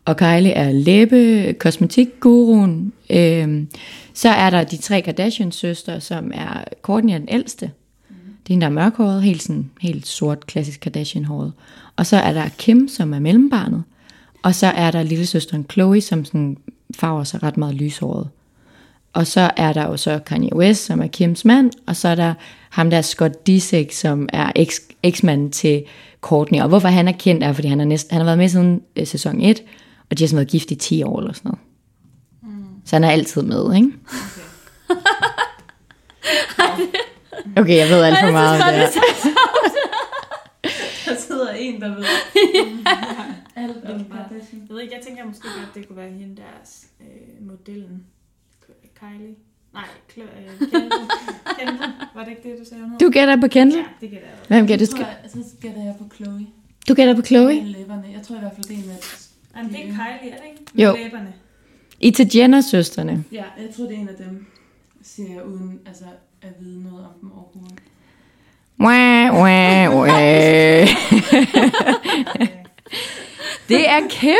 Og 0.04 0.16
Kylie 0.16 0.50
er 0.52 0.72
læbe, 0.72 1.52
kosmetikguruen. 1.58 2.92
Øh, 3.10 3.64
så 4.14 4.28
er 4.28 4.50
der 4.50 4.64
de 4.64 4.76
tre 4.76 5.00
Kardashian-søstre, 5.00 6.00
som 6.00 6.30
er 6.34 6.64
Kourtney 6.82 7.14
er 7.14 7.18
den 7.18 7.28
ældste. 7.30 7.70
Det 8.42 8.50
er 8.50 8.54
hende, 8.54 8.60
der 8.60 8.70
er 8.70 8.74
mørkhåret, 8.74 9.22
helt, 9.22 9.42
sådan, 9.42 9.70
helt 9.80 10.06
sort, 10.06 10.46
klassisk 10.46 10.80
Kardashian-håret. 10.80 11.52
Og 11.96 12.06
så 12.06 12.16
er 12.16 12.32
der 12.32 12.48
Kim, 12.58 12.88
som 12.88 13.14
er 13.14 13.18
mellembarnet. 13.18 13.82
Og 14.42 14.54
så 14.54 14.66
er 14.66 14.90
der 14.90 15.02
lille 15.02 15.26
søsteren 15.26 15.66
Chloe, 15.72 16.00
som 16.00 16.24
sådan 16.24 16.56
farver 16.96 17.24
sig 17.24 17.42
ret 17.42 17.56
meget 17.56 17.74
lyshåret. 17.74 18.28
Og 19.12 19.26
så 19.26 19.50
er 19.56 19.72
der 19.72 19.82
jo 19.82 19.96
så 19.96 20.18
Kanye 20.18 20.56
West, 20.56 20.84
som 20.84 21.02
er 21.02 21.06
Kims 21.06 21.44
mand, 21.44 21.70
og 21.86 21.96
så 21.96 22.08
er 22.08 22.14
der 22.14 22.34
ham 22.70 22.90
der 22.90 23.02
Scott 23.02 23.46
Disick, 23.46 23.92
som 23.92 24.28
er 24.32 24.52
eks- 24.58 24.88
eksmanden 25.02 25.50
til 25.50 25.84
Courtney. 26.20 26.60
Og 26.60 26.68
hvorfor 26.68 26.88
han 26.88 27.08
er 27.08 27.12
kendt, 27.12 27.44
er, 27.44 27.52
fordi 27.52 27.68
han, 27.68 27.80
er 27.80 27.84
næsten, 27.84 28.12
han 28.12 28.20
har 28.20 28.24
været 28.24 28.38
med 28.38 28.48
siden 28.48 28.82
øh, 28.96 29.06
sæson 29.06 29.40
1, 29.40 29.62
og 30.10 30.18
de 30.18 30.24
har 30.24 30.28
sådan 30.28 30.36
været 30.36 30.48
gift 30.48 30.70
i 30.70 30.74
10 30.74 31.02
år 31.02 31.20
eller 31.20 31.32
sådan 31.32 31.48
noget. 31.48 31.60
Mm. 32.42 32.64
Så 32.84 32.96
han 32.96 33.04
er 33.04 33.10
altid 33.10 33.42
med, 33.42 33.74
ikke? 33.76 33.92
Okay, 36.58 36.82
jeg 37.56 37.88
ved 37.88 38.02
alt 38.02 38.18
for 38.24 38.30
meget 38.30 38.62
om 38.62 38.68
det 38.68 38.78
her. 38.78 38.90
Der 41.06 41.16
sidder 41.20 41.50
en, 41.52 41.80
der 41.80 41.94
ved 41.94 42.04
alt 43.62 43.84
om 43.84 44.04
Kardashian. 44.04 44.62
Jeg 44.68 44.74
ved 44.74 44.80
ikke, 44.80 44.94
jeg 44.94 45.04
tænker 45.06 45.24
måske 45.24 45.48
godt, 45.58 45.74
det 45.74 45.88
kunne 45.88 45.96
være 45.96 46.10
hende 46.10 46.36
deres 46.36 46.86
øh, 47.00 47.46
modellen. 47.46 48.04
Kylie. 49.00 49.34
Nej, 49.72 49.84
øh, 50.16 50.24
Kendall. 50.70 50.90
Kendall. 51.58 51.92
Var 52.14 52.24
det 52.24 52.30
ikke 52.30 52.50
det, 52.50 52.58
du 52.58 52.64
sagde? 52.64 52.84
Du 53.00 53.10
gætter 53.10 53.40
på 53.40 53.48
Kendall? 53.48 53.78
Ja, 53.78 53.86
det 54.00 54.10
gætter 54.10 54.28
jeg. 54.28 54.36
Hvem 54.48 54.66
gætter 54.66 54.86
du? 54.86 54.92
Så, 54.92 55.56
gætter 55.60 55.82
jeg 55.82 55.94
på 55.98 56.14
Chloe. 56.16 56.46
Du 56.88 56.94
gætter 56.94 57.14
på 57.14 57.22
Chloe? 57.22 57.54
Med 57.62 57.70
læberne. 57.70 58.04
Jeg 58.12 58.22
tror 58.22 58.36
i 58.36 58.38
hvert 58.38 58.52
fald, 58.54 58.64
det 58.64 58.78
er 58.78 58.82
en 58.84 58.90
af... 58.90 59.28
Jamen, 59.56 59.72
det 59.72 59.80
er 59.80 59.82
Kylie, 59.82 60.32
er 60.32 60.36
det 60.36 60.44
ikke? 60.50 60.82
Jo. 60.84 60.92
Med 60.92 61.04
læberne. 61.04 61.32
I 62.00 62.10
til 62.10 62.30
Jenner-søstrene. 62.34 63.24
Ja, 63.32 63.44
jeg 63.58 63.74
tror, 63.76 63.84
det 63.84 63.96
er 63.96 64.00
en 64.00 64.08
af 64.08 64.14
dem, 64.14 64.46
siger 65.02 65.34
jeg, 65.34 65.44
uden 65.44 65.80
altså, 65.86 66.04
at 66.42 66.48
vide 66.60 66.82
noget 66.82 67.04
om 67.04 67.12
dem 67.20 67.30
overhovedet. 67.32 67.78
Wah, 68.80 69.34
wah, 69.34 69.96
wah. 69.98 70.88
det 73.68 73.88
er 73.88 74.00
Kim. 74.10 74.34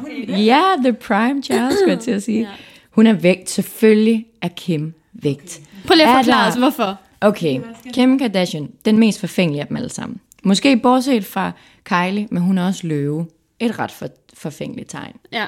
Okay. 0.00 0.44
Ja, 0.46 0.62
the 0.84 0.92
prime 0.92 1.42
child, 1.42 1.72
skulle 1.72 1.90
jeg 1.92 2.00
til 2.00 2.10
at 2.10 2.22
sige. 2.22 2.48
Hun 2.90 3.06
er 3.06 3.12
vægt. 3.12 3.50
Selvfølgelig 3.50 4.26
er 4.42 4.48
Kim 4.48 4.94
vægt. 5.12 5.60
Prøv 5.86 5.94
lige 5.94 6.08
at 6.08 6.24
forklare 6.24 6.48
os, 6.48 6.54
hvorfor. 6.54 6.98
Okay, 7.20 7.60
Kim 7.92 8.18
Kardashian, 8.18 8.70
den 8.84 8.98
mest 8.98 9.20
forfængelige 9.20 9.60
af 9.60 9.66
dem 9.66 9.76
alle 9.76 9.88
sammen. 9.88 10.20
Måske 10.44 10.76
bortset 10.76 11.24
fra 11.24 11.52
Kylie, 11.84 12.28
men 12.30 12.42
hun 12.42 12.58
er 12.58 12.66
også 12.66 12.86
løve. 12.86 13.26
Et 13.60 13.78
ret 13.78 13.90
for, 13.90 14.06
forfængeligt 14.34 14.90
tegn. 14.90 15.16
Ja. 15.32 15.44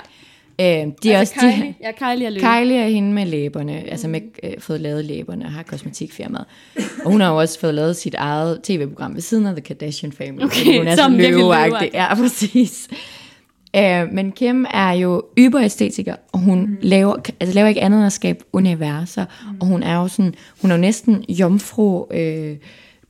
Øh, 0.61 0.67
de 0.67 0.73
er 1.13 1.19
Altså, 1.19 1.35
også, 1.35 1.35
Kylie. 1.41 1.69
de, 1.69 1.75
Ja, 1.81 1.93
Kylie 1.93 2.27
er 2.27 2.31
løbe. 2.31 2.47
Kylie 2.47 2.79
er 2.79 2.89
hende 2.89 3.13
med 3.13 3.27
læberne, 3.27 3.91
altså 3.91 4.09
med 4.09 4.21
øh, 4.43 4.51
fået 4.59 4.81
lavet 4.81 5.05
læberne 5.05 5.45
og 5.45 5.51
har 5.53 5.63
kosmetikfirmaet. 5.63 6.45
Og 7.05 7.11
hun 7.11 7.21
har 7.21 7.31
jo 7.31 7.37
også 7.37 7.61
fået 7.61 7.75
lavet 7.75 7.97
sit 7.97 8.15
eget 8.15 8.61
tv-program 8.63 9.15
ved 9.15 9.21
siden 9.21 9.47
af 9.47 9.53
The 9.53 9.61
Kardashian 9.63 10.13
Family. 10.13 10.45
Okay, 10.45 10.79
hun 10.79 10.87
er 10.87 10.97
som 10.97 11.13
løveagtig. 11.17 11.91
Ja, 11.95 12.15
præcis. 12.15 12.89
Øh, 13.77 14.13
men 14.13 14.33
Kim 14.33 14.67
er 14.71 14.93
jo 14.93 15.23
yberæstetiker, 15.39 16.15
og 16.33 16.39
hun 16.39 16.61
mm. 16.61 16.77
laver, 16.81 17.17
altså 17.41 17.55
laver 17.55 17.69
ikke 17.69 17.81
andet 17.81 17.99
end 17.99 18.07
at 18.07 18.13
skabe 18.13 18.45
universer. 18.53 19.25
Mm. 19.25 19.57
Og 19.61 19.67
hun 19.67 19.83
er 19.83 19.97
jo 19.97 20.09
sådan, 20.09 20.35
hun 20.63 20.71
er 20.71 20.75
jo 20.75 20.81
næsten 20.81 21.25
jomfru 21.29 22.07
øh, 22.11 22.57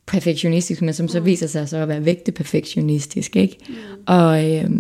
perfektionistisk, 0.07 0.83
men 0.83 0.95
som 0.95 1.09
så 1.09 1.21
viser 1.21 1.47
sig 1.47 1.69
så 1.69 1.77
at 1.77 1.89
være 1.89 2.05
vægte 2.05 2.33
perfektionistisk, 2.33 3.37
ikke? 3.37 3.57
Mm. 3.69 3.75
Og 4.07 4.55
øh, 4.55 4.71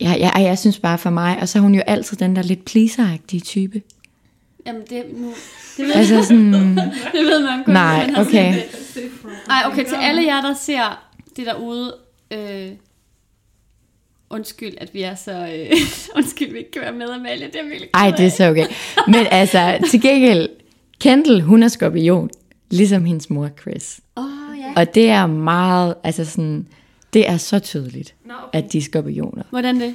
ja, 0.00 0.14
ja, 0.18 0.30
jeg 0.38 0.58
synes 0.58 0.78
bare 0.78 0.98
for 0.98 1.10
mig, 1.10 1.38
og 1.40 1.48
så 1.48 1.58
er 1.58 1.62
hun 1.62 1.74
jo 1.74 1.82
altid 1.86 2.16
den 2.16 2.36
der 2.36 2.42
lidt 2.42 2.64
pleaser 2.64 3.16
type. 3.44 3.82
Jamen, 4.66 4.82
det, 4.90 5.04
nu, 5.14 5.32
det, 5.76 5.86
ved, 5.86 5.92
Altså 5.94 6.22
sådan, 6.22 6.52
det 7.12 7.24
ved 7.24 7.44
man 7.44 7.64
kun, 7.64 7.72
nej, 7.72 8.06
man 8.06 8.16
okay. 8.16 8.54
set 8.54 8.62
det. 8.94 9.10
Ej, 9.50 9.62
okay, 9.66 9.84
til 9.84 9.96
alle 10.00 10.22
jer, 10.22 10.40
der 10.40 10.54
ser 10.54 11.04
det 11.36 11.46
derude, 11.46 11.96
øh, 12.30 12.70
undskyld, 14.30 14.74
at 14.78 14.94
vi 14.94 15.02
er 15.02 15.14
så, 15.14 15.32
øh, 15.32 15.76
undskyld, 16.16 16.52
vi 16.52 16.58
ikke 16.58 16.70
kan 16.70 16.82
være 16.82 16.92
med, 16.92 17.10
Amalie, 17.10 17.46
det 17.46 17.56
er 17.56 17.64
virkelig 17.64 17.90
Ej, 17.94 18.10
det 18.16 18.26
er 18.26 18.30
så 18.30 18.50
okay. 18.50 18.66
Men 19.06 19.26
altså, 19.30 19.78
til 19.90 20.02
gengæld, 20.02 20.48
Kendall, 21.00 21.40
hun 21.40 21.62
er 21.62 21.68
skorpion, 21.68 22.30
ligesom 22.70 23.04
hendes 23.04 23.30
mor 23.30 23.50
Chris. 23.60 24.00
Åh, 24.16 24.24
oh, 24.24 24.58
ja. 24.58 24.72
Og 24.76 24.94
det 24.94 25.10
er 25.10 25.26
meget, 25.26 25.94
altså 26.04 26.24
sådan, 26.24 26.66
det 27.12 27.28
er 27.28 27.36
så 27.36 27.58
tydeligt, 27.58 28.14
Nå, 28.26 28.32
okay. 28.48 28.58
at 28.58 28.72
de 28.72 28.78
er 28.78 28.82
skorpioner. 28.82 29.42
Hvordan 29.50 29.80
det? 29.80 29.94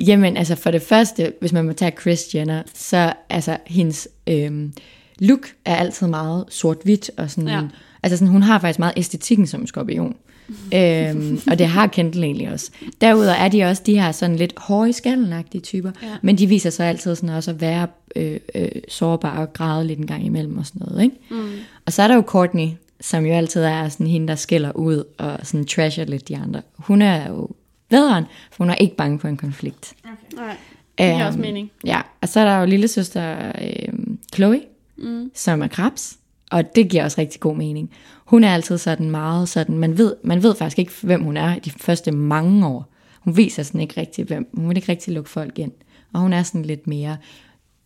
Jamen, 0.00 0.36
altså 0.36 0.54
for 0.54 0.70
det 0.70 0.82
første, 0.82 1.32
hvis 1.40 1.52
man 1.52 1.64
må 1.64 1.72
tage 1.72 1.92
Chris 2.00 2.34
Jenner, 2.34 2.62
så 2.74 3.12
altså 3.30 3.56
hendes 3.66 4.08
øhm, 4.26 4.72
look 5.18 5.48
er 5.64 5.76
altid 5.76 6.06
meget 6.06 6.44
sort-hvidt, 6.48 7.10
og 7.16 7.30
sådan, 7.30 7.48
Ja. 7.48 7.60
altså 8.02 8.16
sådan, 8.16 8.32
hun 8.32 8.42
har 8.42 8.58
faktisk 8.58 8.78
meget 8.78 8.94
æstetikken 8.96 9.46
som 9.46 9.66
skorpion. 9.66 10.16
øhm, 10.74 11.40
og 11.50 11.58
det 11.58 11.66
har 11.66 11.86
Kendall 11.86 12.24
egentlig 12.24 12.52
også. 12.52 12.70
Derudover 13.00 13.34
er 13.34 13.48
de 13.48 13.64
også 13.64 13.82
de 13.86 14.00
her 14.00 14.12
sådan 14.12 14.36
lidt 14.36 14.52
hårde 14.56 14.90
i 14.90 14.92
skallen 14.92 15.44
typer, 15.62 15.90
ja. 16.02 16.08
men 16.22 16.38
de 16.38 16.46
viser 16.46 16.70
sig 16.70 16.86
altid 16.86 17.14
sådan 17.14 17.28
også 17.28 17.50
at 17.50 17.60
være 17.60 17.86
øh, 18.16 18.40
øh, 18.54 18.68
sårbare 18.88 19.40
og 19.40 19.52
græde 19.52 19.86
lidt 19.86 19.98
en 19.98 20.06
gang 20.06 20.26
imellem 20.26 20.58
og 20.58 20.66
sådan 20.66 20.82
noget. 20.86 21.02
Ikke? 21.02 21.16
Mm. 21.30 21.50
Og 21.86 21.92
så 21.92 22.02
er 22.02 22.08
der 22.08 22.14
jo 22.14 22.22
Courtney, 22.22 22.68
som 23.00 23.26
jo 23.26 23.32
altid 23.32 23.62
er 23.62 23.88
sådan 23.88 24.06
hende, 24.06 24.28
der 24.28 24.34
skiller 24.34 24.72
ud 24.76 25.04
og 25.18 25.38
sådan 25.42 25.66
trasher 25.66 26.04
lidt 26.04 26.28
de 26.28 26.36
andre. 26.36 26.62
Hun 26.78 27.02
er 27.02 27.28
jo 27.28 27.48
bedre, 27.88 28.24
for 28.52 28.64
hun 28.64 28.70
er 28.70 28.74
ikke 28.74 28.96
bange 28.96 29.20
for 29.20 29.28
en 29.28 29.36
konflikt. 29.36 29.94
Okay. 30.04 30.14
Nej, 30.46 30.56
det 30.98 31.04
giver 31.04 31.16
Øhm, 31.18 31.26
også 31.26 31.38
mening. 31.38 31.70
Ja, 31.86 32.00
og 32.20 32.28
så 32.28 32.40
er 32.40 32.44
der 32.44 32.58
jo 32.60 32.66
lille 32.66 32.88
søster 32.88 33.52
øh, 33.62 33.92
Chloe, 34.34 34.60
Mm. 34.96 35.30
som 35.34 35.62
er 35.62 35.66
krebs, 35.66 36.16
og 36.50 36.74
det 36.76 36.88
giver 36.88 37.04
også 37.04 37.20
rigtig 37.20 37.40
god 37.40 37.56
mening. 37.56 37.90
Hun 38.24 38.44
er 38.44 38.54
altid 38.54 38.78
sådan 38.78 39.10
meget 39.10 39.48
sådan, 39.48 39.78
man 39.78 39.98
ved, 39.98 40.14
man 40.24 40.42
ved 40.42 40.54
faktisk 40.54 40.78
ikke, 40.78 40.92
hvem 41.02 41.22
hun 41.22 41.36
er 41.36 41.58
de 41.58 41.70
første 41.70 42.12
mange 42.12 42.66
år. 42.66 42.92
Hun 43.20 43.36
viser 43.36 43.62
sådan 43.62 43.80
ikke 43.80 44.00
rigtig, 44.00 44.24
hvem, 44.24 44.48
hun 44.54 44.68
vil 44.68 44.76
ikke 44.76 44.92
rigtig 44.92 45.14
lukke 45.14 45.30
folk 45.30 45.58
ind. 45.58 45.72
Og 46.12 46.20
hun 46.20 46.32
er 46.32 46.42
sådan 46.42 46.62
lidt 46.62 46.86
mere 46.86 47.16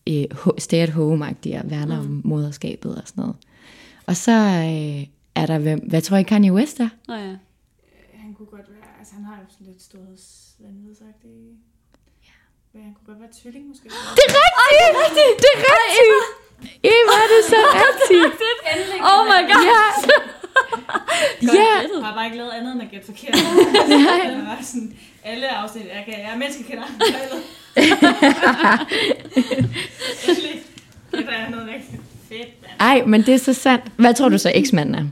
øh, 0.09 0.25
stay 0.59 0.79
at 0.79 0.91
home-agtig 0.91 1.59
og 1.65 1.71
værner 1.71 2.03
mm. 2.03 2.09
om 2.09 2.21
moderskabet 2.25 2.95
og 2.95 3.03
sådan 3.07 3.21
noget. 3.23 3.37
Og 4.09 4.17
så 4.17 4.33
øh, 4.33 5.01
er 5.41 5.47
der, 5.47 5.59
hvem, 5.59 5.81
hvad 5.91 6.03
tror 6.03 6.17
I 6.17 6.23
Kanye 6.23 6.53
West 6.53 6.81
er? 6.81 6.89
Nå 7.09 7.15
ja. 7.15 7.35
Han 8.25 8.31
kunne 8.37 8.51
godt 8.57 8.69
være, 8.75 8.89
altså 8.99 9.13
han 9.19 9.25
har 9.25 9.37
jo 9.43 9.47
sådan 9.55 9.67
lidt 9.71 9.83
storhedsvanvidsagtigt. 9.89 11.35
Ja. 12.29 12.37
Men 12.73 12.83
han 12.87 12.93
kunne 12.95 13.09
godt 13.11 13.21
være 13.25 13.33
tvilling 13.41 13.65
måske. 13.71 13.85
Det 14.19 14.27
er 14.39 14.91
rigtigt! 15.03 15.35
Det 15.45 15.51
er 15.57 15.61
rigtigt! 15.75 16.25
I 16.93 16.97
var 17.13 17.25
det 17.33 17.41
så 17.53 17.61
rigtigt! 17.85 18.35
Oh 19.11 19.21
my 19.33 19.41
god! 19.51 19.63
Ja! 19.73 19.85
ja! 21.59 21.73
Jeg 21.95 22.07
har 22.07 22.15
bare 22.15 22.27
ikke 22.29 22.39
lavet 22.43 22.55
andet 22.59 22.73
end 22.73 22.83
at 22.83 22.91
gætte 22.91 23.07
forkert. 23.07 23.35
Det 24.31 24.37
var 24.51 24.59
sådan, 24.63 24.99
alle 25.25 25.47
afsnit, 25.57 25.87
jeg, 25.97 26.03
kan, 26.07 26.15
jeg 26.25 26.31
er 26.35 26.39
menneskekender. 26.43 26.89
Endelig. 30.29 30.63
Det 31.13 31.29
er 31.29 31.51
noget 31.51 31.69
rigtig 31.75 32.01
fedt. 32.29 32.49
Ej, 32.81 33.03
men 33.07 33.23
det 33.23 33.35
er 33.35 33.39
så 33.39 33.53
sandt. 33.53 33.85
Hvad 33.97 34.15
tror 34.15 34.29
du 34.29 34.39
så 34.39 34.53
eksmanden 34.55 34.95
er? 34.95 35.05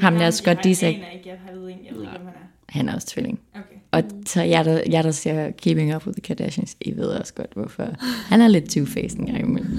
Ham 0.00 0.14
der 0.14 0.30
Scott 0.30 0.56
Jeg 0.56 0.64
Disick. 0.64 0.96
aner 0.96 1.10
ikke, 1.10 1.28
jeg 1.28 1.38
ved 1.54 1.68
ikke, 1.68 1.80
jeg 1.86 1.94
ved 1.94 2.02
ikke, 2.02 2.10
hvem 2.12 2.26
han 2.26 2.34
er. 2.34 2.72
Han 2.72 2.88
er 2.88 2.94
også 2.94 3.06
tvilling. 3.06 3.40
Okay. 3.54 3.62
Og 3.90 4.02
så 4.26 4.42
jeg 4.42 4.64
der, 4.64 4.80
jeg 4.90 5.04
der 5.04 5.10
ser 5.10 5.50
Keeping 5.50 5.96
Up 5.96 6.06
with 6.06 6.16
the 6.16 6.34
Kardashians, 6.34 6.76
I 6.80 6.96
ved 6.96 7.06
også 7.06 7.34
godt, 7.34 7.50
hvorfor. 7.54 7.88
Han 8.28 8.40
er 8.40 8.48
lidt 8.48 8.76
two-faced 8.76 9.18
en 9.18 9.26
gang 9.26 9.40
imellem. 9.48 9.78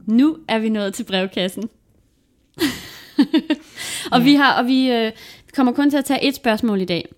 Nu 0.09 0.37
er 0.47 0.59
vi 0.59 0.69
nået 0.69 0.93
til 0.93 1.03
brevkassen. 1.03 1.69
og 4.13 4.25
vi 4.25 4.35
har 4.35 4.61
og 4.61 4.67
vi 4.67 4.91
øh, 4.91 5.11
kommer 5.53 5.73
kun 5.73 5.89
til 5.89 5.97
at 5.97 6.05
tage 6.05 6.23
et 6.23 6.35
spørgsmål 6.35 6.81
i 6.81 6.85
dag, 6.85 7.09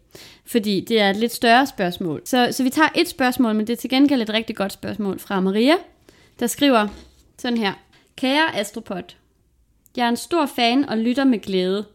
fordi 0.45 0.81
det 0.81 1.01
er 1.01 1.09
et 1.09 1.15
lidt 1.15 1.31
større 1.31 1.67
spørgsmål. 1.67 2.21
Så, 2.25 2.47
så 2.51 2.63
vi 2.63 2.69
tager 2.69 2.89
et 2.95 3.07
spørgsmål, 3.07 3.55
men 3.55 3.67
det 3.67 3.73
er 3.73 3.77
til 3.77 3.89
gengæld 3.89 4.21
et 4.21 4.29
rigtig 4.29 4.55
godt 4.55 4.73
spørgsmål 4.73 5.19
fra 5.19 5.39
Maria, 5.39 5.75
der 6.39 6.47
skriver 6.47 6.87
sådan 7.37 7.57
her. 7.57 7.73
Kære 8.15 8.59
Astropod, 8.59 9.03
jeg 9.97 10.05
er 10.05 10.09
en 10.09 10.17
stor 10.17 10.45
fan 10.45 10.89
og 10.89 10.97
lytter 10.97 11.23
med 11.23 11.39
glæde. 11.39 11.85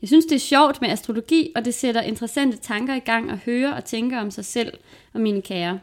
Jeg 0.00 0.08
synes, 0.08 0.24
det 0.24 0.34
er 0.34 0.40
sjovt 0.40 0.80
med 0.80 0.90
astrologi, 0.90 1.52
og 1.56 1.64
det 1.64 1.74
sætter 1.74 2.02
interessante 2.02 2.56
tanker 2.56 2.94
i 2.94 2.98
gang 2.98 3.30
at 3.30 3.38
høre 3.38 3.74
og 3.74 3.84
tænke 3.84 4.18
om 4.18 4.30
sig 4.30 4.44
selv 4.44 4.72
og 5.12 5.20
mine 5.20 5.42
kære. 5.42 5.80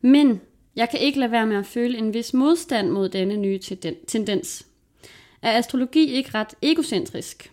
Men 0.00 0.40
jeg 0.76 0.90
kan 0.90 1.00
ikke 1.00 1.18
lade 1.18 1.30
være 1.30 1.46
med 1.46 1.56
at 1.56 1.66
føle 1.66 1.98
en 1.98 2.14
vis 2.14 2.34
modstand 2.34 2.90
mod 2.90 3.08
denne 3.08 3.36
nye 3.36 3.60
tendens. 4.08 4.66
Er 5.42 5.58
astrologi 5.58 6.12
ikke 6.12 6.30
ret 6.34 6.54
egocentrisk? 6.62 7.52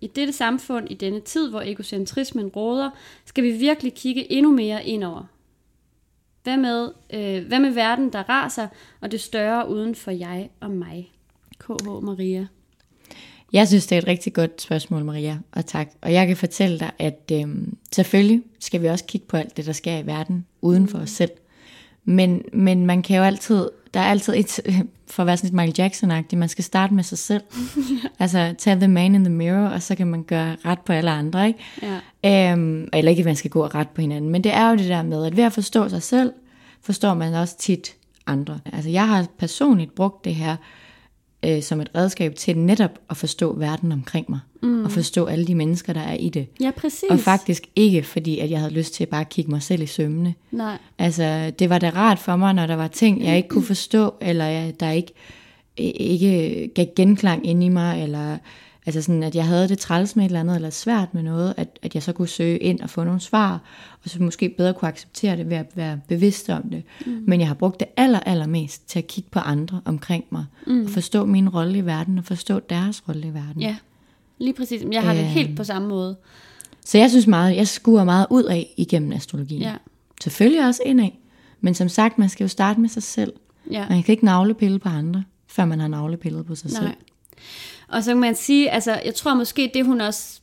I 0.00 0.06
dette 0.06 0.32
samfund, 0.32 0.90
i 0.90 0.94
denne 0.94 1.20
tid, 1.20 1.50
hvor 1.50 1.60
egocentrismen 1.60 2.48
råder, 2.48 2.90
skal 3.24 3.44
vi 3.44 3.50
virkelig 3.50 3.94
kigge 3.94 4.32
endnu 4.32 4.52
mere 4.52 4.86
indover. 4.86 5.24
Hvad 6.42 6.56
med, 6.56 6.90
øh, 7.14 7.46
hvad 7.46 7.60
med 7.60 7.70
verden, 7.70 8.12
der 8.12 8.22
raser, 8.22 8.68
og 9.00 9.12
det 9.12 9.20
større 9.20 9.68
uden 9.68 9.94
for 9.94 10.10
jeg 10.10 10.50
og 10.60 10.70
mig? 10.70 11.12
KH 11.58 11.86
Maria. 12.02 12.46
Jeg 13.52 13.68
synes, 13.68 13.86
det 13.86 13.96
er 13.96 14.02
et 14.02 14.06
rigtig 14.06 14.32
godt 14.32 14.62
spørgsmål, 14.62 15.04
Maria, 15.04 15.38
og 15.52 15.66
tak. 15.66 15.88
Og 16.02 16.12
jeg 16.12 16.26
kan 16.26 16.36
fortælle 16.36 16.78
dig, 16.78 16.90
at 16.98 17.32
øh, 17.32 17.48
selvfølgelig 17.92 18.42
skal 18.60 18.82
vi 18.82 18.86
også 18.86 19.04
kigge 19.04 19.26
på 19.26 19.36
alt 19.36 19.56
det, 19.56 19.66
der 19.66 19.72
sker 19.72 19.98
i 19.98 20.06
verden, 20.06 20.46
uden 20.62 20.88
for 20.88 20.98
os 20.98 21.10
selv. 21.10 21.30
Men, 22.04 22.42
men 22.52 22.86
man 22.86 23.02
kan 23.02 23.16
jo 23.16 23.22
altid, 23.22 23.68
der 23.94 24.00
er 24.00 24.04
altid 24.04 24.34
et, 24.36 24.60
for 25.06 25.22
at 25.22 25.26
være 25.26 25.36
sådan 25.36 25.46
lidt 25.46 25.54
Michael 25.54 25.90
Jackson-agtig, 25.90 26.36
man 26.36 26.48
skal 26.48 26.64
starte 26.64 26.94
med 26.94 27.04
sig 27.04 27.18
selv. 27.18 27.42
altså, 28.18 28.54
tage 28.58 28.76
the 28.76 28.88
man 28.88 29.14
in 29.14 29.24
the 29.24 29.32
mirror, 29.32 29.68
og 29.68 29.82
så 29.82 29.94
kan 29.94 30.06
man 30.06 30.22
gøre 30.22 30.56
ret 30.64 30.80
på 30.80 30.92
alle 30.92 31.10
andre, 31.10 31.46
ikke? 31.46 31.58
Ja. 32.22 32.52
Øhm, 32.52 32.88
eller 32.92 33.10
ikke, 33.10 33.20
at 33.20 33.26
man 33.26 33.36
skal 33.36 33.50
gå 33.50 33.66
ret 33.66 33.88
på 33.88 34.00
hinanden, 34.00 34.30
men 34.30 34.44
det 34.44 34.54
er 34.54 34.70
jo 34.70 34.76
det 34.76 34.88
der 34.88 35.02
med, 35.02 35.26
at 35.26 35.36
ved 35.36 35.44
at 35.44 35.52
forstå 35.52 35.88
sig 35.88 36.02
selv, 36.02 36.32
forstår 36.82 37.14
man 37.14 37.34
også 37.34 37.58
tit 37.58 37.94
andre. 38.26 38.60
Altså, 38.72 38.90
jeg 38.90 39.08
har 39.08 39.26
personligt 39.38 39.94
brugt 39.94 40.24
det 40.24 40.34
her 40.34 40.56
øh, 41.44 41.62
som 41.62 41.80
et 41.80 41.90
redskab 41.94 42.34
til 42.34 42.58
netop 42.58 42.90
at 43.10 43.16
forstå 43.16 43.58
verden 43.58 43.92
omkring 43.92 44.26
mig, 44.28 44.40
mm. 44.62 44.84
og 44.84 44.92
forstå 44.92 45.24
alle 45.26 45.46
de 45.46 45.54
mennesker, 45.54 45.92
der 45.92 46.00
er 46.00 46.14
i 46.14 46.28
det. 46.28 46.46
Ja, 46.60 46.70
præcis. 46.76 47.10
Og 47.10 47.20
faktisk 47.20 47.62
ikke, 47.76 48.02
fordi 48.02 48.38
at 48.38 48.50
jeg 48.50 48.58
havde 48.58 48.72
lyst 48.72 48.94
til 48.94 49.04
at 49.04 49.08
bare 49.08 49.24
kigge 49.24 49.50
mig 49.50 49.62
selv 49.62 49.82
i 49.82 49.86
sømne. 49.86 50.34
Nej. 50.50 50.78
Altså, 50.98 51.52
det 51.58 51.70
var 51.70 51.78
da 51.78 51.90
rart 51.90 52.18
for 52.18 52.36
mig, 52.36 52.54
når 52.54 52.66
der 52.66 52.76
var 52.76 52.88
ting, 52.88 53.24
jeg 53.24 53.36
ikke 53.36 53.48
kunne 53.48 53.64
forstå, 53.64 54.14
eller 54.20 54.44
jeg, 54.44 54.80
der 54.80 54.90
ikke, 54.90 55.12
ikke 55.76 56.70
gav 56.74 56.86
genklang 56.96 57.46
ind 57.46 57.64
i 57.64 57.68
mig, 57.68 58.02
eller 58.02 58.36
altså 58.86 59.02
sådan, 59.02 59.22
at 59.22 59.34
jeg 59.34 59.46
havde 59.46 59.68
det 59.68 59.78
træls 59.78 60.16
med 60.16 60.24
et 60.24 60.28
eller 60.28 60.40
andet, 60.40 60.56
eller 60.56 60.70
svært 60.70 61.14
med 61.14 61.22
noget, 61.22 61.54
at, 61.56 61.78
at 61.82 61.94
jeg 61.94 62.02
så 62.02 62.12
kunne 62.12 62.28
søge 62.28 62.58
ind 62.58 62.80
og 62.80 62.90
få 62.90 63.04
nogle 63.04 63.20
svar, 63.20 63.60
og 64.04 64.10
så 64.10 64.22
måske 64.22 64.48
bedre 64.48 64.74
kunne 64.74 64.88
acceptere 64.88 65.36
det 65.36 65.50
ved 65.50 65.56
at 65.56 65.66
være 65.74 66.00
bevidst 66.08 66.50
om 66.50 66.62
det. 66.70 66.82
Mm. 67.06 67.24
Men 67.26 67.40
jeg 67.40 67.48
har 67.48 67.54
brugt 67.54 67.80
det 67.80 67.88
aller, 67.96 68.20
allermest 68.20 68.88
til 68.88 68.98
at 68.98 69.06
kigge 69.06 69.30
på 69.30 69.38
andre 69.38 69.80
omkring 69.84 70.24
mig, 70.30 70.44
mm. 70.66 70.84
og 70.84 70.90
forstå 70.90 71.24
min 71.24 71.48
rolle 71.48 71.78
i 71.78 71.86
verden, 71.86 72.18
og 72.18 72.24
forstå 72.24 72.60
deres 72.60 73.02
rolle 73.08 73.26
i 73.28 73.34
verden. 73.34 73.62
Ja, 73.62 73.76
lige 74.38 74.52
præcis. 74.54 74.82
Jeg 74.92 75.02
har 75.02 75.12
det 75.12 75.20
Øhm. 75.20 75.28
helt 75.28 75.56
på 75.56 75.64
samme 75.64 75.88
måde. 75.88 76.16
Så 76.84 76.98
jeg 76.98 77.10
synes 77.10 77.26
meget, 77.26 77.56
jeg 77.56 77.68
skuer 77.68 78.04
meget 78.04 78.26
ud 78.30 78.44
af 78.44 78.74
igennem 78.76 79.12
astrologien. 79.12 79.62
Ja. 79.62 79.74
Selvfølgelig 80.22 80.66
også 80.66 80.80
indad. 80.86 81.08
Men 81.60 81.74
som 81.74 81.88
sagt, 81.88 82.18
man 82.18 82.28
skal 82.28 82.44
jo 82.44 82.48
starte 82.48 82.80
med 82.80 82.88
sig 82.88 83.02
selv. 83.02 83.32
Ja. 83.70 83.86
Man 83.88 84.02
kan 84.02 84.12
ikke 84.12 84.24
navlepille 84.24 84.78
på 84.78 84.88
andre, 84.88 85.24
før 85.48 85.64
man 85.64 85.80
har 85.80 85.88
navlepillet 85.88 86.46
på 86.46 86.54
sig 86.54 86.70
Nej. 86.72 86.80
selv. 86.82 86.94
Og 87.94 88.04
så 88.04 88.10
kan 88.10 88.20
man 88.20 88.34
sige, 88.34 88.70
altså, 88.70 89.00
jeg 89.04 89.14
tror 89.14 89.34
måske, 89.34 89.70
det 89.74 89.86
hun 89.86 90.00
også, 90.00 90.40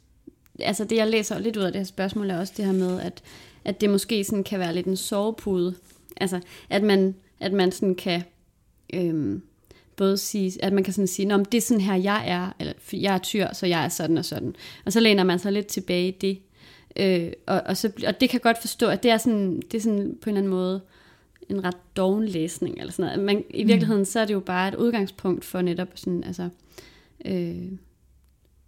altså 0.60 0.84
det 0.84 0.96
jeg 0.96 1.08
læser 1.08 1.40
lidt 1.40 1.58
ud 1.58 1.64
af 1.64 1.72
det 1.72 1.80
her 1.80 1.86
spørgsmål, 1.86 2.30
er 2.30 2.40
også 2.40 2.54
det 2.58 2.66
her 2.66 2.74
med, 2.74 3.02
at, 3.02 3.24
at 3.66 3.82
det 3.82 3.90
måske 3.90 4.24
sådan 4.24 4.44
kan 4.44 4.60
være 4.60 4.74
lidt 4.76 4.86
en 4.86 4.98
sovepude. 4.98 5.76
Altså, 6.18 6.40
at 6.70 6.84
man, 6.84 7.16
at 7.40 7.54
man 7.54 7.72
sådan 7.72 7.96
kan, 7.96 8.24
øhm, 8.94 9.42
både 9.96 10.18
sige, 10.18 10.64
at 10.64 10.74
man 10.74 10.84
kan 10.84 10.94
sådan 10.94 11.08
sige, 11.08 11.26
men 11.28 11.46
det 11.46 11.58
er 11.58 11.62
sådan 11.62 11.82
her, 11.82 11.96
jeg 11.96 12.24
er, 12.28 12.52
eller 12.60 12.74
"For 12.80 12.96
jeg 12.96 13.14
er 13.14 13.18
tyr, 13.18 13.48
så 13.54 13.66
jeg 13.66 13.86
er 13.86 13.90
sådan 13.90 14.18
og 14.18 14.26
sådan. 14.26 14.56
Og 14.86 14.94
så 14.94 15.00
læner 15.00 15.24
man 15.24 15.40
sig 15.40 15.52
lidt 15.52 15.68
tilbage 15.68 16.08
i 16.08 16.12
det. 16.12 16.40
Øh, 16.96 17.32
og, 17.48 17.62
og, 17.66 17.78
så, 17.78 17.92
og 18.08 18.22
det 18.22 18.30
kan 18.30 18.40
godt 18.40 18.58
forstå, 18.62 18.88
at 18.88 19.04
det 19.04 19.12
er 19.12 19.18
sådan, 19.18 19.62
det 19.72 19.78
er 19.78 19.82
sådan 19.82 20.18
på 20.22 20.30
en 20.30 20.38
eller 20.38 20.40
anden 20.40 20.50
måde 20.52 20.82
en 21.50 21.64
ret 21.64 21.78
doven 21.96 22.26
læsning, 22.26 22.80
eller 22.80 22.92
sådan 22.92 23.06
noget. 23.06 23.26
Men 23.26 23.44
i 23.50 23.64
virkeligheden, 23.64 24.06
så 24.06 24.20
er 24.20 24.26
det 24.26 24.34
jo 24.34 24.40
bare 24.40 24.68
et 24.68 24.76
udgangspunkt 24.76 25.46
for 25.46 25.62
netop 25.62 25.88
sådan, 25.96 26.24
altså, 26.24 26.50
øh, 27.26 27.72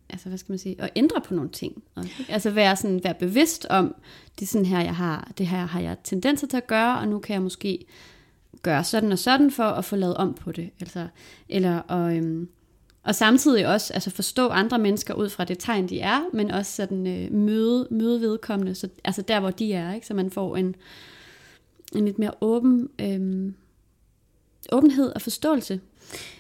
altså 0.09 0.29
hvad 0.29 0.37
skal 0.37 0.51
man 0.51 0.59
sige, 0.59 0.81
at 0.81 0.89
ændre 0.95 1.21
på 1.21 1.33
nogle 1.33 1.49
ting. 1.49 1.83
Og, 1.95 2.05
altså 2.29 2.49
være, 2.49 2.75
sådan, 2.75 3.03
være 3.03 3.13
bevidst 3.13 3.65
om, 3.69 3.95
det 4.39 4.45
er 4.45 4.49
sådan 4.49 4.65
her, 4.65 4.81
jeg 4.81 4.95
har, 4.95 5.31
det 5.37 5.47
her 5.47 5.65
har 5.65 5.79
jeg 5.79 5.97
tendenser 6.03 6.47
til 6.47 6.57
at 6.57 6.67
gøre, 6.67 6.99
og 6.99 7.07
nu 7.07 7.19
kan 7.19 7.33
jeg 7.33 7.41
måske 7.41 7.85
gøre 8.61 8.83
sådan 8.83 9.11
og 9.11 9.19
sådan 9.19 9.51
for 9.51 9.63
at 9.63 9.85
få 9.85 9.95
lavet 9.95 10.17
om 10.17 10.33
på 10.33 10.51
det. 10.51 10.69
Altså, 10.79 11.07
eller 11.49 11.79
og, 11.79 12.17
øhm, 12.17 12.49
og 13.03 13.15
samtidig 13.15 13.67
også 13.67 13.93
altså 13.93 14.09
forstå 14.09 14.47
andre 14.47 14.79
mennesker 14.79 15.13
ud 15.13 15.29
fra 15.29 15.43
det 15.43 15.59
tegn, 15.59 15.89
de 15.89 15.99
er, 15.99 16.21
men 16.33 16.51
også 16.51 16.75
sådan 16.75 17.07
øh, 17.07 17.33
møde, 17.33 17.87
møde 17.91 18.21
vedkommende, 18.21 18.75
så, 18.75 18.89
altså 19.03 19.21
der, 19.21 19.39
hvor 19.39 19.51
de 19.51 19.73
er, 19.73 19.93
ikke? 19.93 20.07
så 20.07 20.13
man 20.13 20.31
får 20.31 20.57
en, 20.57 20.75
en 21.95 22.05
lidt 22.05 22.19
mere 22.19 22.31
åben 22.41 22.89
øhm, 23.01 23.55
åbenhed 24.71 25.11
og 25.15 25.21
forståelse. 25.21 25.79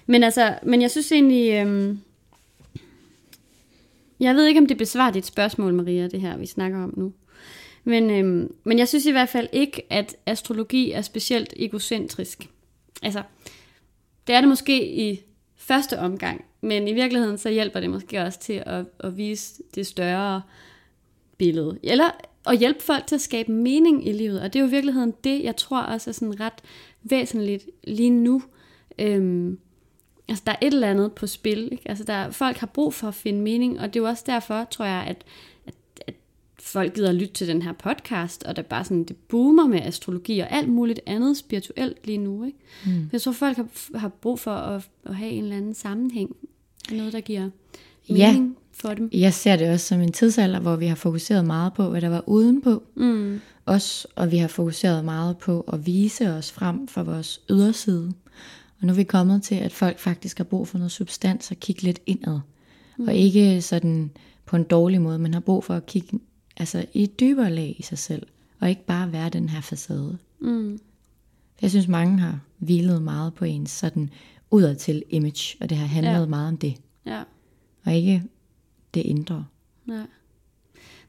Men 0.05 0.23
altså, 0.23 0.59
men 0.63 0.81
jeg 0.81 0.91
synes 0.91 1.11
egentlig, 1.11 1.53
øhm, 1.53 1.99
jeg 4.19 4.35
ved 4.35 4.45
ikke, 4.45 4.59
om 4.59 4.67
det 4.67 4.77
besvarer 4.77 5.11
dit 5.11 5.25
spørgsmål, 5.25 5.73
Maria, 5.73 6.07
det 6.07 6.21
her, 6.21 6.37
vi 6.37 6.45
snakker 6.45 6.83
om 6.83 6.93
nu. 6.97 7.13
Men, 7.83 8.09
øhm, 8.09 8.55
men 8.63 8.79
jeg 8.79 8.87
synes 8.87 9.05
i 9.05 9.11
hvert 9.11 9.29
fald 9.29 9.47
ikke, 9.51 9.81
at 9.89 10.15
astrologi 10.25 10.91
er 10.91 11.01
specielt 11.01 11.53
egocentrisk. 11.55 12.49
Altså, 13.01 13.23
det 14.27 14.35
er 14.35 14.41
det 14.41 14.49
måske 14.49 14.95
i 14.95 15.21
første 15.55 15.99
omgang, 15.99 16.45
men 16.61 16.87
i 16.87 16.93
virkeligheden 16.93 17.37
så 17.37 17.49
hjælper 17.49 17.79
det 17.79 17.89
måske 17.89 18.21
også 18.21 18.39
til 18.39 18.63
at, 18.65 18.85
at 18.99 19.17
vise 19.17 19.63
det 19.75 19.87
større 19.87 20.41
billede. 21.37 21.79
Eller 21.83 22.09
at 22.47 22.57
hjælpe 22.57 22.83
folk 22.83 23.07
til 23.07 23.15
at 23.15 23.21
skabe 23.21 23.51
mening 23.51 24.07
i 24.07 24.11
livet. 24.11 24.41
Og 24.41 24.53
det 24.53 24.59
er 24.59 24.63
jo 24.63 24.67
i 24.67 24.71
virkeligheden 24.71 25.13
det, 25.23 25.43
jeg 25.43 25.55
tror 25.55 25.81
også 25.81 26.09
er 26.09 26.13
sådan 26.13 26.39
ret 26.39 26.61
væsentligt 27.03 27.65
lige 27.83 28.09
nu. 28.09 28.43
Øhm, 28.99 29.57
altså 30.27 30.43
der 30.45 30.51
er 30.51 30.55
et 30.61 30.73
eller 30.73 30.87
andet 30.89 31.11
på 31.11 31.27
spil. 31.27 31.69
Ikke? 31.71 31.83
Altså 31.89 32.03
der, 32.03 32.31
folk 32.31 32.57
har 32.57 32.67
brug 32.67 32.93
for 32.93 33.07
at 33.07 33.15
finde 33.15 33.41
mening, 33.41 33.79
og 33.79 33.87
det 33.93 33.99
er 33.99 34.03
jo 34.03 34.09
også 34.09 34.23
derfor, 34.27 34.67
tror 34.71 34.85
jeg, 34.85 35.03
at, 35.07 35.23
at, 35.65 35.73
at 36.07 36.13
folk 36.59 36.93
gider 36.95 37.09
at 37.09 37.15
lytte 37.15 37.33
til 37.33 37.47
den 37.47 37.61
her 37.61 37.71
podcast, 37.73 38.43
og 38.43 38.55
der 38.55 38.61
bare 38.61 38.83
sådan, 38.83 39.03
det 39.03 39.15
boomer 39.15 39.67
med 39.67 39.81
astrologi 39.81 40.39
og 40.39 40.51
alt 40.51 40.69
muligt 40.69 40.99
andet 41.05 41.37
spirituelt 41.37 42.05
lige 42.07 42.17
nu. 42.17 42.45
Ikke? 42.45 42.57
Mm. 42.85 43.09
Jeg 43.11 43.21
tror, 43.21 43.31
folk 43.31 43.57
har, 43.57 43.97
har 43.97 44.07
brug 44.09 44.39
for 44.39 44.51
at, 44.51 44.89
at 45.05 45.15
have 45.15 45.31
en 45.31 45.43
eller 45.43 45.57
anden 45.57 45.73
sammenhæng. 45.73 46.35
Noget, 46.91 47.13
der 47.13 47.21
giver 47.21 47.49
Ja. 48.09 48.31
mening 48.33 48.57
for 48.71 48.93
dem. 48.93 49.09
Jeg 49.13 49.33
ser 49.33 49.55
det 49.55 49.69
også 49.69 49.87
som 49.87 50.01
en 50.01 50.11
tidsalder, 50.11 50.59
hvor 50.59 50.75
vi 50.75 50.85
har 50.85 50.95
fokuseret 50.95 51.45
meget 51.45 51.73
på, 51.73 51.89
hvad 51.89 52.01
der 52.01 52.09
var 52.09 52.23
udenpå. 52.29 52.83
Mm. 52.95 53.39
Os, 53.65 54.07
og 54.15 54.31
vi 54.31 54.37
har 54.37 54.47
fokuseret 54.47 55.05
meget 55.05 55.37
på 55.37 55.61
at 55.61 55.85
vise 55.85 56.29
os 56.31 56.51
frem 56.51 56.87
for 56.87 57.03
vores 57.03 57.41
yderside. 57.49 58.13
Og 58.81 58.87
nu 58.87 58.89
er 58.93 58.95
vi 58.97 59.03
kommet 59.03 59.43
til, 59.43 59.55
at 59.55 59.71
folk 59.71 59.99
faktisk 59.99 60.37
har 60.37 60.43
brug 60.43 60.67
for 60.67 60.77
noget 60.77 60.91
substans 60.91 61.51
og 61.51 61.57
kigge 61.57 61.81
lidt 61.81 61.99
indad. 62.05 62.39
Mm. 62.97 63.07
Og 63.07 63.13
ikke 63.15 63.61
sådan 63.61 64.11
på 64.45 64.55
en 64.55 64.63
dårlig 64.63 65.01
måde, 65.01 65.19
men 65.19 65.33
har 65.33 65.41
brug 65.41 65.63
for 65.63 65.73
at 65.73 65.85
kigge 65.85 66.19
altså, 66.57 66.85
i 66.93 67.03
et 67.03 67.19
dybere 67.19 67.51
lag 67.51 67.75
i 67.79 67.81
sig 67.83 67.97
selv. 67.97 68.27
Og 68.59 68.69
ikke 68.69 68.85
bare 68.85 69.11
være 69.11 69.29
den 69.29 69.49
her 69.49 69.61
facade. 69.61 70.17
Mm. 70.39 70.79
Jeg 71.61 71.69
synes, 71.69 71.87
mange 71.87 72.19
har 72.19 72.39
hvilet 72.57 73.01
meget 73.01 73.33
på 73.33 73.45
ens 73.45 73.71
sådan 73.71 74.09
udadtil 74.51 75.03
image, 75.09 75.57
og 75.61 75.69
det 75.69 75.77
har 75.77 75.85
handlet 75.85 76.11
Ja. 76.21 76.25
meget 76.25 76.47
om 76.47 76.57
det. 76.57 76.75
Ja. 77.05 77.23
Og 77.85 77.93
ikke 77.95 78.23
det 78.93 79.01
indre. 79.01 79.45
Nej. 79.85 80.05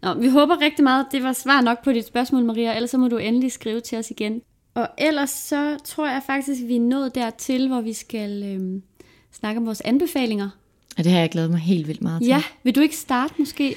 Nå, 0.03 0.15
vi 0.15 0.29
håber 0.29 0.61
rigtig 0.61 0.85
meget, 0.85 1.05
at 1.05 1.13
det 1.13 1.23
var 1.23 1.33
svar 1.33 1.61
nok 1.61 1.85
på 1.85 1.93
dit 1.93 2.07
spørgsmål, 2.07 2.45
Maria. 2.45 2.75
Ellers 2.75 2.91
så 2.91 2.99
må 2.99 3.09
du 3.09 3.17
endelig 3.17 3.53
skrive 3.53 3.81
til 3.81 3.99
os 3.99 4.11
igen. 4.11 4.41
Og 4.75 4.89
ellers 4.99 5.31
så 5.31 5.77
tror 5.85 6.09
jeg 6.09 6.23
faktisk, 6.27 6.63
at 6.63 6.69
vi 6.69 6.77
er 6.77 6.81
nået 6.81 7.15
dertil, 7.15 7.69
hvor 7.69 7.81
vi 7.81 7.93
skal 7.93 8.43
øhm, 8.43 8.83
snakke 9.33 9.59
om 9.59 9.67
vores 9.67 9.81
anbefalinger. 9.81 10.49
Og 10.99 11.05
det 11.05 11.13
har 11.13 11.19
jeg 11.21 11.31
glædet 11.31 11.51
mig 11.51 11.61
helt 11.61 11.89
vildt 11.89 12.03
meget 12.03 12.23
til. 12.23 12.29
Ja, 12.29 12.43
vil 12.63 12.75
du 12.75 12.81
ikke 12.81 12.97
starte 12.97 13.35
måske? 13.39 13.77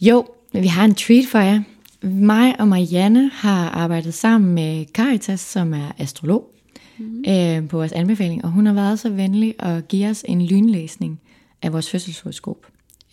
Jo, 0.00 0.26
men 0.52 0.62
vi 0.62 0.68
har 0.68 0.84
en 0.84 0.94
treat 0.94 1.26
for 1.26 1.38
jer. 1.38 1.60
mig 2.02 2.60
og 2.60 2.68
Marianne 2.68 3.30
har 3.34 3.70
arbejdet 3.70 4.14
sammen 4.14 4.54
med 4.54 4.86
Caritas, 4.94 5.40
som 5.40 5.74
er 5.74 5.92
astrolog, 5.98 6.50
mm. 6.98 7.24
øh, 7.28 7.68
på 7.68 7.76
vores 7.76 7.92
anbefaling, 7.92 8.44
og 8.44 8.50
hun 8.50 8.66
har 8.66 8.72
været 8.72 8.98
så 8.98 9.10
venlig 9.10 9.54
at 9.58 9.88
give 9.88 10.08
os 10.08 10.24
en 10.28 10.46
lynlæsning 10.46 11.20
af 11.62 11.72
vores 11.72 11.90
fødselshoroskop. 11.90 12.66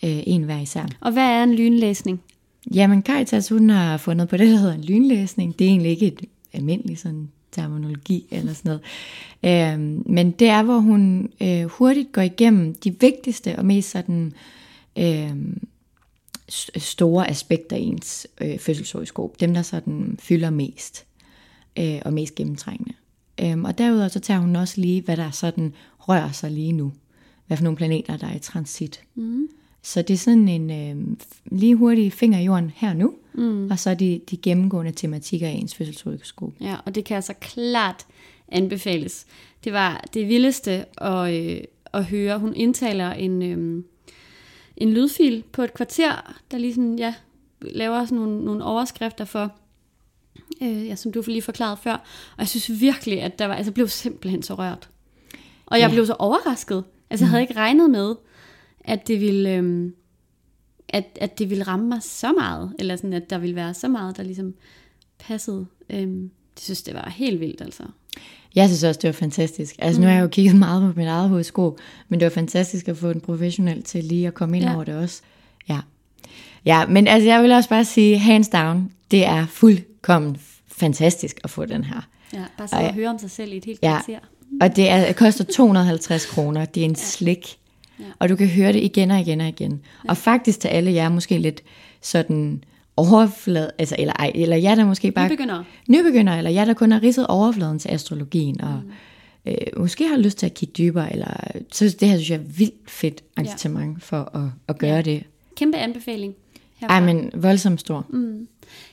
Øh, 0.04 0.24
en 0.28 0.44
hver 0.44 0.60
især. 0.60 0.86
Og 1.02 1.12
hvad 1.12 1.24
er 1.24 1.44
en 1.44 1.56
lynlæsning? 1.56 2.22
Jamen, 2.74 3.04
Caritas, 3.04 3.50
hun 3.50 3.70
har 3.70 3.98
fundet 3.98 4.30
på 4.30 4.38
det, 4.38 4.48
der 4.48 4.58
hedder 4.58 4.74
en 4.74 4.84
lynlæsning. 4.84 5.60
Det 5.60 5.66
er 5.66 5.70
egentlig 5.70 5.92
ikke 5.92 6.08
et 6.08 6.20
almindeligt 6.54 7.00
sådan 7.00 7.30
terminologi 7.52 8.28
eller 8.32 8.54
sådan 8.54 8.80
noget. 9.44 9.74
Øhm, 9.74 10.04
men 10.06 10.32
det 10.32 10.48
er, 10.48 10.64
hvor 10.64 10.78
hun 10.78 11.30
øh, 11.42 11.64
hurtigt 11.64 12.12
går 12.12 12.22
igennem 12.22 12.76
de 12.76 13.00
vigtigste 13.00 13.56
og 13.56 13.66
mest 13.66 13.92
sådan 13.92 14.34
øh, 14.98 15.36
store 16.78 17.30
aspekter 17.30 17.76
i 17.76 17.84
ens 17.84 18.28
øh, 18.42 18.60
fødselshoroskop. 18.60 19.40
Dem, 19.40 19.54
der 19.54 19.62
sådan 19.62 20.18
fylder 20.20 20.50
mest 20.50 21.06
øh, 21.80 22.02
og 22.06 22.14
mest 22.14 22.36
gennemtrængende. 22.36 22.94
Øhm, 23.42 23.66
og 23.66 23.78
derudover 23.78 24.08
så 24.08 24.20
tager 24.20 24.40
hun 24.40 24.56
også 24.56 24.82
lige, 24.82 25.02
hvad 25.02 25.18
der 25.18 25.32
sådan 25.32 25.74
rører 26.00 26.32
sig 26.32 26.52
lige 26.52 26.72
nu. 26.72 26.94
Hvad 27.48 27.58
for 27.58 27.64
nogle 27.64 27.78
planeter, 27.78 28.18
der 28.18 28.28
er 28.28 28.36
i 28.36 28.40
transit. 28.40 29.02
Mm. 29.16 29.48
Så 29.86 30.02
det 30.02 30.14
er 30.14 30.18
sådan 30.18 30.48
en 30.48 30.72
øh, 30.72 31.18
lige 31.46 31.76
hurtig 31.76 32.14
finger 32.14 32.40
i 32.40 32.44
jorden 32.44 32.72
her 32.76 32.94
nu, 32.94 33.14
mm. 33.34 33.72
og 33.72 33.80
så 33.80 33.90
er 33.90 33.94
de, 33.94 34.22
de 34.30 34.38
gennemgående 34.38 34.92
tematikker 34.92 35.48
i 35.48 35.54
ens 35.54 35.76
fødselshoroskop. 35.76 36.54
Ja, 36.62 36.76
og 36.86 36.96
det 36.96 37.06
kan 37.06 37.16
altså 37.16 37.34
klart 37.34 38.06
anbefales. 38.48 39.26
Det 39.64 39.74
var 39.74 40.06
det 40.14 40.28
vildeste 40.28 40.86
at, 41.02 41.34
øh, 41.34 41.62
at 41.94 42.06
høre. 42.06 42.40
Hun 42.40 42.56
indtaler 42.56 43.12
en, 43.12 43.42
øh, 43.42 43.84
en 44.78 44.94
lydfil 44.94 45.44
på 45.52 45.62
et 45.62 45.74
kvarter, 45.74 46.34
der 46.52 46.58
lige 46.58 46.74
sådan, 46.74 47.00
ja, 47.00 47.14
laver 47.62 48.06
sådan 48.06 48.18
nogle, 48.18 48.46
nogle 48.46 48.64
overskrifter 48.64 49.26
for, 49.26 49.52
øh, 50.62 50.88
ja, 50.88 50.96
som 50.96 51.12
du 51.12 51.24
lige 51.28 51.42
forklaret 51.42 51.80
før. 51.80 51.94
Og 52.32 52.40
jeg 52.40 52.48
synes 52.48 52.82
virkelig, 52.82 53.22
at 53.22 53.40
der 53.40 53.46
var, 53.46 53.54
altså, 53.54 53.70
jeg 53.70 53.74
blev 53.74 53.88
simpelthen 53.88 54.44
så 54.44 54.54
rørt. 54.56 54.90
Og 55.66 55.80
jeg 55.80 55.90
ja. 55.90 55.94
blev 55.94 56.06
så 56.06 56.16
overrasket. 56.20 56.84
Altså, 57.10 57.26
jeg 57.26 57.30
havde 57.30 57.42
mm. 57.42 57.48
ikke 57.50 57.60
regnet 57.60 57.90
med, 57.90 58.16
at 58.88 59.08
det 59.08 59.22
ville, 59.22 59.56
øhm, 59.56 59.94
at, 60.90 61.06
at 61.22 61.40
det 61.40 61.50
ville 61.50 61.64
ramme 61.64 61.90
mig 61.90 62.04
så 62.04 62.34
meget, 62.34 62.74
eller 62.80 62.96
sådan, 62.96 63.14
at 63.14 63.30
der 63.30 63.38
ville 63.38 63.56
være 63.56 63.74
så 63.74 63.88
meget, 63.88 64.18
der 64.18 64.24
ligesom 64.24 64.54
passede. 65.20 65.66
Øhm, 65.90 66.32
det 66.56 66.64
synes, 66.64 66.84
det 66.84 66.94
var 66.94 67.14
helt 67.16 67.40
vildt, 67.40 67.62
altså. 67.62 67.84
Jeg 68.56 68.68
synes 68.70 68.84
også, 68.84 69.00
det 69.02 69.08
var 69.08 69.14
fantastisk. 69.14 69.76
Altså, 69.80 70.02
mm. 70.02 70.04
nu 70.04 70.08
har 70.08 70.16
jeg 70.16 70.24
jo 70.24 70.28
kigget 70.28 70.56
meget 70.56 70.94
på 70.94 71.00
mit 71.00 71.08
eget 71.08 71.30
hovedsko, 71.30 71.78
men 72.10 72.20
det 72.20 72.26
var 72.26 72.30
fantastisk 72.30 72.88
at 72.88 72.98
få 72.98 73.10
en 73.10 73.22
professionel 73.22 73.84
til 73.84 74.04
lige 74.04 74.28
at 74.28 74.34
komme 74.34 74.58
ind 74.58 74.66
ja. 74.66 74.76
over 74.76 74.84
det 74.84 74.96
også. 74.96 75.22
Ja. 75.70 75.80
Ja, 76.66 76.86
men 76.86 77.08
altså, 77.08 77.30
jeg 77.30 77.44
vil 77.44 77.52
også 77.52 77.70
bare 77.70 77.86
sige, 77.86 78.18
hands 78.18 78.50
down, 78.50 78.92
det 79.12 79.26
er 79.26 79.46
fuldkommen 79.46 80.38
fantastisk 80.68 81.40
at 81.44 81.50
få 81.50 81.66
den 81.66 81.84
her. 81.84 82.08
Ja, 82.34 82.44
bare 82.58 82.68
så 82.68 82.76
at 82.76 82.94
høre 82.94 83.10
om 83.10 83.20
sig 83.20 83.32
selv 83.32 83.54
i 83.54 83.58
et 83.58 83.66
helt 83.66 83.80
ja, 83.82 84.02
kvarter. 84.06 84.20
Og 84.62 84.76
det, 84.76 84.90
er, 84.90 85.08
det 85.08 85.16
koster 85.16 85.44
250 85.44 86.26
kroner. 86.26 86.66
Det 86.66 86.82
er 86.82 86.86
en 86.86 86.92
ja. 86.92 86.96
slik. 86.96 87.58
Ja. 88.00 88.04
Og 88.20 88.30
du 88.30 88.36
kan 88.36 88.48
høre 88.48 88.74
det 88.74 88.84
igen 88.84 89.12
og 89.12 89.20
igen 89.20 89.42
og 89.42 89.48
igen. 89.48 89.82
Ja. 90.04 90.10
Og 90.10 90.18
faktisk 90.18 90.60
til 90.60 90.68
alle 90.68 90.94
jer 90.94 91.10
måske 91.10 91.38
lidt 91.38 91.64
sådan 92.02 92.64
overflade, 92.98 93.72
altså, 93.78 93.96
eller, 94.00 94.14
ej, 94.14 94.32
eller 94.36 94.56
jer 94.56 94.76
der 94.76 94.86
måske 94.86 95.12
bare... 95.12 95.30
Nybegynder. 95.30 95.64
Nybegynder, 95.88 96.34
eller 96.34 96.52
jer 96.52 96.66
der 96.66 96.74
kun 96.74 96.92
har 96.92 97.04
ridset 97.04 97.28
overfladen 97.28 97.80
til 97.80 97.90
astrologien, 97.90 98.62
og 98.62 98.82
mm. 98.84 99.52
øh, 99.52 99.58
måske 99.78 100.08
har 100.08 100.18
lyst 100.18 100.38
til 100.38 100.46
at 100.46 100.54
kigge 100.54 100.74
dybere, 100.78 101.12
eller 101.12 101.34
så 101.72 101.86
det 102.00 102.10
her 102.10 102.18
synes 102.18 102.30
jeg 102.30 102.40
er 102.40 102.44
vildt 102.44 102.92
fedt 102.92 103.24
engagement 103.38 103.94
ja. 103.94 104.00
for 104.00 104.38
at, 104.38 104.50
at 104.68 104.78
gøre 104.78 104.96
ja. 104.96 105.02
det. 105.02 105.24
Kæmpe 105.56 105.78
anbefaling. 105.78 106.36
Herfra. 106.78 106.94
Ej, 106.94 107.06
men 107.06 107.32
voldsomt 107.34 107.80
stor. 107.80 108.06
Mm. 108.10 108.48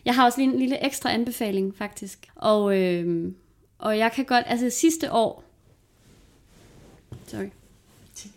Jeg 0.04 0.14
har 0.14 0.24
også 0.24 0.40
lige 0.40 0.52
en 0.52 0.58
lille 0.58 0.86
ekstra 0.86 1.12
anbefaling, 1.12 1.74
faktisk. 1.76 2.26
Og, 2.34 2.78
øh, 2.78 3.32
og 3.78 3.98
jeg 3.98 4.12
kan 4.12 4.24
godt, 4.24 4.44
altså 4.46 4.70
sidste 4.70 5.12
år, 5.12 5.44
sorry, 7.26 7.48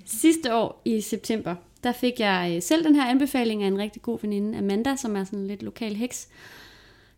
sidste 0.05 0.53
år 0.53 0.81
i 0.85 1.01
september, 1.01 1.55
der 1.83 1.91
fik 1.91 2.19
jeg 2.19 2.51
øh, 2.55 2.61
selv 2.61 2.83
den 2.83 2.95
her 2.95 3.05
anbefaling 3.05 3.63
af 3.63 3.67
en 3.67 3.77
rigtig 3.77 4.01
god 4.01 4.19
veninde, 4.21 4.57
Amanda, 4.57 4.95
som 4.95 5.15
er 5.15 5.23
sådan 5.23 5.39
en 5.39 5.47
lidt 5.47 5.63
lokal 5.63 5.95
heks. 5.95 6.27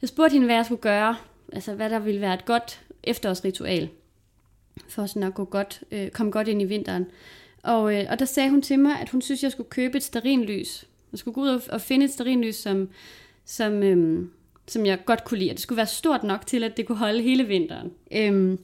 Jeg 0.02 0.10
spurgte 0.10 0.34
hende, 0.34 0.46
hvad 0.46 0.56
jeg 0.56 0.66
skulle 0.66 0.82
gøre, 0.82 1.16
altså 1.54 1.74
hvad 1.74 1.90
der 1.90 2.00
ville 2.00 2.22
være 2.22 2.34
et 2.34 2.46
godt 2.46 2.82
efterårsritual, 3.04 3.90
for 4.90 5.06
sådan 5.06 5.24
at 5.24 5.34
gå 5.34 5.46
godt, 5.46 5.84
øh, 5.92 6.10
komme 6.10 6.32
godt 6.32 6.48
ind 6.48 6.62
i 6.62 6.66
vinteren. 6.66 7.06
Og, 7.64 7.96
øh, 7.96 8.06
og 8.10 8.20
der 8.20 8.26
sagde 8.26 8.50
hun 8.50 8.62
til 8.62 8.80
mig, 8.80 9.00
at 9.00 9.10
hun 9.10 9.22
synes, 9.22 9.44
jeg 9.44 9.52
skulle 9.52 9.70
købe 9.70 9.98
et 9.98 10.04
sterinlys. 10.04 10.86
Jeg 11.12 11.20
skulle 11.20 11.36
gå 11.36 11.42
ud 11.42 11.48
og, 11.48 11.62
og 11.70 11.82
finde 11.82 12.06
et 12.06 12.12
sterinlys, 12.12 12.56
som, 12.56 12.90
som, 13.46 13.84
øh, 13.84 14.26
som 14.68 14.86
jeg 14.86 15.06
godt 15.06 15.24
kunne 15.26 15.40
lide. 15.40 15.52
Og 15.52 15.54
det 15.54 15.62
skulle 15.62 15.78
være 15.78 15.86
stort 15.86 16.24
nok 16.24 16.46
til, 16.46 16.64
at 16.64 16.78
det 16.78 16.88
kunne 16.88 16.98
holde 16.98 17.22
hele 17.22 17.44
vinteren. 17.44 17.92
Øh, 18.12 18.58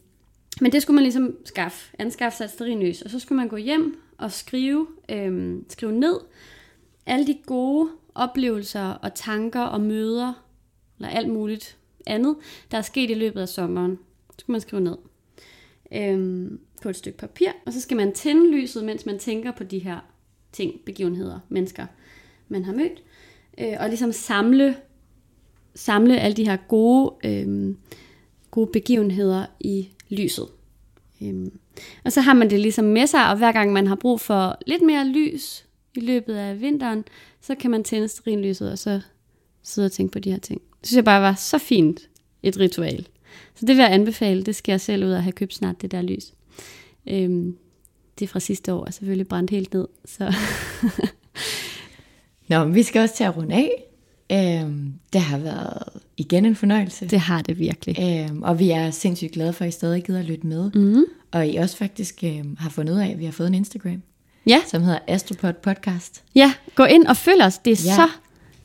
men 0.61 0.71
det 0.71 0.81
skulle 0.81 0.95
man 0.95 1.03
ligesom 1.03 1.35
skaffe, 1.45 1.95
anskaffe 1.99 2.37
sig 2.37 2.45
et 2.45 2.51
sterinlys. 2.51 3.01
Og 3.01 3.09
så 3.09 3.19
skulle 3.19 3.37
man 3.37 3.47
gå 3.47 3.55
hjem 3.55 4.01
og 4.17 4.31
skrive, 4.31 4.87
øh, 5.09 5.57
skrive 5.69 5.91
ned 5.91 6.19
alle 7.05 7.27
de 7.27 7.37
gode 7.45 7.89
oplevelser 8.15 8.89
og 8.89 9.13
tanker 9.13 9.61
og 9.61 9.81
møder, 9.81 10.33
eller 10.97 11.09
alt 11.09 11.29
muligt 11.29 11.77
andet, 12.07 12.35
der 12.71 12.77
er 12.77 12.81
sket 12.81 13.09
i 13.09 13.13
løbet 13.13 13.41
af 13.41 13.49
sommeren. 13.49 13.91
Det 14.31 14.39
skulle 14.39 14.53
man 14.53 14.61
skrive 14.61 14.81
ned 14.81 14.97
øh, 15.93 16.51
på 16.81 16.89
et 16.89 16.95
stykke 16.95 17.17
papir, 17.17 17.49
og 17.65 17.73
så 17.73 17.81
skal 17.81 17.97
man 17.97 18.13
tænde 18.13 18.51
lyset, 18.51 18.83
mens 18.83 19.05
man 19.05 19.19
tænker 19.19 19.51
på 19.51 19.63
de 19.63 19.79
her 19.79 19.99
ting, 20.51 20.79
begivenheder, 20.85 21.39
mennesker, 21.49 21.85
man 22.47 22.65
har 22.65 22.73
mødt, 22.73 23.03
øh, 23.57 23.73
og 23.79 23.87
ligesom 23.87 24.11
samle, 24.11 24.75
samle 25.75 26.19
alle 26.19 26.37
de 26.37 26.45
her 26.45 26.57
gode, 26.67 27.15
øh, 27.23 27.75
gode 28.51 28.69
begivenheder 28.73 29.45
i 29.59 29.89
lyset. 30.13 30.47
Øhm, 31.21 31.59
og 32.03 32.11
så 32.11 32.21
har 32.21 32.33
man 32.33 32.49
det 32.49 32.59
ligesom 32.59 32.85
med 32.85 33.07
sig, 33.07 33.29
og 33.29 33.37
hver 33.37 33.51
gang 33.51 33.73
man 33.73 33.87
har 33.87 33.95
brug 33.95 34.21
for 34.21 34.57
lidt 34.67 34.81
mere 34.81 35.07
lys 35.07 35.65
i 35.95 35.99
løbet 35.99 36.35
af 36.35 36.61
vinteren, 36.61 37.03
så 37.41 37.55
kan 37.55 37.71
man 37.71 37.83
tænde 37.83 38.07
sterinlyset, 38.07 38.71
og 38.71 38.77
så 38.79 39.01
sidde 39.63 39.85
og 39.85 39.91
tænke 39.91 40.11
på 40.11 40.19
de 40.19 40.31
her 40.31 40.39
ting. 40.39 40.61
Det 40.61 40.87
synes 40.87 40.95
jeg 40.95 41.05
bare 41.05 41.21
var 41.21 41.33
så 41.33 41.57
fint 41.57 42.09
et 42.43 42.59
ritual. 42.59 43.07
Så 43.55 43.65
det 43.65 43.75
vil 43.75 43.83
jeg 43.83 43.93
anbefale. 43.93 44.43
Det 44.43 44.55
skal 44.55 44.71
jeg 44.71 44.81
selv 44.81 45.05
ud 45.05 45.11
og 45.11 45.23
have 45.23 45.31
købt 45.31 45.53
snart, 45.53 45.81
det 45.81 45.91
der 45.91 46.01
lys. 46.01 46.33
Øhm, 47.09 47.57
det 48.19 48.25
er 48.25 48.29
fra 48.29 48.39
sidste 48.39 48.73
år, 48.73 48.85
og 48.85 48.93
selvfølgelig 48.93 49.27
brændt 49.27 49.51
helt 49.51 49.73
ned. 49.73 49.87
Så 50.05 50.33
Nå, 52.49 52.65
men 52.65 52.75
vi 52.75 52.83
skal 52.83 53.01
også 53.01 53.15
til 53.15 53.23
at 53.23 53.37
runde 53.37 53.55
af. 53.55 53.92
Øhm, 54.33 54.93
det 55.13 55.21
har 55.21 55.37
været 55.37 55.83
igen 56.17 56.45
en 56.45 56.55
fornøjelse. 56.55 57.07
Det 57.07 57.19
har 57.19 57.41
det 57.41 57.59
virkelig. 57.59 57.95
Øhm, 57.99 58.43
og 58.43 58.59
vi 58.59 58.69
er 58.69 58.91
sindssygt 58.91 59.31
glade 59.31 59.53
for, 59.53 59.63
at 59.63 59.69
I 59.69 59.71
stadig 59.71 60.03
gider 60.03 60.19
at 60.19 60.25
lytte 60.25 60.47
med. 60.47 60.71
Mm. 60.75 61.03
Og 61.31 61.47
I 61.47 61.55
også 61.55 61.77
faktisk 61.77 62.23
øhm, 62.23 62.57
har 62.59 62.69
fundet 62.69 62.93
ud 62.93 62.99
af, 62.99 63.09
at 63.09 63.19
vi 63.19 63.25
har 63.25 63.31
fået 63.31 63.47
en 63.47 63.53
Instagram. 63.53 64.01
Ja. 64.47 64.61
Som 64.67 64.83
hedder 64.83 64.99
Astropod 65.07 65.53
Podcast. 65.53 66.23
Ja, 66.35 66.53
gå 66.75 66.83
ind 66.83 67.07
og 67.07 67.17
følg 67.17 67.41
os. 67.43 67.57
Det 67.57 67.71
er 67.71 67.83
ja. 67.85 67.95
så 67.95 68.09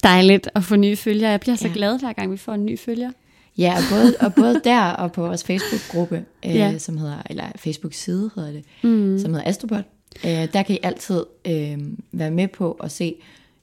dejligt 0.03 0.51
at 0.55 0.65
få 0.65 0.77
nye 0.77 0.97
følgere. 0.97 1.31
Jeg 1.31 1.41
bliver 1.41 1.57
så 1.57 1.69
ja. 1.69 1.75
glad 1.75 1.99
hver 1.99 2.13
gang, 2.13 2.33
vi 2.33 2.37
får 2.37 2.53
en 2.55 2.67
ny 2.67 2.79
følger. 2.79 3.11
Ja, 3.59 3.75
og 3.77 3.83
både, 3.91 4.15
og 4.21 4.35
både 4.35 4.61
der 4.65 4.91
og 4.91 5.13
på 5.13 5.21
vores 5.23 5.45
Facebook-gruppe, 5.45 6.25
øh, 6.47 6.55
ja. 6.55 6.79
som 6.79 6.97
hedder, 6.97 7.23
eller 7.31 7.45
Facebook-side 7.57 8.31
hedder 8.35 8.53
det, 8.53 8.65
mm. 8.83 9.19
som 9.19 9.35
hedder 9.35 9.49
Astropod. 9.49 9.83
Øh, 10.25 10.53
der 10.53 10.63
kan 10.63 10.75
I 10.75 10.79
altid 10.83 11.23
øh, 11.45 11.79
være 12.13 12.31
med 12.31 12.49
på 12.49 12.73
at 12.73 12.93
se, 12.93 13.15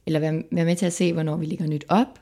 eller 0.06 0.20
være, 0.20 0.44
være 0.52 0.66
med 0.66 0.76
til 0.76 0.86
at 0.86 0.94
se, 0.94 1.14
hvornår 1.14 1.38
vi 1.38 1.46
lægger 1.46 1.68
nyt 1.68 1.86
op, 1.90 2.20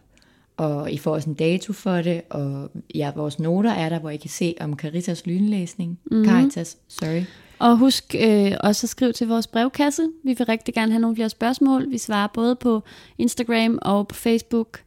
og 0.58 0.92
I 0.92 0.98
får 0.98 1.14
også 1.14 1.30
en 1.30 1.36
dato 1.36 1.74
for 1.74 2.02
det, 2.02 2.22
og 2.30 2.72
ja, 2.96 3.12
vores 3.16 3.40
noter 3.40 3.72
er 3.72 3.90
der, 3.90 4.00
hvor 4.00 4.10
I 4.10 4.18
kan 4.18 4.30
se 4.30 4.56
om 4.60 4.76
Caritas 4.76 5.26
lynlæsning. 5.26 6.00
Mm-hmm. 6.06 6.26
Caritas, 6.26 6.78
sorry. 6.88 7.24
Og 7.60 7.78
husk 7.78 8.16
øh, 8.20 8.52
også 8.60 8.86
at 8.86 8.90
skrive 8.90 9.12
til 9.12 9.28
vores 9.28 9.48
brevkasse. 9.48 10.10
Vi 10.24 10.34
vil 10.34 10.46
rigtig 10.46 10.74
gerne 10.74 10.92
have 10.92 11.02
nogle 11.02 11.16
flere 11.16 11.30
spørgsmål. 11.30 11.92
Vi 11.92 11.98
svarer 11.98 12.28
både 12.34 12.56
på 12.56 12.84
Instagram 13.18 13.80
og 13.82 14.08
på 14.08 14.16
Facebook. 14.16 14.80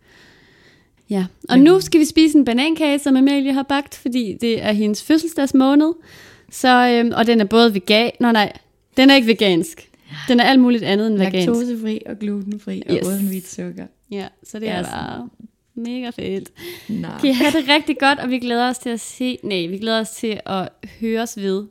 Ja, 1.11 1.26
og 1.49 1.59
nu 1.59 1.80
skal 1.80 2.01
vi 2.01 2.05
spise 2.05 2.38
en 2.38 2.44
banankage, 2.44 2.99
som 2.99 3.16
Amalie 3.16 3.53
har 3.53 3.62
bagt, 3.62 3.94
fordi 3.94 4.36
det 4.40 4.62
er 4.62 4.72
hendes 4.72 5.03
fødselsdagsmåned. 5.03 5.92
Så, 6.51 6.88
øh, 6.88 7.12
og 7.16 7.26
den 7.26 7.40
er 7.40 7.44
både 7.44 7.74
vegan... 7.74 8.11
Nå 8.20 8.32
nej, 8.32 8.53
den 8.97 9.11
er 9.11 9.14
ikke 9.14 9.28
vegansk. 9.28 9.90
Den 10.28 10.40
er 10.40 10.44
alt 10.44 10.61
muligt 10.61 10.82
andet 10.82 11.07
end 11.07 11.14
vegansk. 11.14 11.36
Laktosefri 11.36 12.00
og 12.07 12.18
glutenfri 12.18 12.82
og 12.88 12.94
yes. 12.94 13.09
uden 13.09 13.26
hvidt 13.28 13.48
sukker. 13.48 13.86
Ja, 14.11 14.26
så 14.44 14.59
det 14.59 14.68
er 14.68 14.82
bare 14.82 15.28
mega 15.74 16.11
fedt. 16.11 16.50
Nej. 16.88 17.18
Kan 17.20 17.30
I 17.30 17.32
have 17.32 17.50
det 17.50 17.68
rigtig 17.74 17.98
godt, 17.98 18.18
og 18.18 18.30
vi 18.30 18.38
glæder 18.38 18.68
os 18.68 18.78
til 18.78 18.90
at 18.90 19.00
se... 19.00 19.38
Nej, 19.44 19.66
vi 19.70 19.78
glæder 19.78 20.00
os 20.00 20.11
til 20.11 20.40
at 20.46 20.68
høres 21.00 21.36
ved 21.36 21.64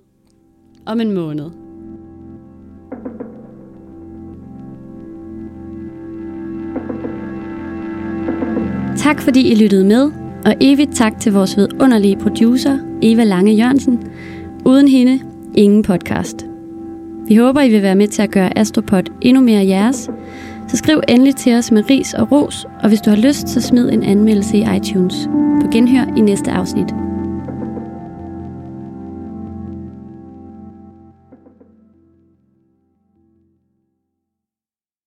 om 0.86 1.02
en 1.02 1.12
måned. 1.12 1.50
Tak 8.98 9.22
fordi 9.22 9.52
I 9.52 9.56
lyttede 9.56 9.86
med, 9.86 10.12
og 10.46 10.56
evigt 10.62 10.96
tak 10.96 11.20
til 11.20 11.34
vores 11.34 11.58
vidunderlige 11.58 12.18
producer, 12.18 12.80
Eva 13.02 13.24
Lange 13.24 13.54
Jørgensen. 13.54 14.12
Uden 14.66 14.88
hende, 14.88 15.20
ingen 15.56 15.84
podcast. 15.84 16.55
Vi 17.28 17.36
håber, 17.36 17.62
I 17.62 17.70
vil 17.70 17.82
være 17.82 17.96
med 17.96 18.08
til 18.08 18.22
at 18.22 18.32
gøre 18.32 18.58
Astropod 18.58 19.04
endnu 19.22 19.42
mere 19.42 19.68
jeres, 19.68 20.10
Så 20.68 20.78
skriv 20.78 21.02
endelig 21.08 21.36
til 21.36 21.54
os 21.54 21.72
med 21.72 21.90
ris 21.90 22.14
og 22.14 22.32
ros, 22.32 22.68
og 22.84 22.90
hvis 22.90 23.02
du 23.02 23.10
har 23.10 23.18
lyst, 23.18 23.50
så 23.50 23.62
smid 23.62 23.90
en 23.90 24.04
anmeldelse 24.04 24.58
i 24.58 24.66
iTunes. 24.78 25.30
På 25.62 25.68
genhør 25.72 26.18
i 26.18 26.22
næste 26.22 26.52
afsnit. 26.52 27.05